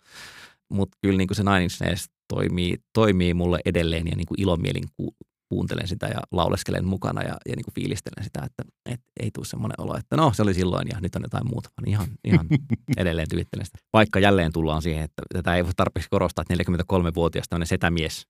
Mutta 0.70 0.98
kyllä 1.02 1.18
niin 1.18 1.28
kuin 1.28 1.36
se 1.36 1.44
Nine 1.44 1.64
Inch 1.64 2.10
toimii, 2.28 2.78
toimii 2.94 3.34
mulle 3.34 3.60
edelleen 3.66 4.08
ja 4.08 4.16
niin 4.16 4.28
kuin 4.28 4.42
ilomielin 4.42 4.84
ku, 4.98 5.16
kuuntelen 5.50 5.88
sitä 5.88 6.08
ja 6.08 6.20
lauleskelen 6.32 6.86
mukana 6.86 7.22
ja, 7.22 7.38
ja 7.50 7.56
niin 7.56 7.64
kuin 7.64 7.74
fiilistelen 7.74 8.24
sitä, 8.24 8.40
että 8.46 8.64
et, 8.86 9.02
ei 9.20 9.32
tule 9.32 9.46
semmoinen 9.46 9.82
olo, 9.82 9.98
että 9.98 10.18
no 10.18 10.32
se 10.34 10.42
oli 10.42 10.54
silloin 10.54 10.88
ja 10.88 11.00
nyt 11.02 11.16
on 11.16 11.22
jotain 11.22 11.48
muuta. 11.48 11.70
Vaan 11.78 11.90
ihan, 11.90 12.08
ihan 12.24 12.48
edelleen 12.98 13.30
tyvittelen 13.30 13.66
sitä. 13.66 13.78
Vaikka 13.94 14.20
jälleen 14.20 14.54
tullaan 14.54 14.82
siihen, 14.82 15.04
että 15.04 15.22
tätä 15.34 15.56
ei 15.56 15.64
voi 15.64 15.72
tarpeeksi 15.76 16.10
korostaa, 16.10 16.44
että 16.50 16.72
43-vuotias 16.74 17.46
tämmöinen 17.50 17.68
setämies 17.68 18.28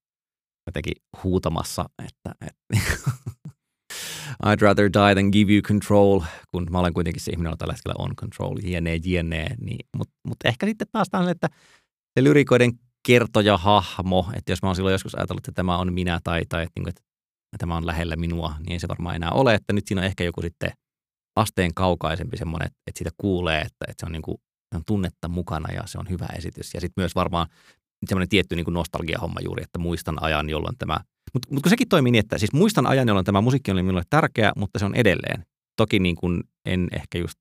jotenkin 0.65 0.93
huutamassa, 1.23 1.89
että, 1.99 2.47
että 2.47 2.81
I'd 4.45 4.61
rather 4.61 4.89
die 4.93 5.13
than 5.15 5.29
give 5.31 5.53
you 5.53 5.61
control, 5.61 6.21
kun 6.51 6.67
mä 6.71 6.79
olen 6.79 6.93
kuitenkin 6.93 7.21
se 7.21 7.31
ihminen, 7.31 7.49
joka 7.49 7.57
tällä 7.57 7.73
hetkellä 7.73 7.95
on 7.97 8.15
control, 8.15 8.57
jne, 8.63 8.95
jne. 8.95 9.47
Niin, 9.61 9.85
Mutta 9.97 10.13
mut 10.27 10.37
ehkä 10.45 10.65
sitten 10.65 10.87
taas 10.91 11.07
tämän, 11.11 11.29
että 11.29 11.49
se 12.19 12.23
lyrikoiden 12.23 12.71
kertoja 13.07 13.57
hahmo, 13.57 14.29
että 14.33 14.51
jos 14.51 14.61
mä 14.61 14.69
oon 14.69 14.75
silloin 14.75 14.93
joskus 14.93 15.15
ajatellut, 15.15 15.47
että 15.47 15.51
tämä 15.55 15.77
on 15.77 15.93
minä 15.93 16.19
tai, 16.23 16.41
tai 16.49 16.63
että, 16.63 16.79
niin 16.79 16.89
että 16.89 17.01
tämä 17.57 17.77
on 17.77 17.87
lähellä 17.87 18.15
minua, 18.15 18.55
niin 18.59 18.71
ei 18.71 18.79
se 18.79 18.87
varmaan 18.87 19.15
enää 19.15 19.31
ole, 19.31 19.53
että 19.53 19.73
nyt 19.73 19.87
siinä 19.87 20.01
on 20.01 20.07
ehkä 20.07 20.23
joku 20.23 20.41
sitten 20.41 20.71
asteen 21.35 21.73
kaukaisempi 21.73 22.37
semmoinen, 22.37 22.65
että, 22.65 22.79
että 22.87 22.97
siitä 22.97 23.11
kuulee, 23.17 23.61
että, 23.61 23.85
että 23.87 24.01
se 24.01 24.05
on, 24.05 24.11
niin 24.11 24.21
kuin, 24.21 24.37
on 24.75 24.85
tunnetta 24.85 25.27
mukana 25.27 25.73
ja 25.73 25.83
se 25.85 25.99
on 25.99 26.09
hyvä 26.09 26.25
esitys. 26.37 26.73
Ja 26.73 26.81
sitten 26.81 27.01
myös 27.01 27.15
varmaan 27.15 27.47
semmoinen 28.07 28.29
tietty 28.29 28.55
niin 28.55 28.65
nostalgia-homma 28.69 29.39
juuri, 29.43 29.63
että 29.63 29.79
muistan 29.79 30.23
ajan, 30.23 30.49
jolloin 30.49 30.77
tämä, 30.77 30.97
mutta 31.33 31.47
mut 31.51 31.63
kun 31.63 31.69
sekin 31.69 31.87
toimii 31.89 32.11
niin, 32.11 32.19
että 32.19 32.37
siis 32.37 32.53
muistan 32.53 32.87
ajan, 32.87 33.07
jolloin 33.07 33.25
tämä 33.25 33.41
musiikki 33.41 33.71
oli 33.71 33.83
minulle 33.83 34.03
tärkeä, 34.09 34.51
mutta 34.57 34.79
se 34.79 34.85
on 34.85 34.95
edelleen. 34.95 35.45
Toki 35.77 35.99
niin 35.99 36.15
kuin 36.15 36.43
en 36.65 36.87
ehkä 36.91 37.17
just 37.17 37.39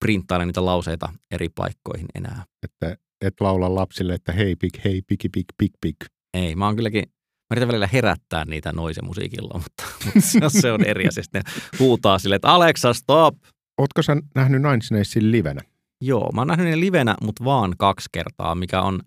printtaile 0.00 0.46
niitä 0.46 0.64
lauseita 0.64 1.12
eri 1.30 1.48
paikkoihin 1.48 2.06
enää. 2.14 2.44
Että 2.62 2.96
et 3.20 3.34
laula 3.40 3.74
lapsille, 3.74 4.14
että 4.14 4.32
hei 4.32 4.56
pik, 4.56 4.84
hei 4.84 5.02
piki 5.06 5.28
pik, 5.28 5.46
pik 5.58 5.72
pik. 5.80 5.96
Ei, 6.34 6.54
mä 6.54 6.66
oon 6.66 6.76
kylläkin 6.76 7.04
Mä 7.52 7.54
yritän 7.54 7.68
välillä 7.68 7.88
herättää 7.92 8.44
niitä 8.44 8.72
noise 8.72 9.02
musiikilla, 9.02 9.58
mutta, 9.58 9.84
mutta 10.42 10.60
se 10.60 10.72
on 10.72 10.84
eri 10.84 11.08
asia. 11.08 11.22
Sitten 11.22 11.42
huutaa 11.78 12.18
sille, 12.18 12.36
että 12.36 12.48
Alexa, 12.48 12.94
stop! 12.94 13.34
Ootko 13.78 14.02
sä 14.02 14.16
nähnyt 14.34 14.62
Nine 14.62 14.82
Snacesin 14.82 15.32
livenä? 15.32 15.60
Joo, 16.00 16.30
mä 16.34 16.40
oon 16.40 16.48
nähnyt 16.48 16.66
ne 16.66 16.80
livenä, 16.80 17.14
mutta 17.22 17.44
vaan 17.44 17.74
kaksi 17.78 18.08
kertaa, 18.12 18.54
mikä 18.54 18.82
on, 18.82 19.00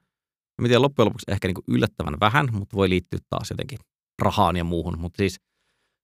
mä 0.62 0.68
tiedän, 0.68 0.82
loppujen 0.82 1.06
lopuksi 1.06 1.26
ehkä 1.32 1.48
niin 1.48 1.56
kuin 1.56 1.66
yllättävän 1.68 2.20
vähän, 2.20 2.48
mutta 2.52 2.78
voi 2.78 2.90
liittyä 2.90 3.20
taas 3.30 3.50
jotenkin 3.50 3.80
rahaan 4.22 4.58
ja 4.58 4.64
muuhun. 4.64 5.00
Mutta 5.00 5.18
siis 5.18 5.40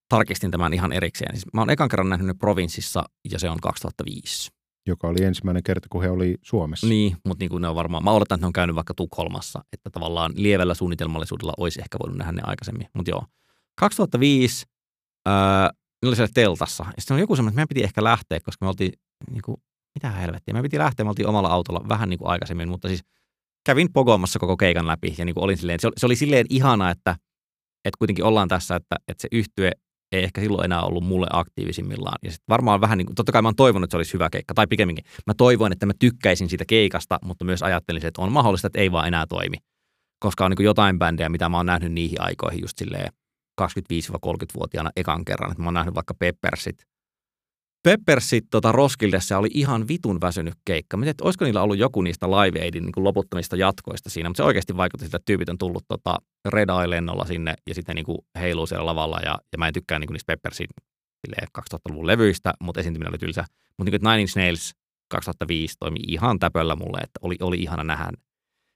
tarkistin 0.10 0.52
tämän 0.52 0.74
ihan 0.74 0.94
erikseen. 0.94 1.36
Siis 1.36 1.46
mä 1.54 1.62
oon 1.62 1.70
ekan 1.70 1.90
kerran 1.90 2.10
nähnyt 2.10 2.28
ne 2.28 2.34
provinssissa 2.34 3.04
ja 3.32 3.40
se 3.40 3.50
on 3.50 3.60
2005 3.62 4.52
joka 4.88 5.08
oli 5.08 5.24
ensimmäinen 5.24 5.64
kerta, 5.64 5.88
kun 5.90 6.04
he 6.04 6.10
oli 6.10 6.38
Suomessa. 6.42 6.88
Niin, 6.88 7.18
mutta 7.26 7.44
niin 7.44 7.50
kuin 7.50 7.62
ne 7.62 7.68
on 7.68 7.76
varmaan, 7.76 8.04
mä 8.04 8.12
oletan, 8.12 8.36
että 8.36 8.44
ne 8.44 8.48
on 8.48 8.54
käynyt 8.54 8.76
vaikka 8.76 8.94
Tukholmassa, 8.94 9.64
että 9.74 9.90
tavallaan 9.90 10.32
lievällä 10.36 10.74
suunnitelmallisuudella 10.74 11.54
olisi 11.58 11.82
ehkä 11.82 12.00
voinut 12.00 12.18
nähdä 12.18 12.32
ne 12.32 12.42
aikaisemmin. 12.46 12.88
Mutta 12.94 13.12
joo, 13.12 13.26
2005 13.80 14.66
öö, 15.28 15.34
ne 16.02 16.08
oli 16.08 16.16
siellä 16.16 16.32
teltassa. 16.34 16.84
Ja 16.88 17.02
sitten 17.02 17.16
oli 17.16 17.22
joku 17.22 17.36
semmoinen, 17.36 17.52
että 17.52 17.58
meidän 17.58 17.68
piti 17.68 17.84
ehkä 17.84 18.04
lähteä, 18.04 18.40
koska 18.40 18.66
me 18.66 18.70
oltiin, 18.70 18.94
niin 19.32 19.42
kuin, 19.46 19.58
mitä 19.96 20.12
helvettiä, 20.12 20.54
me 20.54 20.62
piti 20.62 20.78
lähteä, 20.78 21.04
me 21.04 21.10
oltiin 21.10 21.28
omalla 21.28 21.50
autolla 21.50 21.90
vähän 21.90 22.10
niin 22.10 22.20
kuin 22.20 22.30
aikaisemmin, 22.30 22.70
mutta 22.70 22.88
siis 22.88 23.04
kävin 23.65 23.93
Pogomassa 23.93 24.39
koko 24.39 24.58
keikan 24.58 24.88
läpi 24.88 25.15
ja 25.17 25.26
niin 25.26 25.34
kuin 25.34 25.43
olin 25.43 25.58
silleen, 25.58 25.80
se 25.80 25.88
oli, 25.88 25.93
se 25.97 26.06
oli 26.06 26.15
silleen 26.15 26.45
ihana, 26.50 26.89
että, 26.89 27.15
että 27.86 27.97
kuitenkin 28.00 28.26
ollaan 28.26 28.47
tässä, 28.47 28.76
että, 28.76 28.95
että 29.08 29.21
se 29.21 29.28
yhtye 29.32 29.71
ei 30.12 30.24
ehkä 30.24 30.41
silloin 30.41 30.65
enää 30.65 30.82
ollut 30.82 31.04
mulle 31.04 31.28
aktiivisimmillaan. 31.30 32.17
Ja 32.24 32.32
sitten 32.32 32.45
varmaan 32.50 32.82
vähän 32.82 32.97
niin 32.97 33.06
kuin, 33.06 33.15
totta 33.15 33.32
kai 33.32 33.41
mä 33.41 33.47
oon 33.47 33.56
toivonut, 33.56 33.88
että 33.88 33.93
se 33.93 33.97
olisi 33.97 34.13
hyvä 34.13 34.30
keikka, 34.30 34.54
tai 34.54 34.67
pikemminkin 34.67 35.06
mä 35.28 35.34
toivoin, 35.34 35.71
että 35.71 35.86
mä 35.86 35.93
tykkäisin 36.00 36.50
siitä 36.50 36.65
keikasta, 36.65 37.19
mutta 37.24 37.45
myös 37.45 37.63
ajattelin, 37.63 38.06
että 38.06 38.21
on 38.21 38.32
mahdollista, 38.32 38.67
että 38.67 38.80
ei 38.80 38.91
vaan 38.91 39.08
enää 39.08 39.26
toimi. 39.28 39.58
Koska 40.19 40.45
on 40.45 40.52
niin 40.52 40.56
kuin 40.56 40.65
jotain 40.65 41.00
bändejä, 41.00 41.30
mitä 41.30 41.50
mä 41.50 41.58
oon 41.58 41.65
nähnyt 41.65 41.91
niihin 41.91 42.21
aikoihin 42.21 42.62
just 42.62 42.78
silleen 42.78 43.13
25-30-vuotiaana 43.62 44.91
ekan 44.95 45.26
kerran. 45.26 45.52
Että 45.52 45.63
mä 45.63 45.67
oon 45.67 45.74
nähnyt 45.74 45.95
vaikka 45.95 46.13
Peppersit 46.13 46.86
Peppersit 47.84 48.46
tota 48.52 48.72
Roskildessa 48.72 49.38
oli 49.38 49.50
ihan 49.54 49.88
vitun 49.88 50.22
väsynyt 50.22 50.54
keikka. 50.65 50.98
Mä 50.98 51.06
että 51.06 51.24
olisiko 51.24 51.46
niillä 51.46 51.62
ollut 51.62 51.78
joku 51.78 52.02
niistä 52.02 52.28
Live 52.28 52.62
Aidin 52.62 52.84
niin 52.84 53.04
loputtamista 53.04 53.56
jatkoista 53.56 54.10
siinä, 54.10 54.30
mutta 54.30 54.38
se 54.38 54.44
oikeasti 54.44 54.78
vaikutti 54.78 55.06
siltä, 55.06 55.17
että 55.17 55.26
tyypit 55.26 55.50
on 55.50 55.58
tullut 55.58 55.84
tota 55.88 56.15
Red 56.50 56.70
Eye-lennolla 56.70 57.26
sinne 57.26 57.54
ja 57.67 57.76
sitten 57.76 57.96
niin 57.96 58.06
kuin 58.06 58.17
heiluu 58.39 58.67
siellä 58.67 58.86
lavalla. 58.86 59.20
Ja, 59.26 59.39
ja 59.52 59.58
mä 59.58 59.67
en 59.67 59.74
tykkää 59.74 60.00
niin 60.00 60.08
kuin 60.08 60.13
niistä 60.13 60.34
Peppersin 60.34 60.67
2000-luvun 61.60 62.08
levyistä, 62.08 62.53
mutta 62.60 62.80
esiintyminen 62.80 63.12
oli 63.12 63.18
tylsä. 63.18 63.45
Mutta 63.78 63.91
niin 63.91 64.01
kuin 64.01 64.12
Nine 64.12 64.22
Inch 64.22 64.38
Nails 64.38 64.72
2005 65.10 65.76
toimi 65.80 65.99
ihan 66.08 66.39
täpöllä 66.39 66.76
mulle, 66.76 66.97
että 66.97 67.20
oli, 67.22 67.36
oli 67.41 67.58
ihana 67.58 67.84
nähdä, 67.84 68.12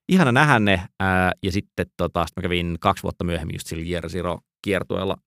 ihana 0.10 0.32
nähdä 0.32 0.60
ne. 0.60 0.82
Ää, 1.00 1.32
ja 1.44 1.52
sitten 1.52 1.86
tota, 1.98 2.26
sit 2.28 2.36
mä 2.36 2.42
kävin 2.42 2.78
kaksi 2.80 3.04
vuotta 3.04 3.24
myöhemmin 3.24 3.56
just 3.56 3.68
sillä 3.68 3.86
Year 3.90 4.10
Zero 4.10 4.40
kiertueella 4.62 5.18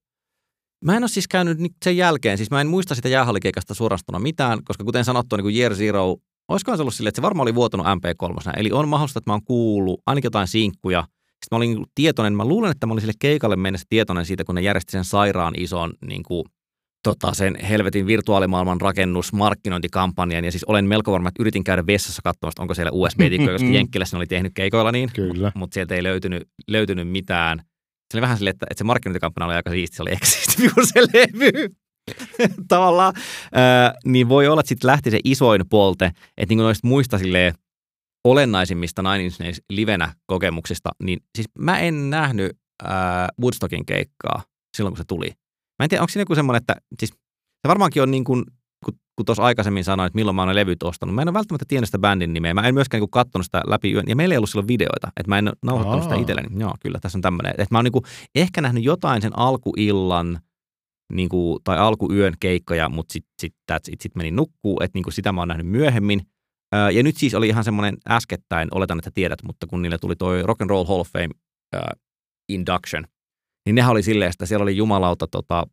Mä 0.85 0.97
en 0.97 1.03
ole 1.03 1.09
siis 1.09 1.29
käynyt 1.29 1.59
sen 1.85 1.97
jälkeen, 1.97 2.37
siis 2.37 2.51
mä 2.51 2.61
en 2.61 2.67
muista 2.67 2.95
sitä 2.95 3.09
jäähallikeikasta 3.09 3.75
suorastuna 3.75 4.19
mitään, 4.19 4.65
koska 4.65 4.85
kuten 4.85 5.05
sanottu, 5.05 5.37
niin 5.37 5.45
kuin 5.45 5.57
Year 5.57 5.75
Zero, 5.75 6.17
olisikohan 6.49 6.79
se 6.79 6.83
ollut 6.83 6.95
silleen, 6.95 7.09
että 7.09 7.19
se 7.19 7.23
varmaan 7.23 7.45
oli 7.45 7.55
vuotanut 7.55 7.87
MP3. 7.87 8.53
Eli 8.57 8.73
on 8.73 8.89
mahdollista, 8.89 9.19
että 9.19 9.31
mä 9.31 9.35
oon 9.35 9.45
kuullut 9.45 10.01
ainakin 10.07 10.27
jotain 10.27 10.49
sinkkuja. 10.49 11.03
Sitten 11.03 11.49
mä 11.51 11.57
olin 11.57 11.85
tietoinen, 11.95 12.33
mä 12.35 12.45
luulen, 12.45 12.71
että 12.71 12.87
mä 12.87 12.93
olin 12.93 13.01
sille 13.01 13.13
keikalle 13.19 13.57
mennessä 13.57 13.87
tietoinen 13.89 14.27
siitä, 14.27 14.45
kun 14.45 14.55
ne 14.55 14.61
järjesti 14.61 14.93
sen 14.93 15.05
sairaan 15.05 15.55
ison 15.57 15.93
niin 16.07 16.23
kuin, 16.23 16.45
tota, 17.03 17.35
sen 17.35 17.57
helvetin 17.69 18.07
virtuaalimaailman 18.07 18.81
rakennus 18.81 19.33
markkinointikampanjan. 19.33 20.45
Ja 20.45 20.51
siis 20.51 20.65
olen 20.65 20.85
melko 20.85 21.13
varma, 21.13 21.29
että 21.29 21.43
yritin 21.43 21.65
käydä 21.65 21.87
vessassa 21.87 22.23
katsomassa, 22.25 22.63
onko 22.63 22.75
siellä 22.75 22.91
USB-tikkoja, 22.93 23.53
koska 23.53 23.69
Jenkkilässä 23.79 24.17
ne 24.17 24.19
oli 24.19 24.27
tehnyt 24.27 24.53
keikoilla 24.55 24.93
niin. 24.93 25.11
Mutta 25.55 25.75
sieltä 25.75 25.95
ei 25.95 26.03
löytynyt, 26.03 26.49
löytynyt 26.69 27.09
mitään 27.09 27.63
se 28.11 28.17
oli 28.17 28.23
vähän 28.23 28.37
silleen, 28.37 28.55
että, 28.55 28.67
että 28.71 28.79
se 28.79 28.85
markkinointikampanja 28.85 29.47
oli 29.47 29.55
aika 29.55 29.71
siisti, 29.71 29.97
se 29.97 30.03
oli 30.03 30.13
ehkä 30.13 30.27
kuin 30.75 30.87
se 30.87 31.01
levy. 31.01 31.69
Tavallaan, 32.69 33.15
ää, 33.53 33.95
niin 34.05 34.29
voi 34.29 34.49
olla, 34.49 34.61
että 34.61 34.69
sitten 34.69 34.89
lähti 34.89 35.11
se 35.11 35.21
isoin 35.25 35.69
polte, 35.71 36.13
että 36.37 36.55
niin 36.55 36.59
noista 36.63 36.89
muista 36.89 37.19
silleen, 37.19 37.55
olennaisimmista 38.25 39.03
Nine 39.03 39.25
Inch 39.25 39.41
Nails 39.41 39.63
livenä 39.71 40.15
kokemuksista, 40.27 40.91
niin 41.03 41.21
siis 41.37 41.47
mä 41.59 41.79
en 41.79 42.11
nähnyt 42.11 42.53
ää, 42.85 43.29
Woodstockin 43.41 43.87
keikkaa 43.87 44.43
silloin, 44.77 44.93
kun 44.93 44.99
se 44.99 45.05
tuli. 45.09 45.29
Mä 45.79 45.85
en 45.85 45.89
tiedä, 45.89 46.03
onko 46.03 46.09
siinä 46.09 46.23
joku 46.23 46.35
semmoinen, 46.35 46.61
että 46.61 46.77
siis 46.99 47.11
se 47.63 47.69
varmaankin 47.69 48.03
on 48.03 48.11
niin 48.11 48.25
kuin, 48.25 48.45
kun, 49.19 49.25
tuossa 49.25 49.43
aikaisemmin 49.43 49.85
sanoin, 49.85 50.07
että 50.07 50.17
milloin 50.17 50.37
mä 50.37 50.43
oon 50.43 50.49
ne 50.49 50.55
levyt 50.55 50.83
ostanut. 50.83 51.15
Mä 51.15 51.23
en 51.23 51.29
ole 51.29 51.35
välttämättä 51.35 51.65
tiennyt 51.69 51.89
sitä 51.89 51.99
bändin 51.99 52.33
nimeä. 52.33 52.55
Mä 52.55 52.69
en 52.69 52.75
myöskään 52.75 53.01
niin 53.01 53.11
katsonut 53.11 53.45
sitä 53.45 53.63
läpi 53.67 53.93
yön. 53.93 54.05
Ja 54.09 54.17
meillä 54.17 54.33
ei 54.33 54.37
ollut 54.37 54.51
silloin 54.51 54.69
videoita. 54.69 55.09
Että 55.17 55.29
mä 55.29 55.39
en 55.39 55.53
nauhoittanut 55.63 56.03
sitä 56.03 56.15
itselleni. 56.15 56.61
Joo, 56.61 56.75
kyllä 56.81 56.99
tässä 57.01 57.19
on 57.19 57.23
tämmöinen. 57.23 57.51
Että 57.51 57.67
mä 57.71 57.79
oon 57.79 57.85
niin 57.85 58.03
ehkä 58.35 58.61
nähnyt 58.61 58.85
jotain 58.85 59.23
sen 59.23 59.39
alkuillan 59.39 60.41
niin 61.13 61.29
kuin, 61.29 61.59
tai 61.65 61.79
alkuyön 61.79 62.35
keikkoja, 62.41 62.89
mutta 62.89 63.13
sitten 63.13 63.33
sit, 63.41 63.55
sit, 63.83 64.01
sit 64.01 64.15
menin 64.15 64.37
nukkuu. 64.37 64.79
Että 64.83 64.99
niin 64.99 65.13
sitä 65.13 65.33
mä 65.33 65.41
oon 65.41 65.49
nähnyt 65.49 65.67
myöhemmin. 65.67 66.21
Ja 66.93 67.03
nyt 67.03 67.17
siis 67.17 67.35
oli 67.35 67.49
ihan 67.49 67.65
semmoinen 67.65 67.97
äskettäin, 68.09 68.69
oletan, 68.71 68.99
että 68.99 69.11
tiedät, 69.15 69.43
mutta 69.43 69.67
kun 69.67 69.83
niille 69.83 69.99
tuli 69.99 70.17
toi 70.17 70.43
Rock 70.43 70.63
and 70.63 70.71
Roll 70.71 70.85
Hall 70.85 71.01
of 71.01 71.09
Fame 71.13 71.31
uh, 71.77 72.01
induction– 72.49 73.05
niin 73.69 73.75
nehän 73.75 73.91
oli 73.91 74.03
silleen, 74.03 74.31
että 74.31 74.47
siellä 74.47 74.63
oli 74.63 74.77
jumalauta 74.77 75.27
tota, 75.27 75.67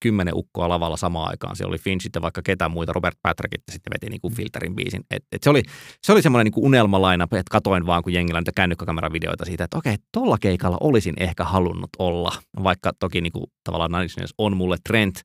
kymmenen 0.00 0.34
ukkoa 0.36 0.68
lavalla 0.68 0.96
samaan 0.96 1.30
aikaan. 1.30 1.56
Siellä 1.56 1.70
oli 1.70 1.78
Finch 1.78 2.02
sitten 2.02 2.22
vaikka 2.22 2.42
ketä 2.44 2.68
muita, 2.68 2.92
Robert 2.92 3.18
Patrick 3.22 3.62
sitten 3.72 3.90
veti 3.94 4.06
niin 4.10 4.20
kuin 4.20 4.34
filterin 4.34 4.76
biisin. 4.76 5.04
Et, 5.10 5.24
et 5.32 5.42
se 5.42 5.50
oli, 5.50 5.62
se 6.02 6.12
oli 6.12 6.22
semmoinen 6.22 6.52
niin 6.52 6.64
unelmalaina, 6.64 7.24
että 7.24 7.42
katoin 7.50 7.86
vaan, 7.86 8.02
kun 8.02 8.12
jengillä 8.12 8.40
niitä 8.40 8.52
kännykkäkameravideoita 8.54 9.44
siitä, 9.44 9.64
että 9.64 9.78
okei, 9.78 9.96
tuolla 10.12 10.38
keikalla 10.38 10.78
olisin 10.80 11.14
ehkä 11.20 11.44
halunnut 11.44 11.90
olla, 11.98 12.32
vaikka 12.62 12.92
toki 12.98 13.20
niin 13.20 13.32
kuin, 13.32 13.44
tavallaan 13.64 13.90
Nine 13.90 14.26
on 14.38 14.56
mulle 14.56 14.76
trend, 14.88 15.16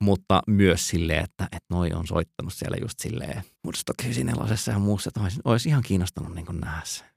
mutta 0.00 0.42
myös 0.46 0.88
silleen, 0.88 1.24
että, 1.24 1.44
että 1.44 1.66
noi 1.70 1.92
on 1.92 2.06
soittanut 2.06 2.52
siellä 2.52 2.76
just 2.80 2.98
silleen 2.98 3.42
Woodstock 3.64 4.00
94 4.00 4.56
ja 4.72 4.78
muussa, 4.78 5.08
että 5.08 5.20
olisi, 5.20 5.40
olisi 5.44 5.68
ihan 5.68 5.82
kiinnostanut 5.82 6.34
niin 6.34 6.46
nähdä 6.60 6.80
se 6.84 7.09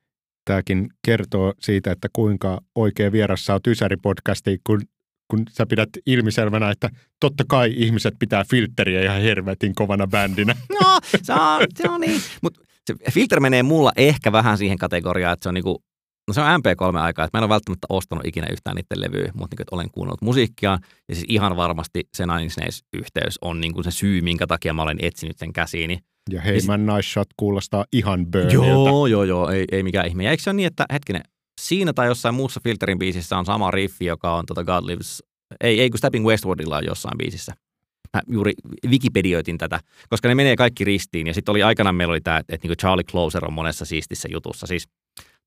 tämäkin 0.46 0.90
kertoo 1.06 1.54
siitä, 1.60 1.92
että 1.92 2.08
kuinka 2.14 2.62
oikea 2.76 3.12
vieras 3.12 3.46
saa 3.46 3.60
Ysäri-podcastiin, 3.68 4.60
kun, 4.64 4.82
kun 5.28 5.46
sä 5.50 5.66
pidät 5.66 5.90
ilmiselvänä, 6.06 6.72
että 6.72 6.90
totta 7.20 7.44
kai 7.48 7.74
ihmiset 7.76 8.14
pitää 8.20 8.44
filtteriä 8.50 9.02
ihan 9.04 9.22
hervetin 9.22 9.76
kovana 9.76 10.08
bändinä. 10.08 10.56
No, 10.82 11.00
se 11.24 11.34
on, 11.34 11.68
se 11.76 11.90
on 11.90 12.02
niin. 12.02 12.22
Mutta 12.42 12.62
se 12.88 13.12
filter 13.12 13.40
menee 13.40 13.64
mulla 13.64 13.92
ehkä 13.98 14.32
vähän 14.32 14.58
siihen 14.58 14.78
kategoriaan, 14.78 15.34
että 15.34 15.44
se 15.44 15.50
on 15.50 15.54
niinku, 15.54 15.84
no 16.28 16.34
se 16.34 16.42
on 16.42 16.48
MP3-aikaa, 16.48 17.26
että 17.26 17.38
mä 17.38 17.40
en 17.40 17.44
ole 17.44 17.50
välttämättä 17.50 17.88
ostanut 17.90 18.26
ikinä 18.26 18.48
yhtään 18.52 18.76
niiden 18.76 19.02
levyä, 19.02 19.32
mutta 19.34 19.56
niin, 19.60 19.68
olen 19.72 19.92
kuunnellut 19.92 20.22
musiikkia. 20.22 20.80
Ja 21.10 21.16
siis 21.16 21.26
ihan 21.30 21.56
varmasti 21.56 22.04
se 22.14 22.26
Nine 22.26 22.70
yhteys 22.94 23.40
on 23.42 23.62
niinku 23.62 23.84
se 23.84 23.92
syy, 23.92 24.22
minkä 24.22 24.48
takia 24.48 24.74
mä 24.74 24.82
olen 24.82 24.98
etsinyt 25.02 25.38
sen 25.38 25.54
käsiini. 25.54 26.00
Ja 26.32 26.42
Hey 26.42 26.60
Man 26.68 26.86
Nice 26.86 27.10
Shot 27.10 27.28
kuulostaa 27.38 27.86
ihan 27.94 28.26
Burnilta. 28.26 28.54
Joo, 28.54 29.08
joo, 29.08 29.24
joo, 29.24 29.50
ei, 29.50 29.66
ei 29.72 29.84
mikään 29.84 30.08
ihme. 30.08 30.24
Ja 30.24 30.32
eikö 30.32 30.44
se 30.44 30.50
ole 30.50 30.56
niin, 30.56 30.68
että 30.68 30.86
hetkinen, 30.94 31.22
siinä 31.62 31.94
tai 31.94 32.08
jossain 32.08 32.36
muussa 32.36 32.60
Filterin 32.64 33.00
biisissä 33.00 33.38
on 33.38 33.46
sama 33.46 33.72
riffi, 33.72 34.06
joka 34.06 34.36
on 34.36 34.46
tota 34.46 34.64
God 34.64 34.86
Lives, 34.86 35.24
ei, 35.62 35.82
ei 35.82 35.90
kun 35.90 35.98
Stepping 35.98 36.26
Westwardilla 36.26 36.78
on 36.78 36.86
jossain 36.86 37.18
biisissä. 37.18 37.54
Mä 38.14 38.22
juuri 38.28 38.54
wikipedioitin 38.90 39.58
tätä, 39.58 39.80
koska 40.10 40.28
ne 40.28 40.36
menee 40.36 40.56
kaikki 40.56 40.84
ristiin. 40.84 41.28
Ja 41.28 41.34
sitten 41.34 41.52
oli 41.52 41.64
aikanaan 41.64 41.96
meillä 41.96 42.12
oli 42.12 42.22
tämä, 42.22 42.38
että, 42.38 42.56
että 42.56 42.68
niin 42.68 42.78
Charlie 42.78 43.04
Closer 43.04 43.46
on 43.46 43.54
monessa 43.54 43.86
siistissä 43.86 44.28
jutussa. 44.32 44.68
Siis 44.68 44.88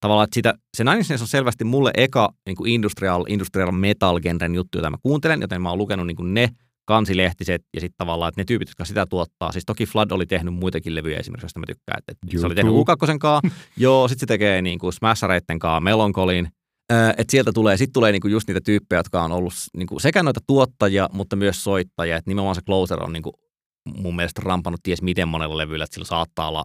tavallaan, 0.00 0.24
että 0.24 0.34
sitä, 0.34 0.54
se 0.76 0.84
Nine 0.84 1.20
on 1.20 1.26
selvästi 1.26 1.64
mulle 1.64 1.90
eka 1.96 2.28
niin 2.46 2.56
kuin 2.56 2.70
industrial, 2.70 3.24
industrial 3.28 3.72
metal-genren 3.72 4.54
juttu, 4.54 4.78
jota 4.78 4.90
mä 4.90 4.96
kuuntelen, 5.02 5.40
joten 5.40 5.62
mä 5.62 5.68
oon 5.68 5.78
lukenut 5.78 6.06
niin 6.06 6.16
kuin 6.16 6.34
ne 6.34 6.48
kansilehtiset 6.86 7.62
ja 7.74 7.80
sitten 7.80 7.96
tavallaan, 7.98 8.28
että 8.28 8.40
ne 8.40 8.44
tyypit, 8.44 8.68
jotka 8.68 8.84
sitä 8.84 9.06
tuottaa. 9.06 9.52
Siis 9.52 9.64
toki 9.64 9.86
Flood 9.86 10.10
oli 10.10 10.26
tehnyt 10.26 10.54
muitakin 10.54 10.94
levyjä 10.94 11.18
esimerkiksi, 11.18 11.44
joista 11.44 11.60
mä 11.60 11.66
tykkään. 11.66 12.02
Että 12.08 12.40
se 12.40 12.46
oli 12.46 12.54
tehnyt 12.54 12.72
U2 12.72 13.18
kaa, 13.20 13.40
joo, 13.76 14.08
sitten 14.08 14.20
se 14.20 14.26
tekee 14.26 14.62
niin 14.62 14.78
kuin 14.78 14.92
Smashareitten 14.92 15.58
kaa, 15.58 15.80
Melonkolin. 15.80 16.48
Että 17.16 17.30
sieltä 17.30 17.52
tulee, 17.52 17.76
sitten 17.76 17.92
tulee 17.92 18.12
niinku 18.12 18.28
just 18.28 18.48
niitä 18.48 18.60
tyyppejä, 18.60 18.98
jotka 18.98 19.22
on 19.22 19.32
ollut 19.32 19.52
niinku 19.76 19.98
sekä 19.98 20.22
noita 20.22 20.40
tuottajia, 20.46 21.08
mutta 21.12 21.36
myös 21.36 21.64
soittajia. 21.64 22.16
Et 22.16 22.26
nimenomaan 22.26 22.54
se 22.54 22.62
Closer 22.62 23.02
on 23.02 23.12
niinku 23.12 23.32
mun 23.96 24.16
mielestä 24.16 24.42
rampannut 24.44 24.80
ties 24.82 25.02
miten 25.02 25.28
monella 25.28 25.56
levyllä, 25.56 25.84
että 25.84 25.94
sillä 25.94 26.06
saattaa 26.06 26.48
olla 26.48 26.64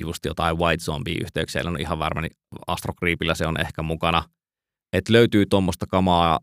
just 0.00 0.24
jotain 0.24 0.58
White 0.58 0.84
Zombie-yhteyksiä. 0.84 1.60
En 1.60 1.68
ole 1.68 1.80
ihan 1.80 1.98
varma, 1.98 2.20
niin 2.20 2.36
Astro 2.66 2.94
Creepillä 2.94 3.34
se 3.34 3.46
on 3.46 3.60
ehkä 3.60 3.82
mukana. 3.82 4.22
Että 4.92 5.12
löytyy 5.12 5.46
tuommoista 5.46 5.86
kamaa. 5.86 6.38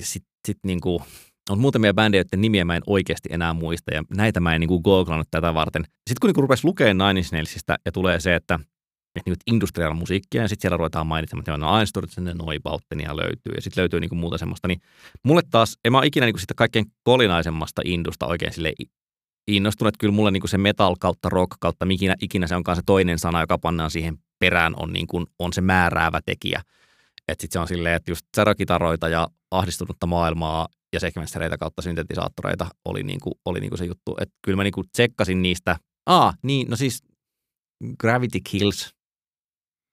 Sitten 0.00 0.32
sit 0.46 0.58
niinku, 0.66 1.02
on 1.50 1.58
muutamia 1.58 1.94
bändejä, 1.94 2.20
joiden 2.20 2.40
nimiä 2.40 2.64
mä 2.64 2.76
en 2.76 2.82
oikeasti 2.86 3.28
enää 3.32 3.52
muista, 3.52 3.94
ja 3.94 4.02
näitä 4.16 4.40
mä 4.40 4.54
en 4.54 4.60
niin 4.60 4.68
kuin 4.68 4.82
googlannut 4.84 5.28
tätä 5.30 5.54
varten. 5.54 5.84
Sitten 5.84 6.16
kun 6.20 6.28
niin 6.28 6.42
rupesi 6.42 6.64
lukemaan 6.64 7.08
Nine 7.08 7.20
Inch 7.20 7.32
Nailsista, 7.32 7.76
ja 7.84 7.92
tulee 7.92 8.20
se, 8.20 8.34
että 8.34 8.58
että 9.16 9.30
niin 9.30 9.36
industrial 9.46 9.94
musiikkia, 9.94 10.42
ja 10.42 10.48
sitten 10.48 10.62
siellä 10.62 10.76
ruvetaan 10.76 11.06
mainitsemaan, 11.06 11.40
että 11.40 11.56
no 11.56 11.80
Einstürzen 11.80 12.22
Neubauttenia 12.22 13.16
löytyy, 13.16 13.52
ja 13.54 13.62
sitten 13.62 13.82
löytyy 13.82 14.00
niin 14.00 14.08
kuin 14.08 14.18
muuta 14.18 14.38
semmoista, 14.38 14.68
niin 14.68 14.80
mulle 15.24 15.42
taas, 15.50 15.78
en 15.84 15.92
mä 15.92 15.98
ole 15.98 16.06
ikinä 16.06 16.26
niin 16.26 16.34
kuin 16.34 16.40
sitä 16.40 16.54
kaikkein 16.56 16.86
kolinaisemmasta 17.02 17.82
industa 17.84 18.26
oikein 18.26 18.52
sille 18.52 18.72
innostunut, 19.48 19.88
että 19.88 19.98
kyllä 19.98 20.14
mulle 20.14 20.30
niin 20.30 20.40
kuin 20.40 20.50
se 20.50 20.58
metal 20.58 20.96
kautta 21.00 21.28
rock 21.28 21.50
kautta 21.60 21.86
mikinä, 21.86 22.16
ikinä 22.20 22.46
se 22.46 22.56
onkaan 22.56 22.76
se 22.76 22.82
toinen 22.86 23.18
sana, 23.18 23.40
joka 23.40 23.58
pannaan 23.58 23.90
siihen 23.90 24.18
perään, 24.38 24.74
on, 24.76 24.92
niin 24.92 25.06
kuin, 25.06 25.26
on 25.38 25.52
se 25.52 25.60
määräävä 25.60 26.20
tekijä. 26.26 26.62
Että 27.28 27.42
sitten 27.42 27.52
se 27.52 27.58
on 27.58 27.68
silleen, 27.68 27.94
että 27.96 28.10
just 28.10 28.26
säräkitaroita 28.36 29.08
ja 29.08 29.28
ahdistunutta 29.50 30.06
maailmaa 30.06 30.68
ja 30.92 31.00
sekvenstereitä 31.00 31.58
kautta 31.58 31.82
syntetisaattoreita 31.82 32.66
oli, 32.84 33.02
niin 33.02 33.20
kuin, 33.20 33.34
oli 33.44 33.60
niin 33.60 33.70
kuin 33.70 33.78
se 33.78 33.84
juttu. 33.84 34.16
Että 34.20 34.34
kyllä 34.42 34.56
mä 34.56 34.62
niin 34.62 34.72
kuin 34.72 34.86
tsekkasin 34.92 35.42
niistä. 35.42 35.76
Aa, 36.06 36.34
niin, 36.42 36.70
no 36.70 36.76
siis 36.76 37.02
Gravity 38.00 38.40
Kills. 38.50 38.94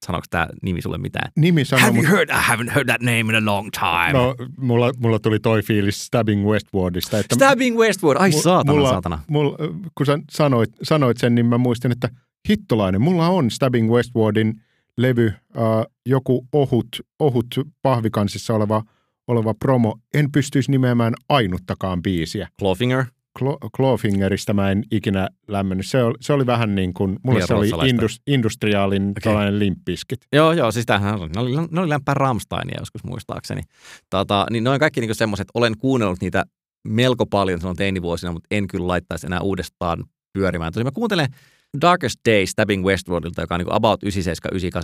Sanoiko 0.06 0.26
tämä 0.30 0.48
nimi 0.62 0.82
sulle 0.82 0.98
mitään? 0.98 1.32
Nimi 1.38 1.66
sanoo, 1.66 1.86
Have 1.86 2.00
you 2.00 2.08
heard? 2.08 2.30
I 2.30 2.34
haven't 2.34 2.72
heard 2.76 2.88
that 2.88 3.02
name 3.02 3.20
in 3.20 3.36
a 3.36 3.46
long 3.46 3.70
time. 3.72 4.14
No, 4.14 4.36
mulla, 4.58 4.92
mulla 4.98 5.20
tuli 5.20 5.40
toi 5.40 5.62
fiilis 5.62 6.06
Stabbing 6.06 6.46
Westwardista. 6.46 7.20
Että 7.20 7.36
Stabbing 7.36 7.78
Westward, 7.78 8.22
ai 8.22 8.30
mulla, 8.30 8.44
saatana, 8.44 8.74
mulla, 8.74 8.90
saatana. 8.90 9.20
Mulla, 9.28 9.58
kun 9.96 10.06
sä 10.06 10.20
sanoit, 10.32 10.70
sanoit 10.84 11.18
sen, 11.18 11.36
niin 11.36 11.46
mä 11.46 11.58
muistin, 11.58 11.92
että 11.92 12.10
hittolainen, 12.50 13.02
mulla 13.02 13.28
on 13.28 13.52
Stabbing 13.52 13.92
Westwardin 13.92 14.62
levy, 14.98 15.28
äh, 15.28 15.86
joku 16.06 16.48
ohut, 16.54 16.88
ohut 17.20 17.48
pahvikansissa 17.82 18.54
oleva– 18.54 18.84
oleva 19.30 19.54
promo. 19.54 20.00
En 20.14 20.32
pystyisi 20.32 20.72
nimeämään 20.72 21.14
ainuttakaan 21.30 22.02
biisiä. 22.02 22.48
Clawfinger? 22.60 23.06
Cl- 23.40 23.70
Clawfingerista 23.78 24.54
mä 24.54 24.72
en 24.72 24.84
ikinä 24.92 25.30
lämmennyt. 25.48 25.88
Se 25.88 26.04
oli, 26.04 26.16
se 26.22 26.34
oli 26.34 26.46
vähän 26.46 26.76
niin 26.76 26.94
kuin, 26.94 27.18
mulle 27.24 27.48
se 27.48 27.54
oli 27.54 27.90
indus, 27.90 28.22
industriaalin 28.28 29.04
okay. 29.04 29.22
tällainen 29.24 29.60
limppiskit. 29.60 30.20
Joo, 30.34 30.52
joo, 30.52 30.72
siis 30.72 30.86
tämähän 30.86 31.20
ne 31.20 31.42
oli, 31.42 31.52
ne 31.72 31.82
oli 31.82 31.90
lämpää 31.90 32.14
Ramsteinia 32.14 32.80
joskus 32.80 33.04
muistaakseni. 33.04 33.62
Tota, 34.10 34.46
niin 34.52 34.64
ne 34.64 34.70
on 34.70 34.80
kaikki 34.80 35.02
niin 35.02 35.16
semmoiset, 35.16 35.48
olen 35.54 35.78
kuunnellut 35.78 36.22
niitä 36.22 36.44
melko 36.88 37.26
paljon 37.26 37.60
silloin 37.60 37.78
teinivuosina, 37.78 38.32
mutta 38.32 38.48
en 38.52 38.68
kyllä 38.68 38.88
laittaisi 38.88 39.28
enää 39.28 39.42
uudestaan 39.42 40.04
pyörimään. 40.34 40.74
Tosi 40.74 40.84
mä 40.84 40.92
kuuntelen 40.92 41.28
Darkest 41.82 42.20
Days 42.30 42.50
Stabbing 42.50 42.86
Westworldilta, 42.86 43.42
joka 43.42 43.56
on 43.56 43.60
niin 43.60 43.74
about 43.74 44.04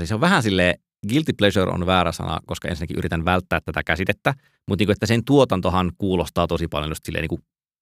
97-98. 0.01 0.05
Se 0.05 0.13
on 0.13 0.21
vähän 0.21 0.43
silleen 0.43 0.79
guilty 1.09 1.33
pleasure 1.37 1.71
on 1.71 1.85
väärä 1.85 2.11
sana, 2.11 2.39
koska 2.45 2.67
ensinnäkin 2.67 2.97
yritän 2.97 3.25
välttää 3.25 3.61
tätä 3.65 3.83
käsitettä, 3.83 4.33
mutta 4.67 4.81
niin 4.81 4.87
kuin, 4.87 4.93
että 4.93 5.05
sen 5.05 5.25
tuotantohan 5.25 5.91
kuulostaa 5.97 6.47
tosi 6.47 6.67
paljon 6.67 6.91
just 6.91 7.05
silleen 7.05 7.21
niin 7.21 7.29
kuin 7.29 7.41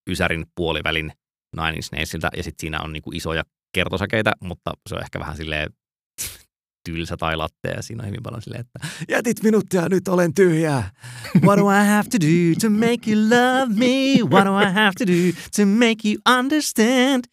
Ysärin 0.09 0.45
puolivälin 0.55 1.11
Nine 1.55 1.75
Inch 1.75 1.91
Nailsilta, 1.91 2.29
ja 2.37 2.43
sitten 2.43 2.61
siinä 2.61 2.81
on 2.81 2.93
niin 2.93 3.03
kuin 3.03 3.15
isoja 3.15 3.43
kertosäkeitä, 3.73 4.31
mutta 4.39 4.71
se 4.89 4.95
on 4.95 5.01
ehkä 5.01 5.19
vähän 5.19 5.37
silleen 5.37 5.69
tylsä 6.85 7.17
tai 7.17 7.37
latte, 7.37 7.69
ja 7.75 7.81
siinä 7.81 8.03
on 8.03 8.07
hyvin 8.07 8.23
paljon 8.23 8.41
silleen, 8.41 8.61
että 8.61 8.87
jätit 9.09 9.43
minut 9.43 9.65
ja 9.73 9.89
nyt 9.89 10.07
olen 10.07 10.33
tyhjä. 10.33 10.83
What 11.43 11.59
do 11.59 11.69
I 11.69 11.85
have 11.87 12.09
to 12.09 12.17
do 12.19 12.55
to 12.61 12.69
make 12.69 13.11
you 13.11 13.29
love 13.29 13.73
me? 13.75 14.29
What 14.31 14.45
do 14.45 14.59
I 14.59 14.71
have 14.73 14.91
to 14.97 15.05
do 15.05 15.41
to 15.55 15.65
make 15.65 16.09
you 16.09 16.37
understand? 16.39 17.23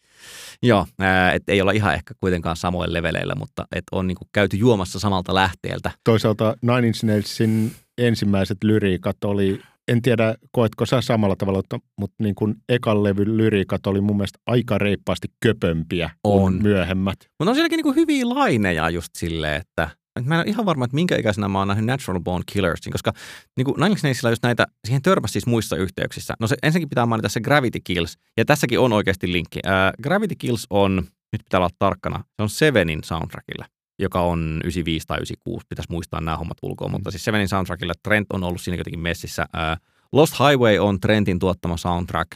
Joo, 0.63 0.85
et 1.33 1.43
ei 1.47 1.61
olla 1.61 1.71
ihan 1.71 1.93
ehkä 1.93 2.13
kuitenkaan 2.19 2.55
samoin 2.55 2.93
leveleillä, 2.93 3.35
mutta 3.35 3.67
et 3.75 3.83
on 3.91 4.07
niinku 4.07 4.25
käyty 4.33 4.57
juomassa 4.57 4.99
samalta 4.99 5.35
lähteeltä. 5.35 5.91
Toisaalta 6.03 6.55
Nine 6.61 6.87
Inch 6.87 7.03
Nailsin 7.03 7.71
ensimmäiset 7.97 8.57
lyriikat 8.63 9.23
oli, 9.23 9.61
en 9.87 10.01
tiedä 10.01 10.35
koetko 10.51 10.85
sä 10.85 11.01
samalla 11.01 11.35
tavalla, 11.35 11.61
mutta 11.99 12.23
niin 12.23 12.35
kuin 12.35 12.55
ekan 12.69 13.03
levy 13.03 13.37
lyriikat 13.37 13.87
oli 13.87 14.01
mun 14.01 14.17
mielestä 14.17 14.39
aika 14.45 14.77
reippaasti 14.77 15.27
köpömpiä 15.39 16.09
on. 16.23 16.39
kuin 16.39 16.63
myöhemmät. 16.63 17.17
Mutta 17.39 17.49
on 17.49 17.55
sielläkin 17.55 17.77
niinku 17.77 17.93
hyviä 17.93 18.29
laineja 18.29 18.89
just 18.89 19.09
silleen, 19.17 19.61
että 19.61 19.89
Mä 20.25 20.35
en 20.35 20.41
ole 20.41 20.49
ihan 20.49 20.65
varma, 20.65 20.85
että 20.85 20.95
minkä 20.95 21.17
ikäisenä 21.17 21.47
mä 21.47 21.59
oon 21.59 21.67
nähnyt 21.67 21.85
Natural 21.85 22.19
Born 22.19 22.43
Killersin, 22.53 22.91
koska 22.91 23.13
niin 23.57 23.65
kuin 23.65 23.75
Nine 23.77 24.09
Inch 24.09 24.29
just 24.29 24.43
näitä, 24.43 24.67
siihen 24.87 25.01
törmäsi 25.01 25.31
siis 25.31 25.45
muissa 25.45 25.75
yhteyksissä. 25.75 26.33
No 26.39 26.47
se 26.47 26.55
ensinnäkin 26.63 26.89
pitää 26.89 27.05
mainita 27.05 27.29
se 27.29 27.41
Gravity 27.41 27.79
Kills, 27.83 28.17
ja 28.37 28.45
tässäkin 28.45 28.79
on 28.79 28.93
oikeasti 28.93 29.31
linkki. 29.31 29.59
Ää, 29.65 29.93
Gravity 30.03 30.35
Kills 30.35 30.67
on, 30.69 30.95
nyt 31.31 31.43
pitää 31.43 31.59
olla 31.59 31.69
tarkkana, 31.79 32.23
se 32.35 32.43
on 32.43 32.49
Sevenin 32.49 33.03
soundtrackilla 33.03 33.65
joka 34.01 34.21
on 34.21 34.59
95 34.63 35.07
tai 35.07 35.17
96, 35.17 35.65
pitäisi 35.69 35.91
muistaa 35.91 36.21
nämä 36.21 36.37
hommat 36.37 36.57
ulkoa, 36.61 36.87
mm. 36.87 36.91
mutta 36.91 37.11
siis 37.11 37.23
Sevenin 37.23 37.47
soundtrackilla 37.47 37.93
Trent 38.03 38.27
on 38.33 38.43
ollut 38.43 38.61
siinä 38.61 38.77
jotenkin 38.77 38.99
messissä. 38.99 39.45
Ää, 39.53 39.77
Lost 40.11 40.33
Highway 40.39 40.77
on 40.77 40.99
Trentin 40.99 41.39
tuottama 41.39 41.77
soundtrack. 41.77 42.31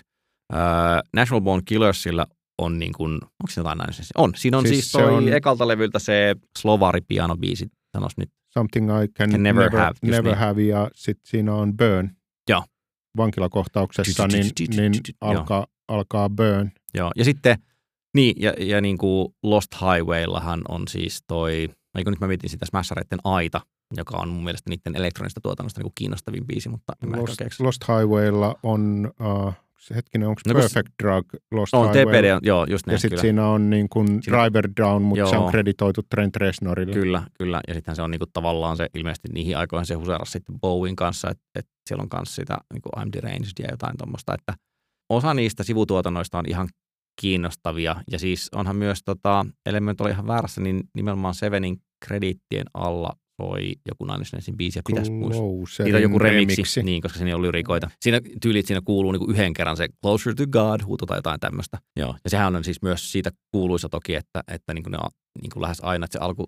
Ää, 0.53 1.01
National 1.13 1.41
Born 1.41 1.61
Killersillä 1.65 2.25
on 2.57 2.79
niin 2.79 2.93
kuin, 2.93 3.13
onko 3.13 3.47
siinä 3.49 3.59
jotain 3.59 3.77
näin? 3.77 3.89
On. 4.15 4.33
Siinä 4.35 4.57
on 4.57 4.63
siis, 4.67 4.75
Siis 4.79 4.91
se 4.91 4.97
toi 4.99 5.13
on- 5.13 5.33
ekalta 5.33 5.67
levyltä 5.67 5.99
se 5.99 6.35
Slovari 6.59 7.01
pianobiisi, 7.01 7.67
sanos 7.93 8.17
nyt. 8.17 8.29
Something 8.53 8.89
I 9.03 9.07
can, 9.07 9.29
Can 9.29 9.43
never 9.43 9.63
never, 9.63 9.79
have, 9.79 9.93
never 10.01 10.23
niin. 10.23 10.37
have 10.37 10.61
ja 10.61 10.91
sitten 10.95 11.29
siinä 11.29 11.53
on 11.55 11.77
Burn. 11.77 12.09
Joo. 12.49 12.63
Vankilakohtauksessa 13.17 14.27
niin, 14.27 14.51
niin 14.77 14.93
alkaa, 15.21 15.67
alkaa 15.87 16.29
Burn. 16.29 16.71
Joo, 16.93 17.11
ja 17.15 17.25
sitten, 17.25 17.57
niin, 18.15 18.35
ja, 18.39 18.53
ja 18.59 18.81
niin 18.81 18.97
kuin 18.97 19.35
Lost 19.43 19.67
Highwayllahan 19.73 20.61
on 20.69 20.87
siis 20.87 21.23
toi, 21.27 21.69
eikö 21.97 22.09
nyt 22.09 22.19
mä 22.19 22.27
mietin 22.27 22.49
sitä 22.49 22.65
Smashereiden 22.65 23.19
Aita, 23.23 23.61
joka 23.97 24.17
on 24.17 24.29
mun 24.29 24.43
mielestä 24.43 24.69
niiden 24.69 24.95
elektronista 24.95 25.41
tuotannosta 25.41 25.79
niin 25.79 25.85
kuin 25.85 25.93
kiinnostavin 25.95 26.47
biisi, 26.47 26.69
mutta 26.69 26.93
en 27.03 27.09
mä 27.09 27.17
Lost, 27.17 27.37
keksi. 27.37 27.63
Lost 27.63 27.81
Highwaylla 27.87 28.55
on, 28.63 29.11
uh, 29.45 29.53
se 29.79 29.95
hetkinen, 29.95 30.27
onko 30.29 30.41
No 30.47 30.53
Perfect 30.53 30.87
Drug 31.03 31.25
Lost 31.51 31.73
On 31.73 31.93
Highway? 31.93 32.05
TPD, 32.05 32.31
on, 32.35 32.39
joo, 32.43 32.65
just 32.69 32.87
Ja 32.87 32.91
näin, 32.91 32.99
sitten 33.01 33.09
kyllä. 33.09 33.21
siinä 33.21 33.47
on 33.47 33.69
niin 33.69 33.89
kuin 33.89 34.07
Siinä- 34.23 34.37
Driver 34.41 34.69
Down, 34.81 35.01
mutta 35.01 35.29
se 35.29 35.35
Joo. 35.35 35.45
on 35.45 35.51
kreditoitu 35.51 36.01
Trent 36.09 36.35
Reznorille. 36.35 36.93
Kyllä, 36.93 37.23
kyllä. 37.33 37.61
Ja 37.67 37.73
sittenhän 37.73 37.95
se 37.95 38.01
on 38.01 38.11
niinku 38.11 38.25
tavallaan 38.33 38.77
se, 38.77 38.87
ilmeisesti 38.93 39.27
niihin 39.33 39.57
aikoihin 39.57 39.85
se 39.85 39.93
huseras 39.93 40.31
sitten 40.31 40.59
Bowin 40.59 40.95
kanssa, 40.95 41.29
että, 41.29 41.43
että 41.55 41.71
siellä 41.89 42.01
on 42.01 42.09
kanssa 42.09 42.35
sitä 42.35 42.57
niinku 42.73 42.89
I'm 42.97 43.09
deranged 43.13 43.51
ja 43.59 43.67
jotain 43.71 43.97
tuommoista, 43.97 44.33
että 44.33 44.53
osa 45.09 45.33
niistä 45.33 45.63
sivutuotannoista 45.63 46.37
on 46.37 46.45
ihan 46.49 46.67
kiinnostavia. 47.21 47.95
Ja 48.11 48.19
siis 48.19 48.49
onhan 48.55 48.75
myös, 48.75 48.99
tota, 49.05 49.45
nyt 49.79 50.01
ole 50.01 50.09
ihan 50.09 50.27
väärässä, 50.27 50.61
niin 50.61 50.83
nimenomaan 50.95 51.35
Sevenin 51.35 51.77
krediittien 52.05 52.65
alla 52.73 53.13
soi 53.41 53.73
joku 53.87 54.05
Nine 54.05 54.17
Inch 54.17 54.33
Nailsin 54.33 54.57
biisi 54.57 54.79
ja 54.79 54.83
pitäisi 54.87 55.11
muistaa. 55.11 55.83
Niitä 55.85 55.97
on 55.97 56.03
joku 56.03 56.19
remiksi, 56.19 56.55
remiksi. 56.55 56.83
niin, 56.83 57.01
koska 57.01 57.17
siinä 57.17 57.35
on 57.35 57.41
lyrikoita. 57.41 57.89
Siinä 58.01 58.21
tyylit 58.41 58.65
siinä 58.65 58.81
kuuluu 58.85 59.11
niinku 59.11 59.31
yhden 59.31 59.53
kerran 59.53 59.77
se 59.77 59.87
Closer 60.01 60.35
to 60.35 60.47
God 60.47 60.81
huuto 60.85 61.05
tai 61.05 61.17
jotain 61.17 61.39
tämmöistä. 61.39 61.77
Joo. 61.95 62.15
Ja 62.23 62.29
sehän 62.29 62.55
on 62.55 62.63
siis 62.63 62.81
myös 62.81 63.11
siitä 63.11 63.31
kuuluisa 63.51 63.89
toki, 63.89 64.15
että, 64.15 64.43
että 64.47 64.73
niinku 64.73 64.89
ne, 64.89 64.97
niinku 65.41 65.61
lähes 65.61 65.79
aina, 65.81 66.05
että 66.05 66.19
se 66.19 66.23
alku, 66.23 66.45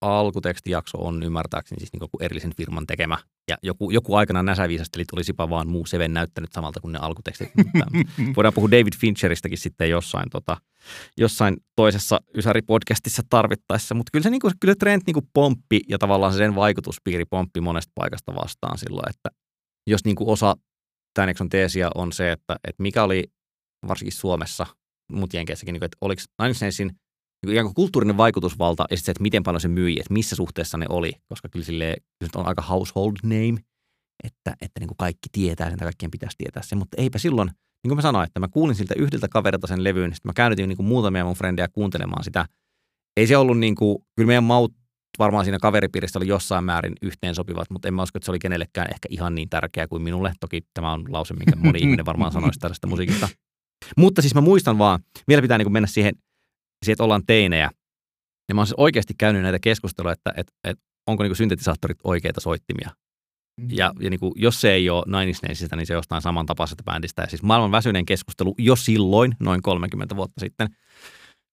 alkutekstijakso 0.00 0.98
on 0.98 1.22
ymmärtääkseni 1.22 1.78
siis 1.78 1.92
niinku 1.92 2.04
joku 2.04 2.18
erillisen 2.20 2.54
firman 2.56 2.86
tekemä. 2.86 3.18
Ja 3.48 3.56
joku, 3.62 3.90
joku 3.90 4.14
aikana 4.14 4.42
näsäviisasteli, 4.42 5.02
että 5.02 5.16
olisipa 5.16 5.50
vaan 5.50 5.68
muu 5.68 5.86
Seven 5.86 6.12
näyttänyt 6.12 6.52
samalta 6.52 6.80
kuin 6.80 6.92
ne 6.92 6.98
alkutekstit. 6.98 7.50
Mutta 7.56 7.86
voidaan 8.36 8.54
puhua 8.54 8.70
David 8.70 8.92
Fincheristäkin 9.00 9.58
sitten 9.58 9.90
jossain, 9.90 10.30
tota, 10.30 10.56
jossain 11.16 11.56
toisessa 11.76 12.20
Ysäri-podcastissa 12.36 13.22
tarvittaessa. 13.30 13.94
Mutta 13.94 14.10
kyllä 14.12 14.22
se 14.22 14.30
niinku, 14.30 14.50
kyllä 14.60 14.74
Trent 14.74 15.02
niinku 15.06 15.22
pomppi 15.34 15.80
ja 15.88 15.98
tavallaan 15.98 16.32
se 16.32 16.36
sen 16.36 16.54
vaikutuspiiri 16.54 17.24
pomppi 17.24 17.60
monesta 17.60 17.92
paikasta 17.94 18.34
vastaan 18.34 18.78
silloin, 18.78 19.10
että 19.10 19.30
jos 19.86 20.04
niinku 20.04 20.30
osa 20.32 20.56
tämän 21.14 21.28
jakson 21.28 21.48
teesiä 21.48 21.90
on 21.94 22.12
se, 22.12 22.32
että, 22.32 22.56
että 22.64 22.82
mikä 22.82 23.02
oli 23.02 23.24
varsinkin 23.88 24.12
Suomessa, 24.12 24.66
mutta 25.12 25.36
Jenkeissäkin, 25.36 25.72
niin 25.72 25.80
kuin, 25.80 25.86
että 25.86 25.98
oliko 26.00 26.22
Nine 26.42 26.54
Nailsin 26.60 26.90
niin 27.46 27.52
ikään 27.52 27.66
kuin 27.66 27.74
kulttuurinen 27.74 28.16
vaikutusvalta 28.16 28.84
ja 28.90 28.96
sitten 28.96 29.06
se, 29.06 29.10
että 29.10 29.22
miten 29.22 29.42
paljon 29.42 29.60
se 29.60 29.68
myi, 29.68 29.96
että 30.00 30.14
missä 30.14 30.36
suhteessa 30.36 30.78
ne 30.78 30.86
oli, 30.88 31.12
koska 31.28 31.48
kyllä 31.48 31.64
sille 31.64 31.96
on 32.34 32.46
aika 32.46 32.62
household 32.62 33.16
name, 33.22 33.60
että, 34.24 34.56
että 34.60 34.80
niin 34.80 34.88
kuin 34.88 34.96
kaikki 34.96 35.28
tietää 35.32 35.68
sen, 35.68 35.78
tai 35.78 35.86
kaikkien 35.86 36.10
pitäisi 36.10 36.36
tietää 36.38 36.62
sen, 36.62 36.78
mutta 36.78 37.02
eipä 37.02 37.18
silloin, 37.18 37.48
niin 37.48 37.88
kuin 37.88 37.96
mä 37.96 38.02
sanoin, 38.02 38.26
että 38.26 38.40
mä 38.40 38.48
kuulin 38.48 38.74
siltä 38.74 38.94
yhdeltä 38.98 39.28
kaverilta 39.28 39.66
sen 39.66 39.84
levyn, 39.84 40.14
sitten 40.14 40.28
mä 40.28 40.32
käännytin 40.32 40.68
niin 40.68 40.76
kuin 40.76 40.86
muutamia 40.86 41.24
mun 41.24 41.34
frendejä 41.34 41.68
kuuntelemaan 41.68 42.24
sitä. 42.24 42.46
Ei 43.16 43.26
se 43.26 43.36
ollut 43.36 43.58
niin 43.58 43.74
kuin, 43.74 43.98
kyllä 44.16 44.26
meidän 44.26 44.44
maut 44.44 44.72
varmaan 45.18 45.44
siinä 45.44 45.58
kaveripiirissä 45.58 46.18
oli 46.18 46.28
jossain 46.28 46.64
määrin 46.64 46.92
yhteen 47.02 47.34
sopivat, 47.34 47.70
mutta 47.70 47.88
en 47.88 47.94
mä 47.94 48.02
usko, 48.02 48.18
että 48.18 48.24
se 48.24 48.30
oli 48.30 48.38
kenellekään 48.38 48.88
ehkä 48.90 49.08
ihan 49.10 49.34
niin 49.34 49.48
tärkeää 49.48 49.88
kuin 49.88 50.02
minulle. 50.02 50.32
Toki 50.40 50.60
tämä 50.74 50.92
on 50.92 51.04
lause, 51.08 51.34
minkä 51.34 51.56
moni 51.56 51.78
ihminen 51.78 52.06
varmaan 52.06 52.32
sanoisi 52.32 52.58
tällaista 52.58 52.86
musiikista. 52.86 53.28
Mutta 53.96 54.22
siis 54.22 54.34
mä 54.34 54.40
muistan 54.40 54.78
vaan, 54.78 55.00
vielä 55.28 55.42
pitää 55.42 55.58
niin 55.58 55.64
kuin 55.64 55.72
mennä 55.72 55.86
siihen, 55.86 56.14
siihen, 56.84 56.94
että 56.94 57.04
ollaan 57.04 57.26
teinejä. 57.26 57.70
Ja 58.48 58.54
mä 58.54 58.60
oon 58.60 58.66
siis 58.66 58.74
oikeasti 58.78 59.14
käynyt 59.18 59.42
näitä 59.42 59.58
keskusteluja, 59.58 60.12
että, 60.12 60.32
että, 60.36 60.52
että 60.64 60.84
onko 61.06 61.22
niin 61.22 61.30
kuin 61.30 61.36
syntetisaattorit 61.36 61.98
oikeita 62.04 62.40
soittimia. 62.40 62.90
Ja, 63.68 63.92
ja 64.00 64.10
niin 64.10 64.20
kuin, 64.20 64.32
jos 64.36 64.60
se 64.60 64.72
ei 64.72 64.90
ole 64.90 65.04
Nine 65.06 65.28
Inch 65.28 65.42
Nailsista, 65.42 65.76
niin 65.76 65.86
se 65.86 65.94
jostain 65.94 66.22
samantapaisesta 66.22 66.82
bändistä. 66.84 67.22
Ja 67.22 67.28
siis 67.28 67.42
maailman 67.42 67.72
väsyneen 67.72 68.06
keskustelu 68.06 68.54
jo 68.58 68.76
silloin, 68.76 69.34
noin 69.40 69.62
30 69.62 70.16
vuotta 70.16 70.40
sitten. 70.40 70.68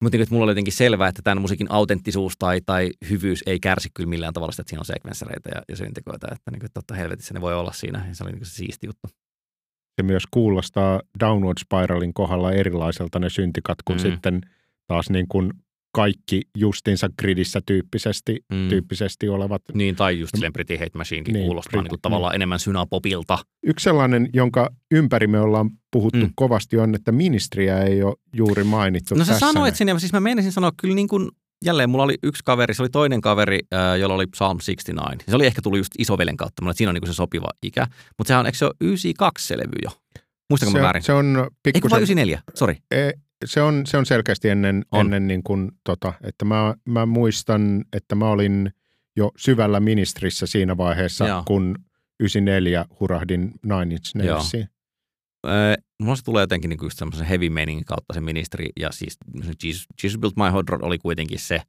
Mutta 0.03 0.17
niin, 0.17 0.23
että 0.23 0.35
mulla 0.35 0.43
oli 0.43 0.51
jotenkin 0.51 0.73
selvää, 0.73 1.07
että 1.07 1.21
tämän 1.21 1.41
musiikin 1.41 1.71
autenttisuus 1.71 2.33
tai, 2.39 2.61
tai 2.65 2.89
hyvyys 3.09 3.43
ei 3.45 3.59
kärsi 3.59 3.89
kyllä 3.93 4.09
millään 4.09 4.33
tavalla, 4.33 4.51
sitä, 4.51 4.61
että 4.61 4.69
siinä 4.69 4.81
on 4.81 4.85
sekvenssereitä 4.85 5.49
ja, 5.55 5.61
ja 5.69 5.75
syntikoita. 5.75 6.27
Että 6.31 6.51
niin 6.51 6.59
kuin, 6.59 6.69
totta 6.73 6.93
helvetissä 6.93 7.33
ne 7.33 7.41
voi 7.41 7.55
olla 7.55 7.71
siinä. 7.71 8.05
Ja 8.07 8.15
se 8.15 8.23
oli 8.23 8.31
niin 8.31 8.39
kuin 8.39 8.47
se 8.47 8.55
siisti 8.55 8.87
juttu. 8.87 9.07
Se 10.01 10.03
myös 10.03 10.23
kuulostaa 10.31 11.01
Downward 11.19 11.57
Spiralin 11.59 12.13
kohdalla 12.13 12.51
erilaiselta 12.51 13.19
ne 13.19 13.29
syntikat, 13.29 13.77
kun 13.85 13.95
Mm. 13.95 13.99
sitten 13.99 14.41
taas 14.87 15.09
niin 15.09 15.27
kuin 15.27 15.53
kaikki 15.95 16.41
justinsa 16.57 17.09
gridissä 17.21 17.61
tyyppisesti, 17.65 18.39
Mm. 18.53 18.69
tyyppisesti 18.69 19.29
olevat. 19.29 19.61
Niin, 19.73 19.95
tai 19.95 20.19
just 20.19 20.31
silleen 20.35 20.53
Pretty 20.53 20.73
Hate 20.77 20.91
Machinekin 20.97 21.33
Niin, 21.33 21.39
niin, 21.39 21.47
kuulostaa 21.47 21.71
Pretty- 21.71 21.83
niin 21.83 21.89
kuin 21.89 22.01
tavallaan 22.01 22.35
enemmän 22.35 22.59
synapopilta. 22.59 23.37
Yksi 23.65 23.83
sellainen, 23.83 24.29
jonka 24.33 24.69
ympäri 24.91 25.27
me 25.27 25.39
ollaan 25.39 25.69
puhuttu 25.91 26.19
Mm. 26.25 26.31
kovasti, 26.35 26.77
on, 26.77 26.95
että 26.95 27.11
ministriä 27.11 27.83
ei 27.83 28.03
ole 28.03 28.15
juuri 28.35 28.63
mainittu 28.63 29.15
No 29.15 29.25
sä 29.25 29.31
tässä. 29.31 29.47
sanoit 29.51 29.75
ja 29.79 29.99
siis 29.99 30.13
mä 30.13 30.19
menisin 30.19 30.51
sanoa 30.51 30.71
kyllä 30.81 30.95
niin 30.95 31.07
kuin, 31.07 31.29
jälleen 31.65 31.89
mulla 31.89 32.03
oli 32.03 32.15
yksi 32.23 32.41
kaveri, 32.45 32.73
se 32.73 32.81
oli 32.81 32.89
toinen 32.89 33.21
kaveri, 33.21 33.59
äh, 33.73 33.99
jolla 33.99 34.15
oli 34.15 34.27
Psalm 34.27 34.57
69. 34.65 35.19
Se 35.31 35.35
oli 35.35 35.45
ehkä 35.45 35.61
tullut 35.61 35.77
just 35.79 35.91
isovelen 35.97 36.37
kautta, 36.37 36.65
että 36.69 36.77
siinä 36.77 36.89
on 36.89 36.93
niin 36.93 37.01
kuin 37.01 37.13
se 37.13 37.15
sopiva 37.15 37.49
ikä. 37.63 37.87
Mutta 38.17 38.27
sehän 38.27 38.39
on, 38.39 38.45
eikö 38.45 38.57
se 38.57 38.65
ole 38.65 38.73
92 38.81 39.47
se 39.47 39.57
levy 39.57 39.75
jo? 39.83 39.89
Muistanko 40.49 40.71
se, 40.71 40.77
mä 40.77 40.83
väärin? 40.83 41.03
se 41.03 41.13
on 41.13 41.25
Eikö 41.27 41.39
vaan 41.39 41.51
pikkusen, 41.63 41.97
94? 41.97 42.41
Sori. 42.55 42.77
e, 42.91 43.11
se 43.45 43.61
on, 43.61 43.85
se 43.85 43.97
on 43.97 44.05
selkeästi 44.05 44.49
ennen, 44.49 44.85
On. 44.91 45.05
ennen 45.05 45.27
niin 45.27 45.43
kuin, 45.43 45.71
tota, 45.83 46.13
että 46.21 46.45
mä, 46.45 46.75
mä 46.85 47.05
muistan, 47.05 47.85
että 47.93 48.15
mä 48.15 48.29
olin 48.29 48.71
jo 49.15 49.31
syvällä 49.37 49.79
ministrissä 49.79 50.45
siinä 50.45 50.77
vaiheessa, 50.77 51.27
Joo. 51.27 51.43
kun 51.47 51.75
94 52.19 52.85
hurahdin 52.99 53.51
Nine 53.63 53.95
Inch. 53.95 54.15
Nailsiin. 54.15 54.69
Äh, 55.47 55.83
mulla 56.01 56.15
se 56.15 56.23
tulee 56.23 56.43
jotenkin 56.43 56.69
niin 56.69 56.77
kuin 56.77 56.85
just 56.87 56.97
semmoisen 56.99 57.27
heavy 57.27 57.49
meningin 57.49 57.85
kautta 57.85 58.13
se 58.13 58.21
ministeri, 58.21 58.69
ja 58.79 58.91
siis 58.91 59.17
Jesus, 59.63 59.85
Jesus 60.03 60.19
Built 60.19 60.35
My 60.35 60.49
Hot 60.49 60.69
Rod 60.69 60.81
oli 60.81 60.97
kuitenkin 60.97 61.39
se 61.39 61.61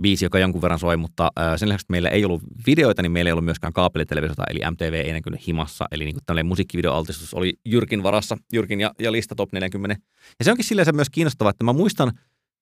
biisi, 0.00 0.24
joka 0.24 0.38
jonkun 0.38 0.62
verran 0.62 0.78
soi, 0.78 0.96
mutta 0.96 1.30
sen 1.56 1.68
lisäksi 1.68 1.84
että 1.84 1.92
meillä 1.92 2.08
ei 2.08 2.24
ollut 2.24 2.42
videoita, 2.66 3.02
niin 3.02 3.12
meillä 3.12 3.28
ei 3.28 3.32
ollut 3.32 3.44
myöskään 3.44 3.72
kaapelitelevisiota, 3.72 4.44
eli 4.50 4.60
MTV 4.70 4.92
ei 4.92 5.12
näkynyt 5.12 5.46
himassa, 5.46 5.86
eli 5.90 6.04
niin 6.04 6.14
kuin 6.14 6.24
tällainen 6.26 6.48
musiikkivideoaltistus 6.48 7.34
oli 7.34 7.54
Jyrkin 7.66 8.02
varassa, 8.02 8.36
Jyrkin 8.52 8.80
ja, 8.80 8.92
ja 8.98 9.12
lista 9.12 9.34
top 9.34 9.52
40. 9.52 10.02
Ja 10.38 10.44
se 10.44 10.50
onkin 10.50 10.64
silleen 10.64 10.96
myös 10.96 11.10
kiinnostavaa, 11.10 11.50
että 11.50 11.64
mä 11.64 11.72
muistan 11.72 12.12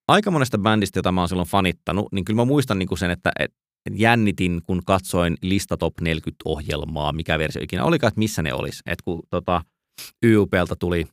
aika 0.09 0.31
monesta 0.31 0.59
bändistä, 0.59 0.99
jota 0.99 1.13
mä 1.13 1.21
oon 1.21 1.29
silloin 1.29 1.49
fanittanut, 1.49 2.13
niin 2.13 2.25
kyllä 2.25 2.37
mä 2.37 2.45
muistan 2.45 2.79
niin 2.79 2.89
kuin 2.89 2.99
sen, 2.99 3.11
että 3.11 3.33
et, 3.39 3.55
jännitin, 3.91 4.61
kun 4.67 4.83
katsoin 4.87 5.37
lista 5.43 5.77
top 5.77 5.95
40-ohjelmaa, 6.03 7.13
mikä 7.13 7.39
versio 7.39 7.63
ikinä 7.63 7.85
olikaan, 7.85 8.09
että 8.09 8.19
missä 8.19 8.43
ne 8.43 8.55
olisi. 8.55 8.83
Että 8.87 9.03
kun 9.05 9.23
tota, 9.31 9.63
YUPlta 10.25 10.77
tuli 10.77 11.07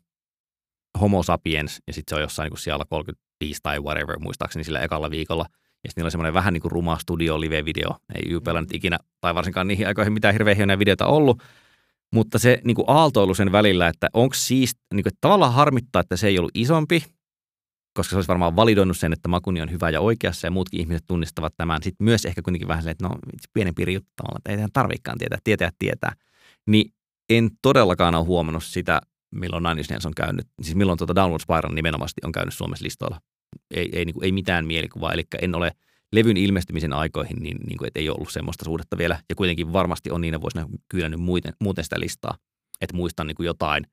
Homo 1.01 1.23
Sapiens, 1.23 1.81
ja 1.87 1.93
sitten 1.93 2.11
se 2.11 2.15
on 2.15 2.21
jossain 2.21 2.49
niin 2.49 2.57
siellä 2.57 2.85
35 2.89 3.59
tai 3.63 3.79
whatever, 3.79 4.19
muistaakseni 4.19 4.63
sillä 4.63 4.79
ekalla 4.79 5.11
viikolla. 5.11 5.45
Ja 5.85 5.89
sitten 5.89 6.01
niillä 6.01 6.05
oli 6.05 6.11
semmoinen 6.11 6.33
vähän 6.33 6.53
niin 6.53 6.61
kuin 6.61 6.71
ruma 6.71 6.97
studio 6.97 7.41
live-video. 7.41 7.95
Ei 8.15 8.31
YUPllä 8.31 8.61
nyt 8.61 8.73
ikinä, 8.73 8.97
tai 9.21 9.35
varsinkaan 9.35 9.67
niihin 9.67 9.87
aikoihin 9.87 10.13
mitään 10.13 10.33
hirveän 10.33 10.57
hienoja 10.57 10.79
videota 10.79 11.05
ollut. 11.05 11.43
Mutta 12.13 12.39
se 12.39 12.61
niin 12.63 12.75
kuin 12.75 12.85
aaltoilu 12.87 13.33
sen 13.33 13.51
välillä, 13.51 13.87
että 13.87 14.09
onko 14.13 14.33
siis, 14.33 14.75
niin 14.93 15.03
kuin, 15.03 15.13
että 15.13 15.17
tavallaan 15.21 15.53
harmittaa, 15.53 15.99
että 15.99 16.17
se 16.17 16.27
ei 16.27 16.39
ollut 16.39 16.51
isompi, 16.53 17.03
koska 17.93 18.09
se 18.09 18.15
olisi 18.15 18.27
varmaan 18.27 18.55
validoinut 18.55 18.97
sen, 18.97 19.13
että 19.13 19.27
Makuni 19.29 19.61
on 19.61 19.71
hyvä 19.71 19.89
ja 19.89 20.01
oikeassa 20.01 20.47
ja 20.47 20.51
muutkin 20.51 20.79
ihmiset 20.79 21.03
tunnistavat 21.07 21.53
tämän. 21.57 21.83
Sitten 21.83 22.05
myös 22.05 22.25
ehkä 22.25 22.41
kuitenkin 22.41 22.67
vähän 22.67 22.81
silleen, 22.81 22.91
että 22.91 23.07
no 23.07 23.15
pienempi 23.53 23.93
juttu 23.93 24.11
tavallaan, 24.15 24.39
että 24.39 24.51
ei 24.51 24.57
tähän 24.57 24.69
tarvikaan 24.73 25.17
tietää, 25.17 25.39
tietää, 25.43 25.69
tietää. 25.79 26.13
Niin 26.67 26.93
en 27.29 27.49
todellakaan 27.61 28.15
ole 28.15 28.25
huomannut 28.25 28.63
sitä, 28.63 29.01
milloin 29.35 29.63
Nine 29.63 29.79
Inch 29.79 29.89
Nails 29.89 30.05
on 30.05 30.15
käynyt, 30.15 30.47
siis 30.61 30.75
milloin 30.75 30.97
tuota 30.97 31.15
Downward 31.15 31.41
Spiral 31.41 31.73
nimenomaan 31.73 32.09
on 32.23 32.31
käynyt 32.31 32.53
Suomessa 32.53 32.83
listoilla. 32.85 33.19
Ei, 33.71 33.89
ei, 33.93 34.05
niin 34.05 34.13
kuin, 34.13 34.25
ei 34.25 34.31
mitään 34.31 34.65
mielikuvaa, 34.65 35.13
eli 35.13 35.23
en 35.41 35.55
ole 35.55 35.71
levyn 36.13 36.37
ilmestymisen 36.37 36.93
aikoihin, 36.93 37.37
niin, 37.39 37.57
niin 37.67 37.77
kuin, 37.77 37.87
että 37.87 37.99
ei 37.99 38.09
ollut 38.09 38.31
semmoista 38.31 38.65
suhdetta 38.65 38.97
vielä. 38.97 39.19
Ja 39.29 39.35
kuitenkin 39.35 39.73
varmasti 39.73 40.11
on 40.11 40.21
niinä 40.21 40.41
vuosina 40.41 40.67
kyylännyt 40.89 41.19
muuten, 41.19 41.53
muuten 41.59 41.83
sitä 41.83 41.99
listaa, 41.99 42.37
että 42.81 42.95
muistan 42.95 43.27
niin 43.27 43.35
kuin 43.35 43.47
jotain. 43.47 43.87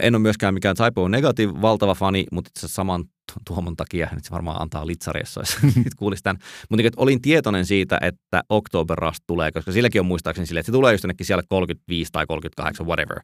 En 0.00 0.14
ole 0.14 0.22
myöskään 0.22 0.54
mikään 0.54 0.76
Typo 0.76 1.08
Negative 1.08 1.52
valtava 1.62 1.94
fani, 1.94 2.26
mutta 2.32 2.48
itse 2.48 2.68
saman 2.68 3.04
tu- 3.04 3.40
Tuomon 3.46 3.76
takia, 3.76 4.08
nyt 4.14 4.24
se 4.24 4.30
varmaan 4.30 4.62
antaa 4.62 4.86
litsariessa, 4.86 5.40
jos 5.40 5.58
nyt 5.84 5.94
kuulisi 5.96 6.22
tämän. 6.22 6.38
Mutta 6.70 6.82
niin, 6.82 6.92
olin 6.96 7.22
tietoinen 7.22 7.66
siitä, 7.66 7.98
että 8.02 8.42
October 8.48 8.98
Rust 8.98 9.20
tulee, 9.26 9.52
koska 9.52 9.72
silläkin 9.72 10.00
on 10.00 10.06
muistaakseni 10.06 10.46
silleen, 10.46 10.60
että 10.60 10.72
se 10.72 10.76
tulee 10.76 10.92
just 10.94 11.04
jonnekin 11.04 11.26
siellä 11.26 11.42
35 11.48 12.12
tai 12.12 12.26
38, 12.26 12.86
whatever. 12.86 13.20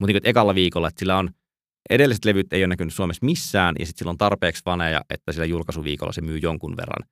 Mutta 0.00 0.12
niin, 0.12 0.20
ekalla 0.24 0.54
viikolla, 0.54 0.88
että 0.88 0.98
sillä 0.98 1.18
on 1.18 1.30
edelliset 1.90 2.24
levyt 2.24 2.52
ei 2.52 2.60
ole 2.62 2.66
näkynyt 2.66 2.94
Suomessa 2.94 3.26
missään, 3.26 3.74
ja 3.78 3.86
sitten 3.86 3.98
sillä 3.98 4.10
on 4.10 4.18
tarpeeksi 4.18 4.64
faneja, 4.64 5.00
että 5.10 5.32
sillä 5.32 5.44
julkaisuviikolla 5.44 6.12
se 6.12 6.20
myy 6.20 6.38
jonkun 6.38 6.76
verran. 6.76 7.08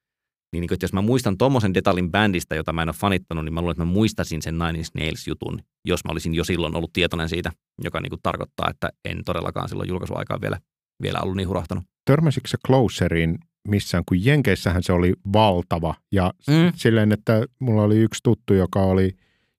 Niin, 0.52 0.60
niin 0.60 0.68
kuin, 0.68 0.78
jos 0.82 0.92
mä 0.92 1.02
muistan 1.02 1.38
tommosen 1.38 1.74
detalin 1.74 2.10
bändistä, 2.10 2.54
jota 2.54 2.72
mä 2.72 2.82
en 2.82 2.88
ole 2.88 2.94
fanittanut, 2.98 3.44
niin 3.44 3.54
mä 3.54 3.60
luulen, 3.60 3.72
että 3.72 3.84
mä 3.84 3.92
muistaisin 3.92 4.42
sen 4.42 4.58
Nine 4.58 4.78
Inch 4.78 4.90
Nails-jutun, 4.94 5.58
jos 5.84 6.04
mä 6.04 6.12
olisin 6.12 6.34
jo 6.34 6.44
silloin 6.44 6.76
ollut 6.76 6.92
tietoinen 6.92 7.28
siitä, 7.28 7.50
joka 7.84 8.00
niin 8.00 8.10
kuin 8.10 8.20
tarkoittaa, 8.22 8.70
että 8.70 8.90
en 9.04 9.24
todellakaan 9.24 9.68
silloin 9.68 9.88
julkaisuaikaan 9.88 10.40
vielä, 10.40 10.58
vielä 11.02 11.18
ollut 11.22 11.36
niin 11.36 11.48
hurahtanut. 11.48 11.84
törmäsitkö 12.04 12.48
se 12.48 12.56
Closeriin 12.66 13.38
missään, 13.68 14.04
kun 14.08 14.24
Jenkeissähän 14.24 14.82
se 14.82 14.92
oli 14.92 15.12
valtava 15.32 15.94
ja 16.12 16.32
Mm. 16.48 16.72
silleen, 16.74 17.12
että 17.12 17.46
mulla 17.58 17.82
oli 17.82 17.96
yksi 17.98 18.20
tuttu, 18.22 18.54
joka 18.54 18.80
oli 18.82 19.10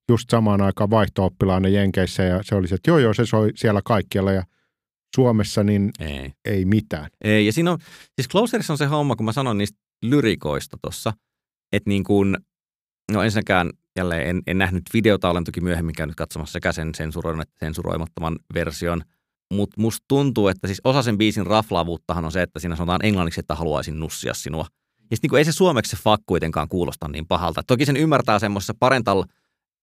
just 0.08 0.30
samaan 0.30 0.60
aikaan 0.60 0.90
vaihto-oppilaana 0.90 1.68
Jenkeissä 1.68 2.22
ja 2.22 2.40
se 2.42 2.54
oli 2.54 2.68
se, 2.68 2.74
että 2.74 2.90
joo 2.90 2.98
joo, 2.98 3.14
se 3.14 3.26
soi 3.26 3.50
siellä 3.54 3.80
kaikkialla 3.84 4.32
ja 4.32 4.42
Suomessa 5.16 5.64
niin 5.64 5.90
Ei. 6.00 6.32
ei 6.44 6.64
mitään. 6.64 7.10
Ei, 7.24 7.46
ja 7.46 7.52
siinä 7.52 7.72
on, 7.72 7.78
siis 8.14 8.28
Closerissa 8.28 8.72
on 8.72 8.78
se 8.78 8.86
homma, 8.86 9.16
kun 9.16 9.26
mä 9.26 9.32
sanon 9.32 9.58
niistä 9.58 9.78
lyrikoista 10.02 10.76
tuossa, 10.82 11.12
että 11.72 11.90
niin 11.90 12.04
kuin, 12.04 12.36
no 13.12 13.22
ensinnäkään 13.22 13.70
jälleen 13.96 14.28
en, 14.28 14.42
en 14.46 14.58
nähnyt 14.58 14.82
videota, 14.94 15.30
olen 15.30 15.44
toki 15.44 15.60
myöhemmin 15.60 15.94
käynyt 15.94 16.16
katsomassa 16.16 16.52
sekä 16.52 16.72
sen 16.72 16.94
sensuroiman 16.94 17.42
että 17.42 17.54
sensuroimattoman 17.60 18.38
version, 18.54 19.02
mutta 19.52 19.80
musta 19.80 20.04
tuntuu, 20.08 20.48
että 20.48 20.66
siis 20.66 20.80
osa 20.84 21.02
sen 21.02 21.18
biisin 21.18 21.46
raflaavuuttahan 21.46 22.24
on 22.24 22.32
se, 22.32 22.42
että 22.42 22.58
siinä 22.58 22.76
sanotaan 22.76 23.04
englanniksi, 23.04 23.40
että 23.40 23.54
haluaisin 23.54 24.00
nussia 24.00 24.34
sinua. 24.34 24.66
Ja 25.10 25.16
sitten 25.16 25.30
niin 25.30 25.38
ei 25.38 25.44
se 25.44 25.52
suomeksi 25.52 25.96
se 25.96 26.02
fuck 26.02 26.22
kuitenkaan 26.26 26.68
kuulosta 26.68 27.08
niin 27.08 27.26
pahalta. 27.26 27.62
Toki 27.66 27.86
sen 27.86 27.96
ymmärtää 27.96 28.38
semmoisessa 28.38 28.74
parental 28.80 29.24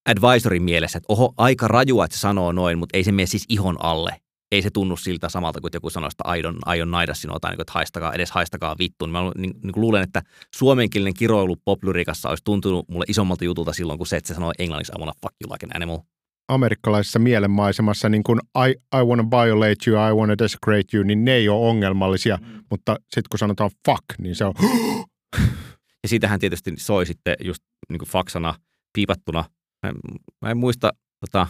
advisorin 0.10 0.64
mielessä, 0.64 0.98
että 0.98 1.14
oho, 1.14 1.34
aika 1.38 1.68
rajua, 1.68 2.06
että 2.06 2.18
se 2.18 2.22
sanoo 2.22 2.52
noin, 2.52 2.78
mutta 2.78 2.98
ei 2.98 3.04
se 3.04 3.12
mene 3.12 3.26
siis 3.26 3.46
ihon 3.50 3.86
alle. 3.86 4.23
Ei 4.54 4.62
se 4.62 4.70
tunnu 4.70 4.97
siltä 4.97 5.30
samalta 5.30 5.62
kuin 5.62 5.72
joku 5.74 5.89
sanoo, 5.89 6.08
että 6.08 6.24
aion, 6.24 6.58
aion 6.66 6.91
naida 6.91 7.14
sinua 7.14 7.39
tai 7.39 7.51
niin 7.51 7.58
kuin, 7.58 7.64
että 7.64 7.74
haistakaa, 7.74 8.14
edes 8.14 8.32
haistakaa 8.32 8.76
vittuun. 8.80 9.12
Mä 9.12 9.20
niin, 9.38 9.54
niin 9.64 9.74
kuin 9.74 9.82
luulen, 9.82 10.04
että 10.04 10.22
suomenkielinen 10.56 11.14
kiroilu 11.14 11.56
poplyrikassa 11.66 12.30
olisi 12.30 12.43
tuntunut 12.43 12.89
mulle 12.89 13.06
isommalta 13.08 13.45
jutulta 13.45 13.74
silloin, 13.74 13.97
kuin 13.97 14.08
se, 14.08 14.18
että 14.18 14.28
se 14.28 14.34
sanoo 14.34 14.51
englanniksi 14.60 14.93
I 14.95 14.99
wanna 14.99 15.14
fuck 15.22 15.36
you 15.41 15.54
like 15.54 15.66
an 15.66 15.76
animal. 15.76 15.99
Amerikkalaisessa 16.47 17.20
mielenmaisemassa 17.20 18.10
niin 18.10 18.24
kuin 18.24 18.39
I, 18.68 18.72
I 18.72 19.04
wanna 19.04 19.24
violate 19.32 19.89
you, 19.89 20.10
I 20.10 20.14
wanna 20.14 20.38
desecrate 20.38 20.97
you, 20.97 21.04
niin 21.04 21.26
ne 21.26 21.34
ei 21.34 21.49
ole 21.49 21.70
ongelmallisia, 21.70 22.38
mm. 22.41 22.64
mutta 22.72 22.95
sitten 23.04 23.30
kun 23.32 23.39
sanotaan 23.39 23.72
fuck, 23.86 24.04
niin 24.20 24.36
se 24.36 24.45
on 24.45 24.54
Ja 26.04 26.10
siitähän 26.10 26.39
tietysti 26.39 26.74
soi 26.78 27.06
sitten 27.06 27.36
just 27.43 27.64
niin 27.89 27.99
kuin 27.99 28.10
faksana 28.10 28.56
piipattuna. 28.93 29.43
Mä, 29.84 29.89
en- 29.89 30.20
mä 30.41 30.51
en 30.51 30.58
muista, 30.58 30.91
tota, 31.20 31.47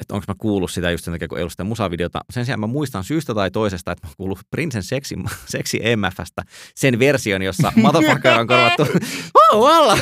että 0.00 0.14
onko 0.14 0.24
mä 0.28 0.34
kuullut 0.38 0.70
sitä 0.70 0.90
just 0.90 1.04
sen 1.04 1.14
takia, 1.14 1.28
kun 1.28 1.38
ei 1.38 1.42
ollut 1.42 1.52
sitä 1.52 1.64
musavideota. 1.64 2.20
Sen 2.30 2.44
sijaan 2.44 2.60
mä 2.60 2.66
muistan 2.66 3.04
syystä 3.04 3.34
tai 3.34 3.50
toisesta, 3.50 3.92
että 3.92 4.06
mä 4.06 4.08
oon 4.08 4.14
kuullut 4.16 4.38
Prinsen 4.50 4.82
seksi, 4.82 5.14
seksi 5.46 5.80
MFstä 5.96 6.42
sen 6.74 6.98
version, 6.98 7.42
jossa 7.42 7.72
motherfucker 7.82 8.32
on 8.32 8.46
korvattu 8.46 8.82
oh, 9.52 9.64
walla, 9.64 9.98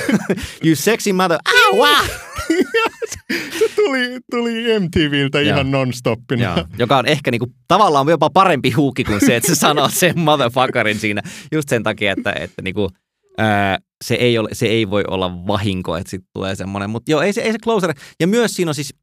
you 0.65 0.77
sexy 0.77 1.13
mother, 1.13 1.39
ah, 1.45 1.77
wow. 1.77 2.07
se 3.59 3.69
tuli, 3.77 4.19
tuli 4.31 4.81
MTVltä 4.81 5.41
Joo. 5.41 5.55
ihan 5.55 5.71
non-stoppina. 5.71 6.43
Joo, 6.43 6.67
joka 6.79 6.97
on 6.97 7.07
ehkä 7.07 7.31
niinku, 7.31 7.47
tavallaan 7.69 8.09
jopa 8.09 8.31
parempi 8.31 8.71
huukki 8.71 9.05
kuin 9.05 9.21
se, 9.21 9.37
että 9.37 9.49
se 9.49 9.55
sanoo 9.55 9.89
sen 9.89 10.19
motherfuckerin 10.19 10.99
siinä 10.99 11.23
just 11.53 11.69
sen 11.69 11.83
takia, 11.83 12.13
että, 12.13 12.33
että 12.33 12.63
niinku, 12.63 12.91
ää, 13.39 13.79
se, 14.05 14.15
ei 14.15 14.39
ole, 14.39 14.49
se 14.53 14.67
ei 14.67 14.91
voi 14.91 15.05
olla 15.09 15.47
vahinko, 15.47 15.97
että 15.97 16.11
sitten 16.11 16.31
tulee 16.33 16.55
semmoinen. 16.55 16.91
Mutta 16.91 17.11
joo, 17.11 17.23
ei 17.23 17.33
se, 17.33 17.41
ei 17.41 17.53
se 17.53 17.59
closer. 17.59 17.95
Ja 18.21 18.27
myös 18.27 18.55
siinä 18.57 18.71
on 18.71 18.75
siis, 18.75 18.95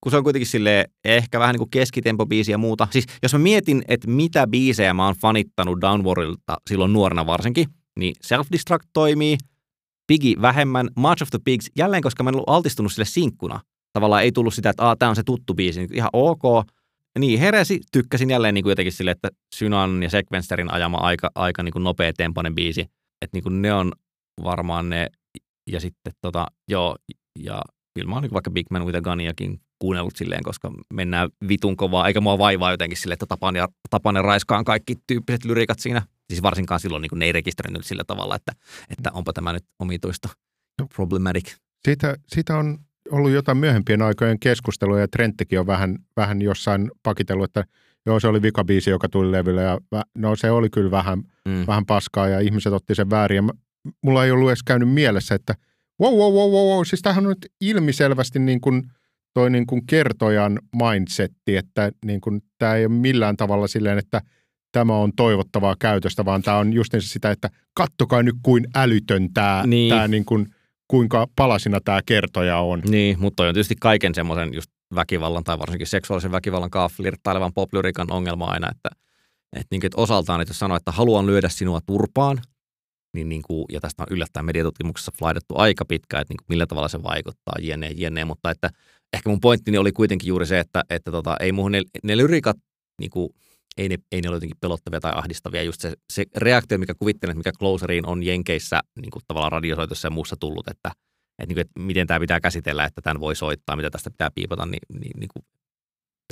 kun 0.00 0.10
se 0.10 0.16
on 0.16 0.24
kuitenkin 0.24 0.46
sille 0.46 0.86
ehkä 1.04 1.40
vähän 1.40 1.52
niin 1.52 1.58
kuin 1.58 1.70
keskitempobiisi 1.70 2.52
ja 2.52 2.58
muuta. 2.58 2.88
Siis 2.90 3.04
jos 3.22 3.32
mä 3.32 3.38
mietin, 3.38 3.82
että 3.88 4.08
mitä 4.08 4.46
biisejä 4.46 4.94
mä 4.94 5.06
oon 5.06 5.14
fanittanut 5.20 5.80
Downwardilta 5.80 6.56
silloin 6.70 6.92
nuorena 6.92 7.26
varsinkin, 7.26 7.66
niin 7.98 8.14
Self-Destruct 8.26 8.88
toimii, 8.92 9.36
Piggy 10.06 10.42
vähemmän, 10.42 10.88
March 10.96 11.22
of 11.22 11.30
the 11.30 11.38
Pigs 11.44 11.70
jälleen, 11.76 12.02
koska 12.02 12.22
mä 12.22 12.30
en 12.30 12.34
ollut 12.34 12.48
altistunut 12.48 12.92
sille 12.92 13.04
sinkkuna. 13.04 13.60
Tavallaan 13.92 14.22
ei 14.22 14.32
tullut 14.32 14.54
sitä, 14.54 14.70
että 14.70 14.96
tämä 14.98 15.10
on 15.10 15.16
se 15.16 15.22
tuttu 15.22 15.54
biisi, 15.54 15.80
niin 15.80 15.94
ihan 15.94 16.10
ok. 16.12 16.42
Niin, 17.18 17.40
heresi, 17.40 17.80
tykkäsin 17.92 18.30
jälleen 18.30 18.54
niin 18.54 18.62
kuin 18.64 18.70
jotenkin 18.70 18.92
sille, 18.92 19.10
että 19.10 19.28
Synan 19.54 20.02
ja 20.02 20.10
Sequencerin 20.10 20.72
ajama 20.72 20.98
aika, 20.98 21.30
aika 21.34 21.62
niin 21.62 21.72
kuin 21.72 21.84
nopea 21.84 22.12
tempoinen 22.12 22.54
biisi. 22.54 22.80
Että 23.22 23.36
niin 23.36 23.42
kuin 23.42 23.62
ne 23.62 23.72
on 23.72 23.92
varmaan 24.44 24.90
ne, 24.90 25.06
ja 25.70 25.80
sitten 25.80 26.12
tota, 26.20 26.46
joo, 26.68 26.96
ja 27.38 27.62
kyllä 27.94 28.08
mä 28.08 28.14
oon 28.14 28.22
niin 28.22 28.32
vaikka 28.32 28.50
Big 28.50 28.66
Man 28.70 28.86
with 28.86 28.98
a 28.98 29.00
Guniakin 29.00 29.60
kuunnellut 29.78 30.16
silleen, 30.16 30.42
koska 30.42 30.70
mennään 30.94 31.30
vitun 31.48 31.76
kovaa, 31.76 32.08
eikä 32.08 32.20
mua 32.20 32.38
vaivaa 32.38 32.70
jotenkin 32.70 32.98
sille, 32.98 33.12
että 33.12 33.26
tapan 33.26 33.56
ja, 33.56 33.68
tapan 33.90 34.16
ja 34.16 34.22
raiskaan 34.22 34.64
kaikki 34.64 34.94
tyyppiset 35.06 35.44
lyriikat 35.44 35.78
siinä. 35.78 36.02
Siis 36.28 36.42
varsinkaan 36.42 36.80
silloin 36.80 37.02
niin 37.02 37.10
kuin 37.10 37.18
ne 37.18 37.24
ei 37.24 37.32
rekisteröinyt 37.32 37.86
sillä 37.86 38.04
tavalla, 38.06 38.36
että, 38.36 38.52
että 38.90 39.10
onpa 39.12 39.32
tämä 39.32 39.52
nyt 39.52 39.64
omituista. 39.78 40.28
Problematic. 40.94 41.54
Siitä, 41.84 42.16
siitä 42.28 42.56
on 42.56 42.78
ollut 43.10 43.30
jotain 43.30 43.58
myöhempien 43.58 44.02
aikojen 44.02 44.38
keskustelua 44.38 45.00
ja 45.00 45.08
Trenttikin 45.08 45.60
on 45.60 45.66
vähän, 45.66 45.98
vähän 46.16 46.42
jossain 46.42 46.90
pakitellut, 47.02 47.44
että 47.44 47.64
joo 48.06 48.20
se 48.20 48.28
oli 48.28 48.42
vikabiisi, 48.42 48.90
joka 48.90 49.08
tuli 49.08 49.32
levylle 49.32 49.62
ja 49.62 49.78
no 50.14 50.36
se 50.36 50.50
oli 50.50 50.70
kyllä 50.70 50.90
vähän, 50.90 51.22
Mm. 51.48 51.64
vähän 51.66 51.86
paskaa 51.86 52.28
ja 52.28 52.40
ihmiset 52.40 52.72
otti 52.72 52.94
sen 52.94 53.10
väärin 53.10 53.36
ja 53.36 53.42
mä, 53.42 53.52
mulla 54.02 54.24
ei 54.24 54.30
ollut 54.30 54.48
edes 54.50 54.62
käynyt 54.62 54.88
mielessä, 54.88 55.34
että 55.34 55.54
wow, 56.00 56.14
wow, 56.14 56.32
wow, 56.32 56.50
wow, 56.50 56.68
wow. 56.68 56.84
siis 56.84 57.02
tämähän 57.02 57.26
on 57.26 57.28
nyt 57.28 57.52
ilmiselvästi 57.60 58.38
niin 58.38 58.60
kuin 58.60 58.90
toi 59.34 59.50
niin 59.50 59.66
kuin 59.66 59.86
kertojan 59.86 60.58
mindsetti, 60.76 61.56
että 61.56 61.92
niin 62.04 62.20
kuin 62.20 62.40
tämä 62.58 62.74
ei 62.74 62.86
ole 62.86 62.94
millään 62.94 63.36
tavalla 63.36 63.66
silleen, 63.66 63.98
että 63.98 64.20
tämä 64.72 64.96
on 64.96 65.12
toivottavaa 65.16 65.76
käytöstä, 65.78 66.24
vaan 66.24 66.42
tämä 66.42 66.56
on 66.56 66.72
just 66.72 66.92
sitä, 66.98 67.30
että 67.30 67.50
kattokaa 67.74 68.22
nyt 68.22 68.34
kuin 68.42 68.66
älytön 68.74 69.32
tämä, 69.34 69.62
Niin. 69.66 69.88
tämä 69.94 70.08
niin 70.08 70.24
kuin, 70.24 70.46
kuinka 70.88 71.26
palasina 71.36 71.80
tämä 71.84 72.00
kertoja 72.06 72.58
on. 72.58 72.82
Niin, 72.88 73.20
mutta 73.20 73.42
on 73.42 73.54
tietysti 73.54 73.76
kaiken 73.80 74.14
semmoisen 74.14 74.54
just 74.54 74.70
väkivallan 74.94 75.44
tai 75.44 75.58
varsinkin 75.58 75.86
seksuaalisen 75.86 76.32
väkivallan 76.32 76.70
kanssa 76.70 76.96
flirttailevan 76.96 77.52
poplyrikan 77.54 78.12
ongelma 78.12 78.44
aina, 78.44 78.68
että, 78.70 78.88
että, 79.52 79.66
niin, 79.70 79.86
että 79.86 80.00
osaltaan, 80.00 80.40
että 80.40 80.50
jos 80.50 80.58
sanoo, 80.58 80.76
että 80.76 80.92
haluan 80.92 81.26
lyödä 81.26 81.48
sinua 81.48 81.80
turpaan, 81.86 82.38
niin, 83.14 83.28
niin 83.28 83.42
kuin, 83.42 83.64
ja 83.72 83.80
tästä 83.80 84.02
on 84.02 84.06
yllättäen 84.10 84.46
mediatutkimuksessa 84.46 85.12
flaidattu 85.18 85.54
aika 85.58 85.84
pitkä, 85.84 86.20
että 86.20 86.32
niin 86.32 86.36
kuin, 86.36 86.46
millä 86.48 86.66
tavalla 86.66 86.88
se 86.88 87.02
vaikuttaa, 87.02 87.54
jne, 87.60 87.90
jne, 87.96 88.24
mutta 88.24 88.50
että 88.50 88.70
ehkä 89.12 89.30
mun 89.30 89.40
pointtini 89.40 89.78
oli 89.78 89.92
kuitenkin 89.92 90.28
juuri 90.28 90.46
se, 90.46 90.58
että, 90.58 90.84
että 90.90 91.10
tota, 91.10 91.36
ei 91.40 91.52
muuhun 91.52 91.72
ne, 91.72 91.82
ne 92.02 92.16
lyrikat, 92.16 92.56
niin 93.00 93.10
kuin, 93.10 93.28
ei, 93.76 93.88
ne, 93.88 93.96
ei 94.12 94.20
ne 94.20 94.28
ole 94.28 94.36
jotenkin 94.36 94.56
pelottavia 94.60 95.00
tai 95.00 95.12
ahdistavia. 95.14 95.62
Just 95.62 95.80
se, 95.80 95.92
se 96.12 96.24
reaktio, 96.36 96.78
mikä 96.78 96.94
kuvittelen, 96.94 97.36
mikä 97.36 97.52
Closeriin 97.52 98.06
on 98.06 98.22
Jenkeissä 98.22 98.80
niin 99.00 99.10
kuin 99.10 99.22
tavallaan 99.26 99.52
radiosoitossa 99.52 100.06
ja 100.06 100.10
muussa 100.10 100.36
tullut, 100.40 100.68
että, 100.68 100.90
että, 101.38 101.48
niin 101.48 101.54
kuin, 101.54 101.60
että 101.60 101.80
miten 101.80 102.06
tämä 102.06 102.20
pitää 102.20 102.40
käsitellä, 102.40 102.84
että 102.84 103.02
tämän 103.02 103.20
voi 103.20 103.36
soittaa, 103.36 103.76
mitä 103.76 103.90
tästä 103.90 104.10
pitää 104.10 104.30
piipata, 104.34 104.66
niin, 104.66 105.00
niin, 105.00 105.20
niin 105.20 105.28
kuin, 105.32 105.44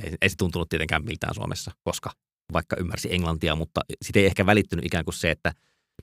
ei, 0.04 0.14
ei 0.22 0.28
se 0.28 0.36
tuntunut 0.36 0.68
tietenkään 0.68 1.04
miltään 1.04 1.34
Suomessa, 1.34 1.70
koska 1.84 2.10
vaikka 2.52 2.76
ymmärsi 2.80 3.14
englantia, 3.14 3.56
mutta 3.56 3.80
sitä 4.04 4.18
ei 4.18 4.26
ehkä 4.26 4.46
välittynyt 4.46 4.84
ikään 4.84 5.04
kuin 5.04 5.14
se, 5.14 5.30
että 5.30 5.52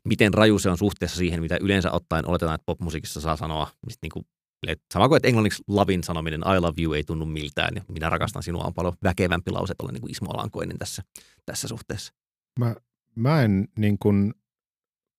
miten 0.04 0.34
raju 0.34 0.60
se 0.60 0.70
on 0.70 0.78
suhteessa 0.78 1.18
siihen, 1.18 1.42
mitä 1.42 1.58
yleensä 1.62 1.92
ottaen 1.92 2.28
oletetaan, 2.28 2.56
että 2.56 2.66
popmusiikissa 2.66 3.22
saa 3.22 3.38
sanoa. 3.38 3.68
Mistä 3.86 4.00
niin 4.02 4.12
kuin, 4.12 4.26
että 4.72 4.86
sama 4.94 5.08
kuin, 5.08 5.18
että 5.18 5.28
englanniksi 5.28 5.64
lavin 5.68 6.04
sanominen 6.04 6.44
I 6.56 6.60
love 6.60 6.82
you 6.82 6.94
ei 6.94 7.04
tunnu 7.04 7.26
miltään, 7.26 7.76
ja 7.76 7.82
minä 7.88 8.10
rakastan 8.10 8.44
sinua 8.44 8.64
on 8.64 8.74
paljon 8.74 8.94
väkevämpi 9.04 9.52
lause, 9.52 9.74
olen 9.82 9.94
niin 9.94 10.02
kuin 10.02 10.12
Ismo 10.12 10.30
Alankoinen 10.34 10.78
tässä, 10.78 11.04
tässä 11.46 11.68
suhteessa. 11.68 12.14
Mä, 12.60 12.76
mä 13.16 13.42
en 13.42 13.68
niin 13.78 13.98
kuin 14.00 14.34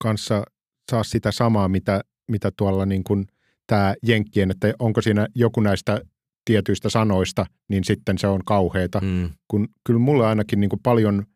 kanssa 0.03 0.45
saa 0.90 1.05
sitä 1.05 1.32
samaa, 1.32 1.68
mitä, 1.68 2.01
mitä 2.30 2.51
tuolla 2.57 2.86
niin 2.86 3.05
kuin 3.05 3.26
tämä 3.66 3.95
Jenkkien, 4.07 4.51
että 4.51 4.74
onko 4.78 5.03
siinä 5.03 5.28
joku 5.34 5.61
näistä 5.61 6.01
tietyistä 6.45 6.90
sanoista, 6.90 7.47
niin 7.68 7.84
sitten 7.84 8.18
se 8.18 8.26
on 8.26 8.40
kauheata. 8.47 9.01
Mm. 9.01 9.30
Kun 9.49 9.68
kyllä 9.84 10.01
mulle 10.01 10.26
ainakin 10.26 10.61
niin 10.61 10.70
kuin 10.70 10.80
paljon 10.82 11.26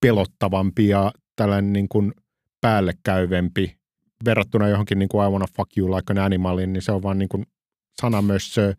pelottavampi 0.00 0.88
ja 0.88 1.12
tällainen 1.36 1.72
niin 1.72 1.88
kuin 1.88 2.12
päällekäyvempi 2.60 3.79
verrattuna 4.24 4.68
johonkin 4.68 4.98
niin 4.98 5.08
kuin 5.08 5.26
I 5.26 5.30
wanna 5.30 5.46
fuck 5.56 5.78
you 5.78 5.96
like 5.96 6.12
an 6.12 6.18
animalin, 6.18 6.72
niin 6.72 6.82
se 6.82 6.92
on 6.92 7.02
vaan 7.02 7.18
niin 7.18 7.28
kuin 7.28 7.46
sanamössö, 8.00 8.74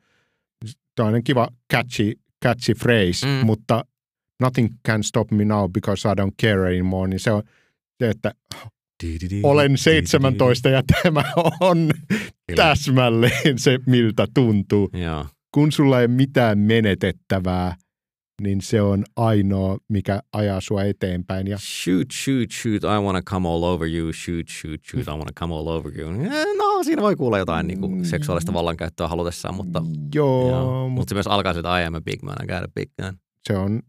toinen 0.95 1.23
kiva 1.23 1.47
catchy, 1.73 2.13
catchy 2.43 2.73
phrase, 2.75 3.27
Mm. 3.27 3.45
mutta 3.45 3.85
nothing 4.41 4.69
can 4.87 5.03
stop 5.03 5.31
me 5.31 5.45
now 5.45 5.71
because 5.71 6.09
I 6.09 6.11
don't 6.13 6.33
care 6.41 6.67
anymore, 6.67 7.09
niin 7.09 7.19
se 7.19 7.31
on 7.31 7.43
se, 8.03 8.09
että 8.09 8.31
olen 9.43 9.77
17 9.77 10.69
ja 10.69 10.83
tämä 11.03 11.23
on 11.59 11.91
täsmälleen 12.55 13.59
se, 13.59 13.79
miltä 13.85 14.27
tuntuu. 14.33 14.89
Joo. 14.93 15.25
Kun 15.53 15.71
sulla 15.71 16.01
ei 16.01 16.07
mitään 16.07 16.59
menetettävää, 16.59 17.75
niin 18.43 18.61
se 18.61 18.81
on 18.81 19.03
ainoa, 19.15 19.77
mikä 19.87 20.21
ajaa 20.33 20.61
sua 20.61 20.83
eteenpäin. 20.83 21.47
Ja 21.47 21.57
Shoot, 21.57 22.07
shoot, 22.11 22.51
shoot, 22.51 22.83
I 22.83 23.03
wanna 23.05 23.21
come 23.21 23.49
all 23.49 23.63
over 23.63 23.89
you. 23.89 24.13
Shoot, 24.13 24.47
shoot, 24.49 24.81
shoot, 24.91 25.07
I 25.07 25.11
wanna 25.11 25.31
come 25.39 25.53
all 25.55 25.67
over 25.67 25.99
you. 25.99 26.11
Eh, 26.21 26.45
No, 26.57 26.83
siinä 26.83 27.01
voi 27.01 27.15
kuulla 27.15 27.37
jotain 27.37 27.67
niin 27.67 27.79
kuin 27.79 28.05
seksuaalista 28.05 28.53
vallankäyttöä 28.53 29.07
halutessaan, 29.07 29.55
mutta, 29.55 29.81
joo, 30.15 30.49
joo, 30.49 30.89
mutta 30.89 31.09
se 31.09 31.15
myös 31.15 31.27
alkaa 31.27 31.53
siitä, 31.53 31.79
I 31.81 31.85
am 31.85 31.93
a 31.95 32.01
big 32.01 32.21
man, 32.21 32.35
I 32.43 32.47
got 32.47 32.63
a 32.63 32.67
big 32.75 32.89
gun. 33.01 33.19
se 33.47 33.57
on 33.57 33.81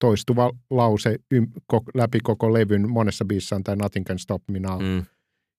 toistuva 0.00 0.50
lause 0.70 1.16
ym, 1.32 1.46
ko, 1.66 1.82
läpi 1.94 2.20
koko 2.22 2.52
levyn. 2.52 2.90
Monessa 2.90 3.24
biisissä 3.24 3.56
on 3.56 3.64
tämä 3.64 3.76
Nothing 3.76 4.06
Can 4.06 4.18
Stop 4.18 4.42
Me 4.50 4.58
Now. 4.58 4.82
Mm. 4.82 5.04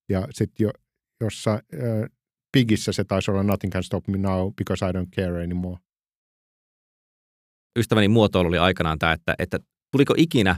Ja 0.10 0.28
sitten 0.32 0.64
jo, 0.66 0.72
jossa 1.22 1.54
äh, 1.54 2.10
Pigissä 2.52 2.92
se 2.92 3.04
taisi 3.04 3.32
olla 3.32 3.44
Nothing 3.44 3.74
Can 3.74 3.84
Stop 3.84 4.08
Me 4.08 4.18
Now 4.18 4.54
because 4.58 4.86
I 4.86 4.92
don't 4.92 5.10
care 5.16 5.44
anymore. 5.44 5.78
Ystäväni 7.78 8.08
muotoilu 8.08 8.48
oli 8.48 8.58
aikanaan 8.58 9.00
tämä, 9.00 9.14
että, 9.14 9.36
että 9.40 9.60
tuliko 9.92 10.14
ikinä 10.18 10.56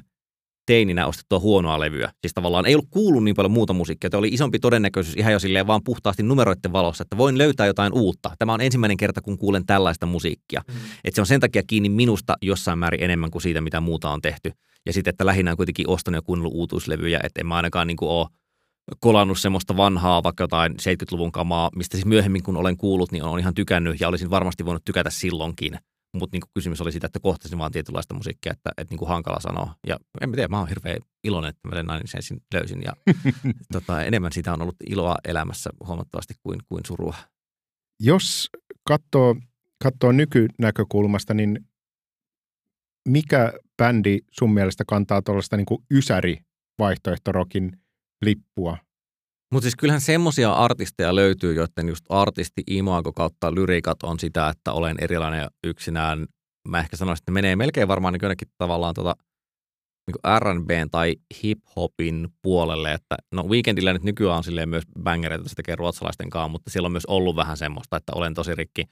teininä 0.66 1.08
ostettua 1.08 1.40
huonoa 1.40 1.80
levyä. 1.80 2.12
Siis 2.22 2.34
tavallaan 2.34 2.66
ei 2.66 2.76
ollut 2.76 2.90
kuullut 2.90 3.24
niin 3.24 3.36
paljon 3.36 3.52
muuta 3.52 3.74
musiikkia, 3.74 4.08
että 4.08 4.18
oli 4.18 4.28
isompi 4.28 4.60
todennäköisyys 4.60 5.18
ihan 5.18 5.34
jo 5.34 5.40
silleen 5.40 5.68
vaan 5.68 5.84
puhtaasti 5.84 6.24
numeroiden 6.24 6.74
valossa, 6.74 7.02
että 7.02 7.18
voin 7.18 7.38
löytää 7.38 7.68
jotain 7.68 7.94
uutta. 7.94 8.32
Tämä 8.40 8.54
on 8.54 8.62
ensimmäinen 8.62 8.98
kerta, 8.98 9.22
kun 9.22 9.38
kuulen 9.38 9.66
tällaista 9.66 10.06
musiikkia. 10.06 10.62
Mm. 10.68 10.74
Että 11.04 11.16
se 11.16 11.22
on 11.22 11.26
sen 11.26 11.40
takia 11.40 11.64
kiinni 11.68 11.90
minusta 11.90 12.36
jossain 12.42 12.80
määrin 12.80 13.04
enemmän 13.04 13.32
kuin 13.32 13.42
siitä, 13.42 13.62
mitä 13.62 13.80
muuta 13.80 14.10
on 14.10 14.22
tehty. 14.22 14.52
Ja 14.86 14.94
sitten, 14.94 15.10
että 15.10 15.26
lähinnä 15.26 15.52
on 15.52 15.58
kuitenkin 15.58 15.90
ostanut 15.90 16.18
ja 16.18 16.22
kuunnellut 16.22 16.54
uutuuslevyjä, 16.56 17.20
että 17.24 17.42
en 17.42 17.48
mä 17.48 17.56
ainakaan 17.56 17.88
niin 17.88 17.98
kuin 17.98 18.10
ole 18.10 18.28
kolannut 19.00 19.40
semmoista 19.40 19.78
vanhaa, 19.78 20.24
vaikka 20.24 20.44
jotain 20.44 20.72
70-luvun 20.72 21.32
kamaa, 21.32 21.70
mistä 21.76 21.98
siis 21.98 22.06
myöhemmin 22.06 22.44
kun 22.44 22.58
olen 22.58 22.78
kuullut, 22.78 23.12
niin 23.12 23.24
olen 23.24 23.40
ihan 23.40 23.54
tykännyt 23.54 24.02
ja 24.02 24.08
olisin 24.08 24.30
varmasti 24.30 24.66
voinut 24.66 24.86
tykätä 24.86 25.10
silloinkin. 25.10 25.80
Mutta 26.14 26.36
niin 26.36 26.52
kysymys 26.54 26.82
oli 26.82 26.92
siitä, 26.92 27.08
että 27.08 27.20
kohtasin 27.20 27.60
vaan 27.60 27.72
tietynlaista 27.72 28.14
musiikkia, 28.14 28.52
että, 28.52 28.72
että 28.78 28.92
niin 28.92 28.98
kuin 28.98 29.10
hankala 29.10 29.40
sanoa. 29.40 29.76
Ja 29.88 29.98
en 30.22 30.32
tiedä, 30.32 30.48
mä 30.48 30.60
oon 30.60 30.70
hirveän 30.70 30.98
iloinen, 31.24 31.50
että 31.50 31.68
mä 31.68 31.76
sen 31.76 31.86
nainen 31.86 32.08
sen 32.08 32.42
löysin. 32.54 32.82
Ja 32.82 32.94
tota, 33.74 34.04
enemmän 34.04 34.32
siitä 34.32 34.54
on 34.54 34.62
ollut 34.62 34.76
iloa 34.90 35.16
elämässä 35.28 35.70
huomattavasti 35.88 36.34
kuin, 36.44 36.60
kuin 36.70 36.82
surua. 36.88 37.16
Jos 38.00 38.50
katsoo, 38.88 39.36
katsoo 39.84 40.12
nykynäkökulmasta, 40.12 41.34
niin 41.34 41.70
mikä 43.08 43.54
bändi 43.78 44.20
sun 44.32 44.54
mielestä 44.54 44.84
kantaa 44.88 45.22
tuollaista 45.22 45.58
niin 45.58 45.84
ysäri 45.92 46.38
vaihtoehtorokin 46.80 47.82
lippua? 48.22 48.78
Mutta 49.52 49.64
siis 49.64 49.76
kyllähän 49.76 50.02
semmoisia 50.02 50.54
artisteja 50.54 51.16
löytyy, 51.16 51.54
joiden 51.54 51.88
just 51.88 52.06
artisti 52.10 52.64
imago 52.68 53.14
kautta 53.14 53.56
lyrikat 53.56 54.04
on 54.04 54.20
sitä, 54.20 54.50
että 54.50 54.72
olen 54.74 54.98
erilainen 55.02 55.48
yksinään. 55.64 56.26
Mä 56.68 56.80
ehkä 56.80 56.98
sanoisin, 56.98 57.22
että 57.22 57.32
menee 57.32 57.56
melkein 57.56 57.88
varmaan 57.88 58.14
niin 58.14 58.20
jotenkin 58.24 58.48
tavallaan 58.58 58.94
tota, 58.94 59.16
niin 60.08 60.40
R&B 60.40 60.70
tai 60.92 61.16
hip-hopin 61.44 62.30
puolelle, 62.42 62.94
että 62.94 63.16
no 63.32 63.44
Weekendillä 63.44 63.94
nyt 63.94 64.04
nykyään 64.04 64.38
on 64.38 64.44
silleen 64.44 64.70
myös 64.70 64.84
bangereita, 65.04 65.50
se 65.50 65.56
tekee 65.56 65.76
ruotsalaisten 65.76 66.30
kanssa, 66.30 66.48
mutta 66.48 66.70
siellä 66.70 66.86
on 66.86 66.92
myös 66.92 67.06
ollut 67.06 67.36
vähän 67.36 67.58
semmoista, 67.58 67.98
että 67.98 68.12
olen 68.16 68.34
tosi 68.34 68.56
rikki. 68.56 68.86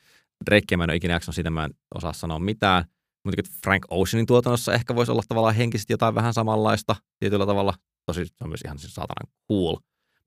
Drake 0.45 0.78
mä 0.78 0.84
en 0.84 0.89
ole 0.89 0.95
ikinä 0.95 1.20
sitä, 1.20 1.49
mä 1.49 1.66
en 1.66 1.72
osaa 1.95 2.14
sanoa 2.14 2.39
mitään. 2.39 2.86
Mutta 3.26 3.41
Frank 3.64 3.86
Oceanin 3.89 4.26
tuotannossa 4.26 4.74
ehkä 4.74 4.95
voisi 4.95 5.12
olla 5.12 5.24
tavallaan 5.28 5.55
henkisesti 5.55 5.93
jotain 5.93 6.16
vähän 6.16 6.34
samanlaista 6.34 6.95
tietyllä 7.20 7.45
tavalla. 7.45 7.74
Tosi 8.05 8.26
se 8.26 8.34
on 8.41 8.49
myös 8.49 8.62
ihan 8.66 8.80
siis 8.80 8.95
saatanan 8.95 9.34
cool. 9.51 9.76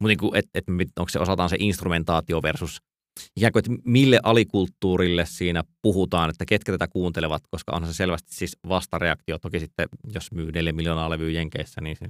Mutta 0.00 0.22
niin 0.22 0.34
että 0.34 0.50
et, 0.54 0.64
onko 0.98 1.08
se 1.08 1.18
osataan 1.18 1.48
se 1.48 1.56
instrumentaatio 1.58 2.42
versus 2.42 2.80
ikään 3.36 3.52
kuin, 3.52 3.60
että 3.60 3.82
mille 3.90 4.20
alikulttuurille 4.22 5.26
siinä 5.26 5.64
puhutaan, 5.82 6.30
että 6.30 6.44
ketkä 6.44 6.72
tätä 6.72 6.88
kuuntelevat, 6.88 7.42
koska 7.50 7.76
onhan 7.76 7.92
se 7.92 7.96
selvästi 7.96 8.34
siis 8.34 8.56
vastareaktio. 8.68 9.38
Toki 9.38 9.60
sitten, 9.60 9.88
jos 10.14 10.32
myy 10.32 10.52
neljä 10.52 10.72
miljoonaa 10.72 11.10
levyä 11.10 11.30
Jenkeissä, 11.30 11.80
niin 11.80 11.96
se, 11.96 12.04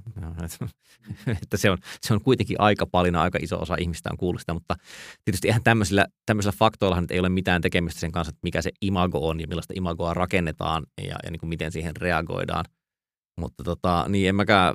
että 1.43 1.57
se, 1.57 1.71
on, 1.71 1.79
se 2.01 2.15
on 2.15 2.21
kuitenkin 2.21 2.61
aika 2.61 2.87
paljon, 2.87 3.17
aika 3.17 3.39
iso 3.43 3.61
osa 3.61 3.77
ihmistä 3.79 4.09
on 4.13 4.17
kuullut 4.17 4.41
sitä, 4.41 4.55
mutta 4.55 4.77
tietysti 5.25 5.49
ihan 5.49 5.63
tämmöisillä, 5.63 6.07
tämmöisillä 6.27 6.57
faktoilla 6.59 7.03
ei 7.11 7.21
ole 7.21 7.29
mitään 7.29 7.63
tekemistä 7.63 8.01
sen 8.01 8.13
kanssa, 8.13 8.31
että 8.31 8.41
mikä 8.43 8.63
se 8.63 8.71
imago 8.83 9.29
on 9.29 9.41
ja 9.41 9.47
millaista 9.49 9.75
imagoa 9.77 10.15
rakennetaan 10.15 10.87
ja, 11.03 11.17
ja 11.25 11.31
niin 11.31 11.41
kuin 11.41 11.49
miten 11.49 11.73
siihen 11.73 11.97
reagoidaan. 11.97 12.65
Mutta 13.41 13.65
tota, 13.65 14.05
niin 14.09 14.29
en 14.29 14.35
mäkään 14.35 14.75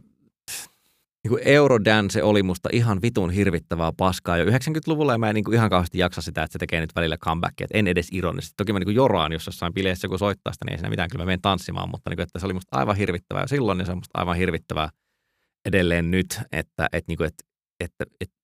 niin 1.29 1.47
Eurodance 1.47 2.23
oli 2.23 2.43
musta 2.43 2.69
ihan 2.71 3.01
vitun 3.01 3.31
hirvittävää 3.31 3.91
paskaa 3.97 4.37
jo 4.37 4.45
90-luvulla 4.45 5.11
ja 5.11 5.17
mä 5.17 5.29
en 5.29 5.35
niin 5.35 5.53
ihan 5.53 5.69
kauheasti 5.69 5.97
jaksa 5.97 6.21
sitä, 6.21 6.43
että 6.43 6.53
se 6.53 6.59
tekee 6.59 6.79
nyt 6.79 6.95
välillä 6.95 7.17
comebackia, 7.17 7.67
en 7.73 7.87
edes 7.87 8.07
ironisesti. 8.11 8.53
Toki 8.57 8.73
mä 8.73 8.79
niin 8.79 8.95
joraan, 8.95 9.31
jos 9.31 9.45
jossain 9.45 9.73
bileissä 9.73 10.05
joku 10.05 10.17
soittaa 10.17 10.53
sitä, 10.53 10.65
niin 10.65 10.71
ei 10.71 10.77
siinä 10.77 10.89
mitään, 10.89 11.09
kyllä 11.09 11.21
mä 11.21 11.25
menen 11.25 11.41
tanssimaan, 11.41 11.89
mutta 11.89 12.09
niin 12.09 12.17
kuin, 12.17 12.23
että 12.23 12.39
se 12.39 12.45
oli 12.45 12.53
musta 12.53 12.77
aivan 12.77 12.95
hirvittävää 12.95 13.43
ja 13.43 13.47
silloin 13.47 13.77
niin 13.77 13.85
se 13.85 13.91
on 13.91 13.97
musta 13.97 14.19
aivan 14.19 14.37
hirvittävää 14.37 14.89
edelleen 15.65 16.11
nyt, 16.11 16.39
että, 16.51 16.87
että, 16.91 17.11
niin 17.11 17.17
kuin, 17.17 17.27
että, 17.27 17.43
että, 17.79 18.05
että 18.21 18.35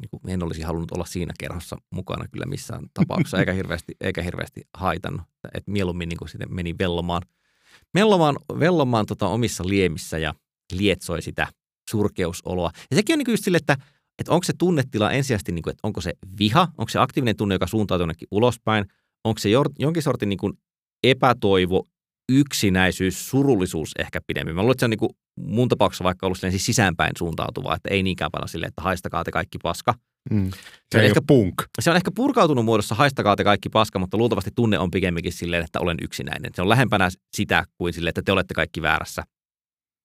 niin 0.00 0.10
kuin 0.10 0.20
en 0.28 0.42
olisi 0.42 0.62
halunnut 0.62 0.92
olla 0.92 1.04
siinä 1.04 1.32
kerhossa 1.40 1.76
mukana 1.90 2.28
kyllä 2.32 2.46
missään 2.46 2.86
tapauksessa, 2.94 3.38
eikä 3.38 3.52
hirveästi, 3.52 3.96
eikä 4.00 4.22
hirveästi 4.22 4.60
haitannut. 4.76 5.22
Että 5.54 5.70
mieluummin 5.70 6.08
niin 6.08 6.18
kuin 6.18 6.28
sitten 6.28 6.54
meni 6.54 6.74
vellomaan, 6.78 7.22
vellomaan, 7.94 8.36
vellomaan 8.60 9.06
tota 9.06 9.26
omissa 9.26 9.64
liemissä 9.66 10.18
ja 10.18 10.34
lietsoi 10.72 11.22
sitä 11.22 11.46
surkeusoloa. 11.88 12.70
Ja 12.90 12.96
sekin 12.96 13.14
on 13.14 13.18
niin 13.18 13.32
just 13.32 13.44
sille, 13.44 13.56
että, 13.56 13.76
että 14.18 14.32
onko 14.32 14.44
se 14.44 14.52
tunnetila 14.58 15.12
ensisijaisesti, 15.12 15.52
niin 15.52 15.62
kuin, 15.62 15.72
että 15.72 15.86
onko 15.86 16.00
se 16.00 16.12
viha, 16.38 16.68
onko 16.78 16.88
se 16.88 16.98
aktiivinen 16.98 17.36
tunne, 17.36 17.54
joka 17.54 17.66
suuntaa 17.66 17.98
jonnekin 17.98 18.28
ulospäin, 18.30 18.84
onko 19.24 19.38
se 19.38 19.48
jonkin 19.78 20.02
sortin 20.02 20.28
niin 20.28 20.38
kuin 20.38 20.52
epätoivo, 21.04 21.84
yksinäisyys, 22.32 23.30
surullisuus 23.30 23.90
ehkä 23.98 24.20
pidemmin. 24.26 24.54
Mä 24.54 24.60
luulen, 24.60 24.72
että 24.72 24.80
se 24.80 24.86
on 24.86 24.90
niin 24.90 24.98
kuin 24.98 25.10
mun 25.36 25.68
tapauksessa 25.68 26.04
vaikka 26.04 26.26
ollut 26.26 26.38
siis 26.38 26.66
sisäänpäin 26.66 27.12
suuntautuvaa, 27.18 27.76
että 27.76 27.90
ei 27.90 28.02
niinkään 28.02 28.30
paljon 28.30 28.48
silleen, 28.48 28.68
että 28.68 28.82
haistakaa 28.82 29.24
te 29.24 29.30
kaikki 29.30 29.58
paska. 29.62 29.94
Mm. 30.30 30.50
Se, 30.50 30.58
se 30.92 30.98
on 30.98 31.04
ehkä 31.04 31.20
punk. 31.26 31.54
Se 31.80 31.90
on 31.90 31.96
ehkä 31.96 32.10
purkautunut 32.14 32.64
muodossa 32.64 32.94
haistakaa 32.94 33.36
te 33.36 33.44
kaikki 33.44 33.68
paska, 33.68 33.98
mutta 33.98 34.16
luultavasti 34.16 34.50
tunne 34.54 34.78
on 34.78 34.90
pikemminkin 34.90 35.32
silleen, 35.32 35.64
että 35.64 35.80
olen 35.80 35.96
yksinäinen. 36.02 36.50
Se 36.54 36.62
on 36.62 36.68
lähempänä 36.68 37.08
sitä 37.36 37.64
kuin 37.78 37.92
silleen, 37.92 38.10
että 38.10 38.22
te 38.24 38.32
olette 38.32 38.54
kaikki 38.54 38.82
väärässä 38.82 39.22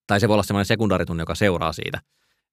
tai 0.07 0.19
se 0.19 0.27
voi 0.27 0.33
olla 0.33 0.43
semmoinen 0.43 0.65
sekundaaritunne, 0.65 1.21
joka 1.21 1.35
seuraa 1.35 1.73
siitä, 1.73 2.01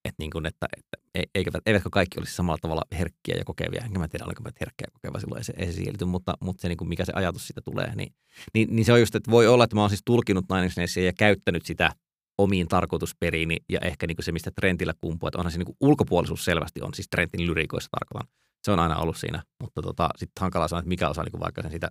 että, 0.04 0.16
niin 0.18 0.30
kuin, 0.30 0.46
että, 0.46 0.66
että 0.76 1.26
eikö, 1.34 1.50
eivätkö 1.66 1.88
kaikki 1.92 2.18
olisi 2.18 2.34
samalla 2.34 2.58
tavalla 2.62 2.82
herkkiä 2.92 3.34
ja 3.38 3.44
kokevia. 3.44 3.82
Enkä 3.84 3.98
mä 3.98 4.08
tiedä, 4.08 4.24
oliko 4.24 4.42
mä 4.42 4.50
herkkiä 4.60 4.86
ja 4.86 4.92
kokeva 4.92 5.20
silloin, 5.20 5.38
ei 5.38 5.44
se, 5.44 5.52
ei 5.56 5.96
se 5.98 6.04
mutta, 6.04 6.34
mutta 6.40 6.62
se, 6.62 6.68
niin 6.68 6.76
kuin 6.76 6.88
mikä 6.88 7.04
se 7.04 7.12
ajatus 7.14 7.46
siitä 7.46 7.60
tulee, 7.60 7.94
niin, 7.94 8.14
niin, 8.54 8.76
niin, 8.76 8.84
se 8.84 8.92
on 8.92 9.00
just, 9.00 9.14
että 9.14 9.30
voi 9.30 9.46
olla, 9.46 9.64
että 9.64 9.76
mä 9.76 9.80
oon 9.80 9.90
siis 9.90 10.02
tulkinut 10.04 10.44
Nine 10.48 11.04
ja 11.06 11.12
käyttänyt 11.12 11.66
sitä 11.66 11.90
omiin 12.38 12.68
tarkoitusperiini 12.68 13.56
ja 13.68 13.80
ehkä 13.82 14.06
niin 14.06 14.16
kuin 14.16 14.24
se, 14.24 14.32
mistä 14.32 14.50
trendillä 14.50 14.94
kumpuu, 15.00 15.26
että 15.26 15.38
onhan 15.38 15.52
se 15.52 15.58
niin 15.58 15.66
kuin 15.66 15.76
ulkopuolisuus 15.80 16.44
selvästi 16.44 16.82
on, 16.82 16.94
siis 16.94 17.08
trendin 17.08 17.46
lyriikoissa 17.46 17.90
tarkoitan. 17.90 18.28
Se 18.62 18.72
on 18.72 18.78
aina 18.78 18.96
ollut 18.96 19.16
siinä, 19.16 19.42
mutta 19.60 19.82
tota, 19.82 20.08
sitten 20.16 20.40
hankala 20.40 20.68
sanoa, 20.68 20.80
että 20.80 20.88
mikä 20.88 21.08
osa 21.08 21.22
niin 21.22 21.30
kuin 21.30 21.40
vaikka 21.40 21.62
sen 21.62 21.70
sitä 21.70 21.90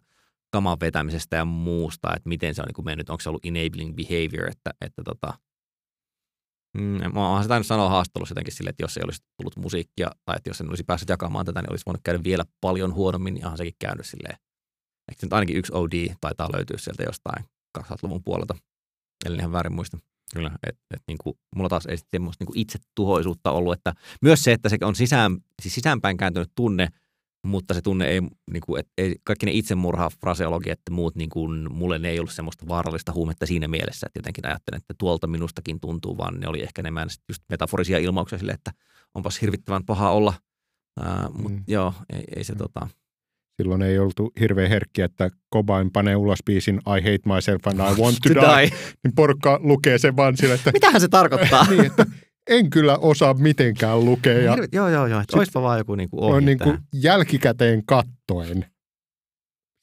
kaman 0.51 0.77
vetämisestä 0.81 1.35
ja 1.35 1.45
muusta, 1.45 2.15
että 2.15 2.29
miten 2.29 2.55
se 2.55 2.61
on 2.61 2.65
niin 2.65 2.75
kuin 2.75 2.85
mennyt, 2.85 3.09
onko 3.09 3.21
se 3.21 3.29
ollut 3.29 3.45
enabling 3.45 3.95
behavior, 3.95 4.49
että, 4.49 4.71
että 4.81 5.03
tota, 5.03 5.33
Mm, 6.77 7.13
mä 7.13 7.29
oon 7.29 7.43
sitä 7.43 7.63
sanoa 7.63 7.89
haastattelussa 7.89 8.31
jotenkin 8.31 8.53
sille, 8.53 8.69
että 8.69 8.83
jos 8.83 8.97
ei 8.97 9.03
olisi 9.03 9.23
tullut 9.37 9.57
musiikkia 9.57 10.09
tai 10.25 10.35
että 10.37 10.49
jos 10.49 10.61
en 10.61 10.69
olisi 10.69 10.83
päässyt 10.83 11.09
jakamaan 11.09 11.45
tätä, 11.45 11.61
niin 11.61 11.71
olisi 11.71 11.85
voinut 11.85 12.01
käydä 12.03 12.23
vielä 12.23 12.43
paljon 12.61 12.93
huonommin, 12.93 13.33
niin 13.33 13.45
onhan 13.45 13.57
sekin 13.57 13.73
käynyt 13.79 14.05
silleen. 14.05 14.37
Ehkä 15.11 15.25
nyt 15.25 15.33
ainakin 15.33 15.57
yksi 15.57 15.71
OD 15.75 16.15
taitaa 16.21 16.49
löytyä 16.53 16.77
sieltä 16.77 17.03
jostain 17.03 17.45
2000-luvun 17.79 18.23
puolelta, 18.23 18.55
eli 19.25 19.37
ihan 19.37 19.51
väärin 19.51 19.75
muista. 19.75 19.97
Kyllä, 20.33 20.51
että 20.63 20.81
et, 20.95 21.01
niin 21.07 21.17
kuin, 21.23 21.37
mulla 21.55 21.69
taas 21.69 21.85
ei 21.85 21.97
semmoista 22.11 22.45
niin 22.45 22.59
itsetuhoisuutta 22.59 23.51
ollut, 23.51 23.73
että 23.73 23.93
myös 24.21 24.43
se, 24.43 24.51
että 24.51 24.69
se 24.69 24.77
on 24.81 24.95
sisään, 24.95 25.37
siis 25.61 25.75
sisäänpäin 25.75 26.17
kääntynyt 26.17 26.51
tunne– 26.55 26.87
mutta 27.45 27.73
se 27.73 27.81
tunne 27.81 28.07
ei, 28.07 28.21
niin 28.51 28.61
kuin, 28.65 28.79
et, 28.79 28.87
ei 28.97 29.15
kaikki 29.23 29.45
ne 29.45 29.51
itsemurha, 29.51 30.09
fraseologia, 30.21 30.73
että 30.73 30.91
muut, 30.91 31.15
niin 31.15 31.29
kuin, 31.29 31.73
mulle 31.73 31.99
ne 31.99 32.09
ei 32.09 32.19
ollut 32.19 32.31
semmoista 32.31 32.67
vaarallista 32.67 33.13
huumetta 33.13 33.45
siinä 33.45 33.67
mielessä, 33.67 34.07
että 34.07 34.19
jotenkin 34.19 34.47
ajattelen, 34.47 34.77
että 34.77 34.93
tuolta 34.97 35.27
minustakin 35.27 35.79
tuntuu, 35.79 36.17
vaan 36.17 36.39
ne 36.39 36.47
oli 36.47 36.61
ehkä 36.61 36.81
enemmän 36.81 37.09
just 37.29 37.43
metaforisia 37.49 37.97
ilmauksia 37.97 38.39
sille, 38.39 38.51
että 38.51 38.71
onpas 39.15 39.41
hirvittävän 39.41 39.85
paha 39.85 40.11
olla, 40.11 40.33
uh, 40.99 41.33
mutta 41.33 41.59
mm. 41.59 41.63
joo, 41.67 41.93
ei, 42.13 42.23
ei 42.35 42.43
se 42.43 42.53
mm. 42.53 42.57
tota, 42.57 42.87
Silloin 43.59 43.81
ei 43.81 43.99
oltu 43.99 44.31
hirveän 44.39 44.69
herkkiä, 44.69 45.05
että 45.05 45.29
Cobain 45.53 45.91
panee 45.91 46.15
ulos 46.15 46.39
biisin 46.45 46.75
I 46.75 47.01
hate 47.01 47.35
myself 47.35 47.67
and 47.67 47.79
I 47.79 47.95
want 48.01 48.17
to, 48.23 48.33
to 48.33 48.41
die. 48.41 48.61
die. 48.61 48.77
Niin 49.03 49.15
porukka 49.15 49.59
lukee 49.63 49.97
sen 49.97 50.15
vaan 50.15 50.37
sille, 50.37 50.53
että... 50.53 50.71
Mitähän 50.71 51.01
se 51.01 51.07
tarkoittaa? 51.07 51.65
niin, 51.69 51.85
että 51.85 52.05
en 52.49 52.69
kyllä 52.69 52.97
osaa 52.97 53.33
mitenkään 53.33 54.05
lukea. 54.05 54.39
Ja 54.39 54.57
joo, 54.73 54.89
joo, 54.89 55.07
joo. 55.07 55.23
Olisipa 55.33 55.61
vaan 55.61 55.77
joku 55.77 55.93
ohje 56.11 56.37
on 56.37 56.45
niin 56.45 56.59
kuin 56.59 56.77
jälkikäteen 56.93 57.85
kattoen. 57.85 58.65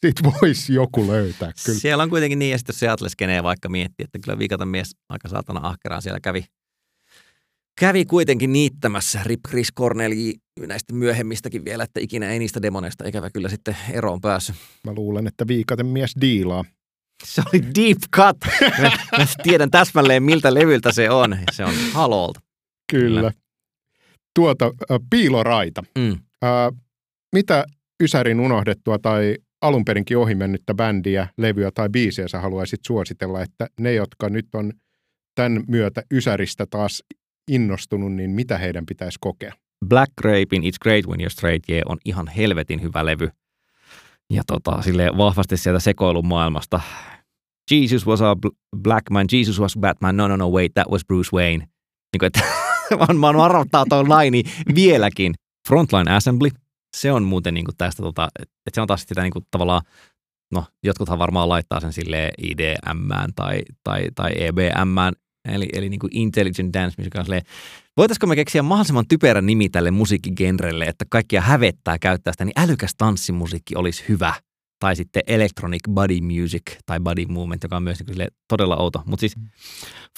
Sitten 0.07 0.33
voisi 0.43 0.75
joku 0.75 1.07
löytää 1.07 1.53
kyllä. 1.64 1.79
Siellä 1.79 2.03
on 2.03 2.11
kuitenkin 2.11 2.39
niin, 2.39 2.51
ja 2.51 2.59
sitten 2.59 2.73
jos 2.73 2.81
Seattle 2.81 3.43
vaikka 3.43 3.69
miettii, 3.69 4.05
että 4.05 4.19
kyllä 4.25 4.39
viikata 4.39 4.67
mies 4.67 4.91
aika 5.09 5.29
saatana 5.29 5.61
ahkeraan 5.62 6.03
siellä 6.03 6.21
kävi, 6.21 6.45
kävi 7.81 8.05
kuitenkin 8.05 8.53
niittämässä 8.53 9.21
Rip 9.25 9.41
Chris 9.49 9.69
Corneli 9.79 10.35
näistä 10.67 10.95
myöhemmistäkin 10.95 11.64
vielä, 11.64 11.85
että 11.85 12.01
ikinä 12.01 12.31
ei 12.31 12.39
niistä 12.39 12.62
demoneista 12.62 13.09
ikävä 13.09 13.31
kyllä 13.31 13.49
sitten 13.49 13.77
eroon 13.91 14.21
päässyt. 14.21 14.57
Mä 14.85 14.93
luulen, 14.95 15.27
että 15.27 15.47
viikaten 15.47 15.87
mies 15.87 16.12
diilaa. 16.21 16.64
Se 17.25 17.43
oli 17.53 17.62
deep 17.62 17.99
cut. 18.17 18.37
Mä, 18.83 18.91
mä 19.19 19.27
tiedän 19.43 19.71
täsmälleen, 19.71 20.23
miltä 20.23 20.55
levyltä 20.55 20.93
se 20.93 21.11
on. 21.11 21.39
Se 21.53 21.64
on 21.64 21.75
halolta. 21.93 22.46
Kyllä. 22.93 23.32
Tuota, 24.34 24.64
äh, 24.64 24.99
piiloraita. 25.11 25.82
Mm. 25.99 26.12
Äh, 26.45 26.80
mitä 27.32 27.64
Ysärin 28.03 28.41
unohdettua 28.41 28.99
tai 28.99 29.37
alun 29.62 29.84
perinkin 29.84 30.18
ohimennyttä 30.18 30.74
bändiä, 30.74 31.28
levyä 31.39 31.70
tai 31.74 31.89
biisiä 31.89 32.28
sä 32.28 32.41
haluaisit 32.41 32.80
suositella, 32.87 33.43
että 33.43 33.66
ne, 33.80 33.95
jotka 33.95 34.28
nyt 34.28 34.47
on 34.55 34.72
tämän 35.34 35.64
myötä 35.68 36.03
Ysäristä 36.12 36.66
taas 36.70 37.03
innostunut, 37.51 38.12
niin 38.12 38.30
mitä 38.30 38.59
heidän 38.59 38.87
pitäisi 38.87 39.18
kokea? 39.20 39.53
Black 39.89 40.12
Grapein 40.22 40.62
It's 40.62 40.78
Great 40.82 41.07
When 41.07 41.20
You're 41.20 41.30
Straight 41.30 41.70
Yeah 41.70 41.82
on 41.87 41.99
ihan 42.05 42.28
helvetin 42.28 42.82
hyvä 42.82 43.07
levy. 43.07 43.28
Ja 44.30 44.43
tota, 44.47 44.82
sille 44.82 45.11
vahvasti 45.16 45.57
sieltä 45.57 45.80
sekoilun 45.80 46.26
maailmasta 46.26 46.80
Jesus 47.70 48.07
was 48.07 48.22
a 48.22 48.34
bl- 48.34 48.57
black 48.82 49.11
man, 49.11 49.26
Jesus 49.32 49.61
was 49.61 49.76
Batman, 49.80 50.16
no 50.16 50.28
no 50.28 50.37
no 50.37 50.49
wait, 50.49 50.74
that 50.74 50.87
was 50.91 51.05
Bruce 51.05 51.30
Wayne. 51.32 51.68
Niin 52.12 52.18
kuin, 52.18 52.26
että 52.26 52.41
oon 53.09 53.20
varoittaa 53.37 53.84
tuon 53.89 54.09
laini 54.09 54.43
vieläkin. 54.74 55.34
Frontline 55.68 56.12
Assembly, 56.12 56.51
se 56.97 57.12
on 57.12 57.22
muuten 57.22 57.55
niin 57.55 57.64
kuin 57.64 57.76
tästä, 57.76 58.03
tota, 58.03 58.28
että 58.39 58.70
se 58.74 58.80
on 58.80 58.87
taas 58.87 59.05
sitä 59.09 59.22
niin 59.22 59.32
kuin 59.32 59.47
tavallaan, 59.51 59.82
no 60.53 60.64
jotkuthan 60.82 61.18
varmaan 61.18 61.49
laittaa 61.49 61.80
sen 61.80 61.93
sille 61.93 62.30
IDM 62.39 63.11
tai, 63.37 63.61
tai, 63.84 64.09
tai 64.14 64.32
EBM, 64.37 64.99
eli, 65.49 65.68
eli 65.72 65.89
niin 65.89 66.01
kuin 66.01 66.16
Intelligent 66.16 66.74
Dance 66.74 66.95
Music 66.99 67.16
on 67.16 67.26
voitaisiko 67.97 68.26
me 68.26 68.37
keksiä 68.37 68.62
mahdollisimman 68.62 69.09
typerän 69.09 69.47
nimi 69.47 69.68
tälle 69.68 69.91
musiikkigenrelle, 69.91 70.84
että 70.84 71.05
kaikkia 71.09 71.41
hävettää 71.41 71.99
käyttää 71.99 72.32
sitä, 72.32 72.45
niin 72.45 72.61
älykäs 72.61 72.95
tanssimusiikki 72.99 73.76
olisi 73.76 74.05
hyvä. 74.09 74.34
Tai 74.79 74.97
sitten 74.97 75.22
Electronic 75.27 75.81
Body 75.91 76.20
Music 76.20 76.62
tai 76.87 77.01
Body 77.01 77.27
Movement, 77.27 77.62
joka 77.62 77.77
on 77.77 77.83
myös 77.83 77.99
niin 78.07 78.29
todella 78.49 78.77
outo. 78.77 79.03
Mutta 79.07 79.20
siis 79.20 79.35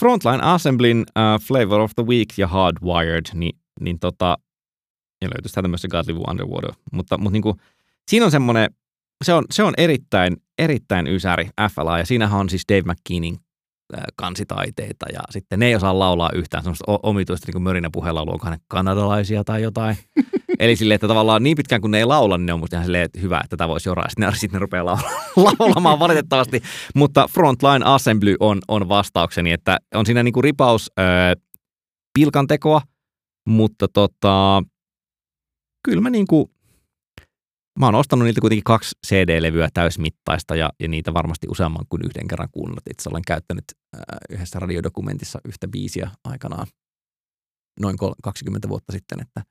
Frontline 0.01 0.43
Assemblin 0.43 0.99
uh, 1.01 1.41
Flavor 1.47 1.81
of 1.81 1.93
the 1.95 2.07
Week 2.07 2.29
ja 2.37 2.49
Hardwired, 2.49 3.27
niin, 3.35 3.59
niin 3.81 3.99
tota, 3.99 4.39
ja 5.23 5.29
löytyisi 5.29 5.55
täältä 5.55 5.69
myös 5.69 5.83
se 5.83 5.89
God 5.89 6.05
Live 6.07 6.21
Underwater. 6.31 6.73
Mutta, 6.93 7.19
mutta 7.19 7.33
niin 7.33 7.43
kuin, 7.43 7.57
siinä 8.11 8.25
on 8.25 8.31
semmoinen, 8.31 8.71
se 9.25 9.33
on, 9.33 9.45
se 9.51 9.63
on 9.63 9.75
erittäin, 9.79 10.37
erittäin 10.59 11.07
ysäri 11.07 11.49
FLA, 11.75 11.99
ja 11.99 12.07
siinähän 12.07 12.41
on 12.41 12.49
siis 12.49 12.63
Dave 12.73 12.93
McKeenin 12.93 13.37
kansitaiteita 14.17 15.07
ja 15.13 15.21
sitten 15.31 15.59
ne 15.59 15.67
ei 15.67 15.75
osaa 15.75 15.99
laulaa 15.99 16.31
yhtään 16.35 16.63
semmoista 16.63 16.85
omituista 17.03 17.53
niin 17.53 17.63
mörinä 17.63 17.89
puhelaulua, 17.93 18.33
onko 18.33 18.51
ne 18.51 18.57
kanadalaisia 18.69 19.45
tai 19.45 19.63
jotain. 19.63 19.97
Eli 20.59 20.77
silleen, 20.77 20.95
että 20.95 21.09
tavallaan 21.09 21.43
niin 21.43 21.57
pitkään 21.57 21.81
kun 21.81 21.91
ne 21.91 21.99
ei 21.99 22.05
laula, 22.05 22.39
niin 22.39 22.47
ne 22.47 22.53
on 22.53 22.61
musta 22.61 22.77
ihan 22.77 22.85
silleen, 22.85 23.05
että 23.05 23.21
hyvä, 23.21 23.41
että 23.45 23.57
tätä 23.57 23.69
voisi 23.69 23.89
joraa. 23.89 24.09
Sitten 24.09 24.29
ne, 24.29 24.37
sitten 24.37 24.53
ne 24.53 24.59
rupeaa 24.59 24.85
laulamaan 25.37 25.99
valitettavasti. 25.99 26.63
Mutta 26.95 27.29
Frontline 27.35 27.85
Assembly 27.85 28.35
on, 28.41 28.61
on 28.69 28.89
vastaukseni, 28.89 29.53
että 29.53 29.79
on 29.95 30.07
siinä 30.07 30.23
niin 30.23 30.33
kuin 30.33 30.45
ripaus 30.45 30.91
äh, 30.99 31.05
pilkantekoa, 32.19 32.81
mutta 33.49 33.89
tota, 33.89 34.63
kyllä 35.85 36.01
mä 36.01 36.11
niin 36.11 36.27
kuin, 36.27 36.51
mä 37.81 37.87
oon 37.87 37.95
ostanut 37.95 38.25
niiltä 38.25 38.41
kuitenkin 38.41 38.65
kaksi 38.65 38.97
CD-levyä 39.07 39.69
täysmittaista 39.75 40.57
ja, 40.57 40.71
ja 40.81 40.89
niitä 40.89 41.15
varmasti 41.15 41.47
useamman 41.51 41.85
kuin 41.89 42.03
yhden 42.05 42.29
kerran 42.29 42.49
kuunnellut. 42.53 42.89
Itse 42.91 43.09
olen 43.11 43.23
käyttänyt 43.27 43.65
äh, 43.97 44.03
yhdessä 44.31 44.59
radiodokumentissa 44.59 45.39
yhtä 45.45 45.69
biisiä 45.69 46.11
aikanaan 46.25 46.67
noin 47.81 47.97
20 48.23 48.69
vuotta 48.69 48.93
sitten, 48.93 49.21
että, 49.21 49.43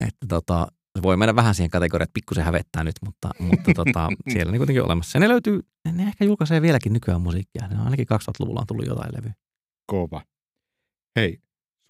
että 0.00 0.26
tota, 0.28 0.66
se 0.98 1.02
voi 1.02 1.16
mennä 1.16 1.36
vähän 1.36 1.54
siihen 1.54 1.70
kategoriaan, 1.70 2.04
että 2.04 2.14
pikkusen 2.14 2.44
hävettää 2.44 2.84
nyt, 2.84 2.96
mutta, 3.04 3.30
mutta 3.40 3.72
tota, 3.74 4.08
siellä 4.32 4.52
ne 4.52 4.58
kuitenkin 4.58 4.84
olemassa. 4.84 5.16
Ja 5.16 5.20
ne 5.20 5.28
löytyy, 5.28 5.60
ne 5.92 6.02
ehkä 6.02 6.24
julkaisee 6.24 6.62
vieläkin 6.62 6.92
nykyään 6.92 7.20
musiikkia. 7.20 7.68
Ne 7.68 7.78
on 7.78 7.84
ainakin 7.84 8.06
2000-luvulla 8.12 8.60
on 8.60 8.66
tullut 8.66 8.86
jotain 8.86 9.10
levyä. 9.16 9.32
Kova. 9.86 10.22
Hei, 11.16 11.38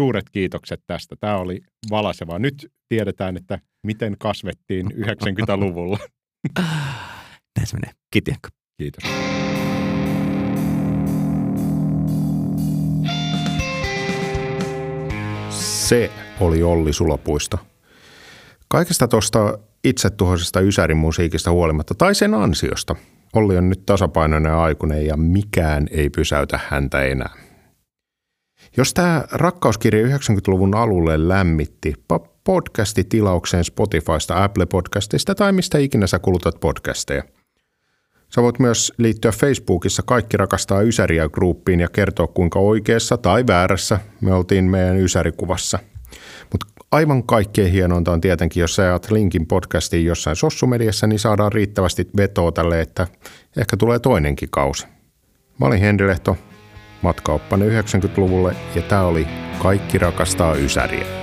suuret 0.00 0.30
kiitokset 0.30 0.80
tästä. 0.86 1.16
Tämä 1.20 1.36
oli 1.36 1.60
valaseva. 1.90 2.38
Nyt 2.38 2.72
tiedetään, 2.88 3.36
että 3.36 3.58
miten 3.86 4.16
kasvettiin 4.18 4.86
90-luvulla. 5.06 5.98
Näin 6.58 7.66
se 7.66 7.76
menee. 7.76 7.90
Kiitos. 8.12 8.34
Kiitos. 8.78 9.04
Se 15.50 16.10
oli 16.40 16.62
Olli 16.62 16.92
Sulopuisto. 16.92 17.58
Kaikesta 18.68 19.08
tuosta 19.08 19.58
itsetuhoisesta 19.84 20.60
Ysärin 20.60 20.96
musiikista 20.96 21.50
huolimatta, 21.50 21.94
tai 21.94 22.14
sen 22.14 22.34
ansiosta, 22.34 22.96
Olli 23.34 23.56
on 23.56 23.68
nyt 23.68 23.86
tasapainoinen 23.86 24.52
aikuinen 24.52 25.06
ja 25.06 25.16
mikään 25.16 25.86
ei 25.90 26.10
pysäytä 26.10 26.60
häntä 26.68 27.02
enää. 27.02 27.47
Jos 28.76 28.94
tämä 28.94 29.24
rakkauskirja 29.32 30.06
90-luvun 30.06 30.74
alulle 30.74 31.28
lämmitti, 31.28 31.94
podcasti 32.44 33.04
tilaukseen 33.04 33.64
Spotifysta, 33.64 34.44
Apple 34.44 34.66
Podcastista 34.66 35.34
tai 35.34 35.52
mistä 35.52 35.78
ikinä 35.78 36.06
sä 36.06 36.18
kulutat 36.18 36.60
podcasteja. 36.60 37.22
Sä 38.34 38.42
voit 38.42 38.58
myös 38.58 38.92
liittyä 38.98 39.32
Facebookissa 39.32 40.02
Kaikki 40.02 40.36
rakastaa 40.36 40.82
Ysäriä 40.82 41.28
gruppiin 41.28 41.80
ja 41.80 41.88
kertoa 41.88 42.26
kuinka 42.26 42.58
oikeassa 42.58 43.16
tai 43.16 43.46
väärässä 43.46 44.00
me 44.20 44.34
oltiin 44.34 44.64
meidän 44.64 44.96
Ysärikuvassa. 44.96 45.78
Mutta 46.52 46.66
aivan 46.92 47.22
kaikkein 47.22 47.72
hienointa 47.72 48.12
on 48.12 48.20
tietenkin, 48.20 48.60
jos 48.60 48.74
sä 48.74 48.82
jaat 48.82 49.10
linkin 49.10 49.46
podcastiin 49.46 50.04
jossain 50.04 50.36
sossumediassa, 50.36 51.06
niin 51.06 51.18
saadaan 51.18 51.52
riittävästi 51.52 52.08
vetoa 52.16 52.52
tälle, 52.52 52.80
että 52.80 53.06
ehkä 53.56 53.76
tulee 53.76 53.98
toinenkin 53.98 54.48
kausi. 54.50 54.86
Mä 55.60 55.66
olin 55.66 55.80
Henri 55.80 56.06
Lehto, 56.06 56.36
matkaoppani 57.02 57.64
90-luvulle 57.68 58.56
ja 58.74 58.82
tämä 58.82 59.02
oli 59.02 59.26
Kaikki 59.62 59.98
rakastaa 59.98 60.54
Ysäriä. 60.54 61.17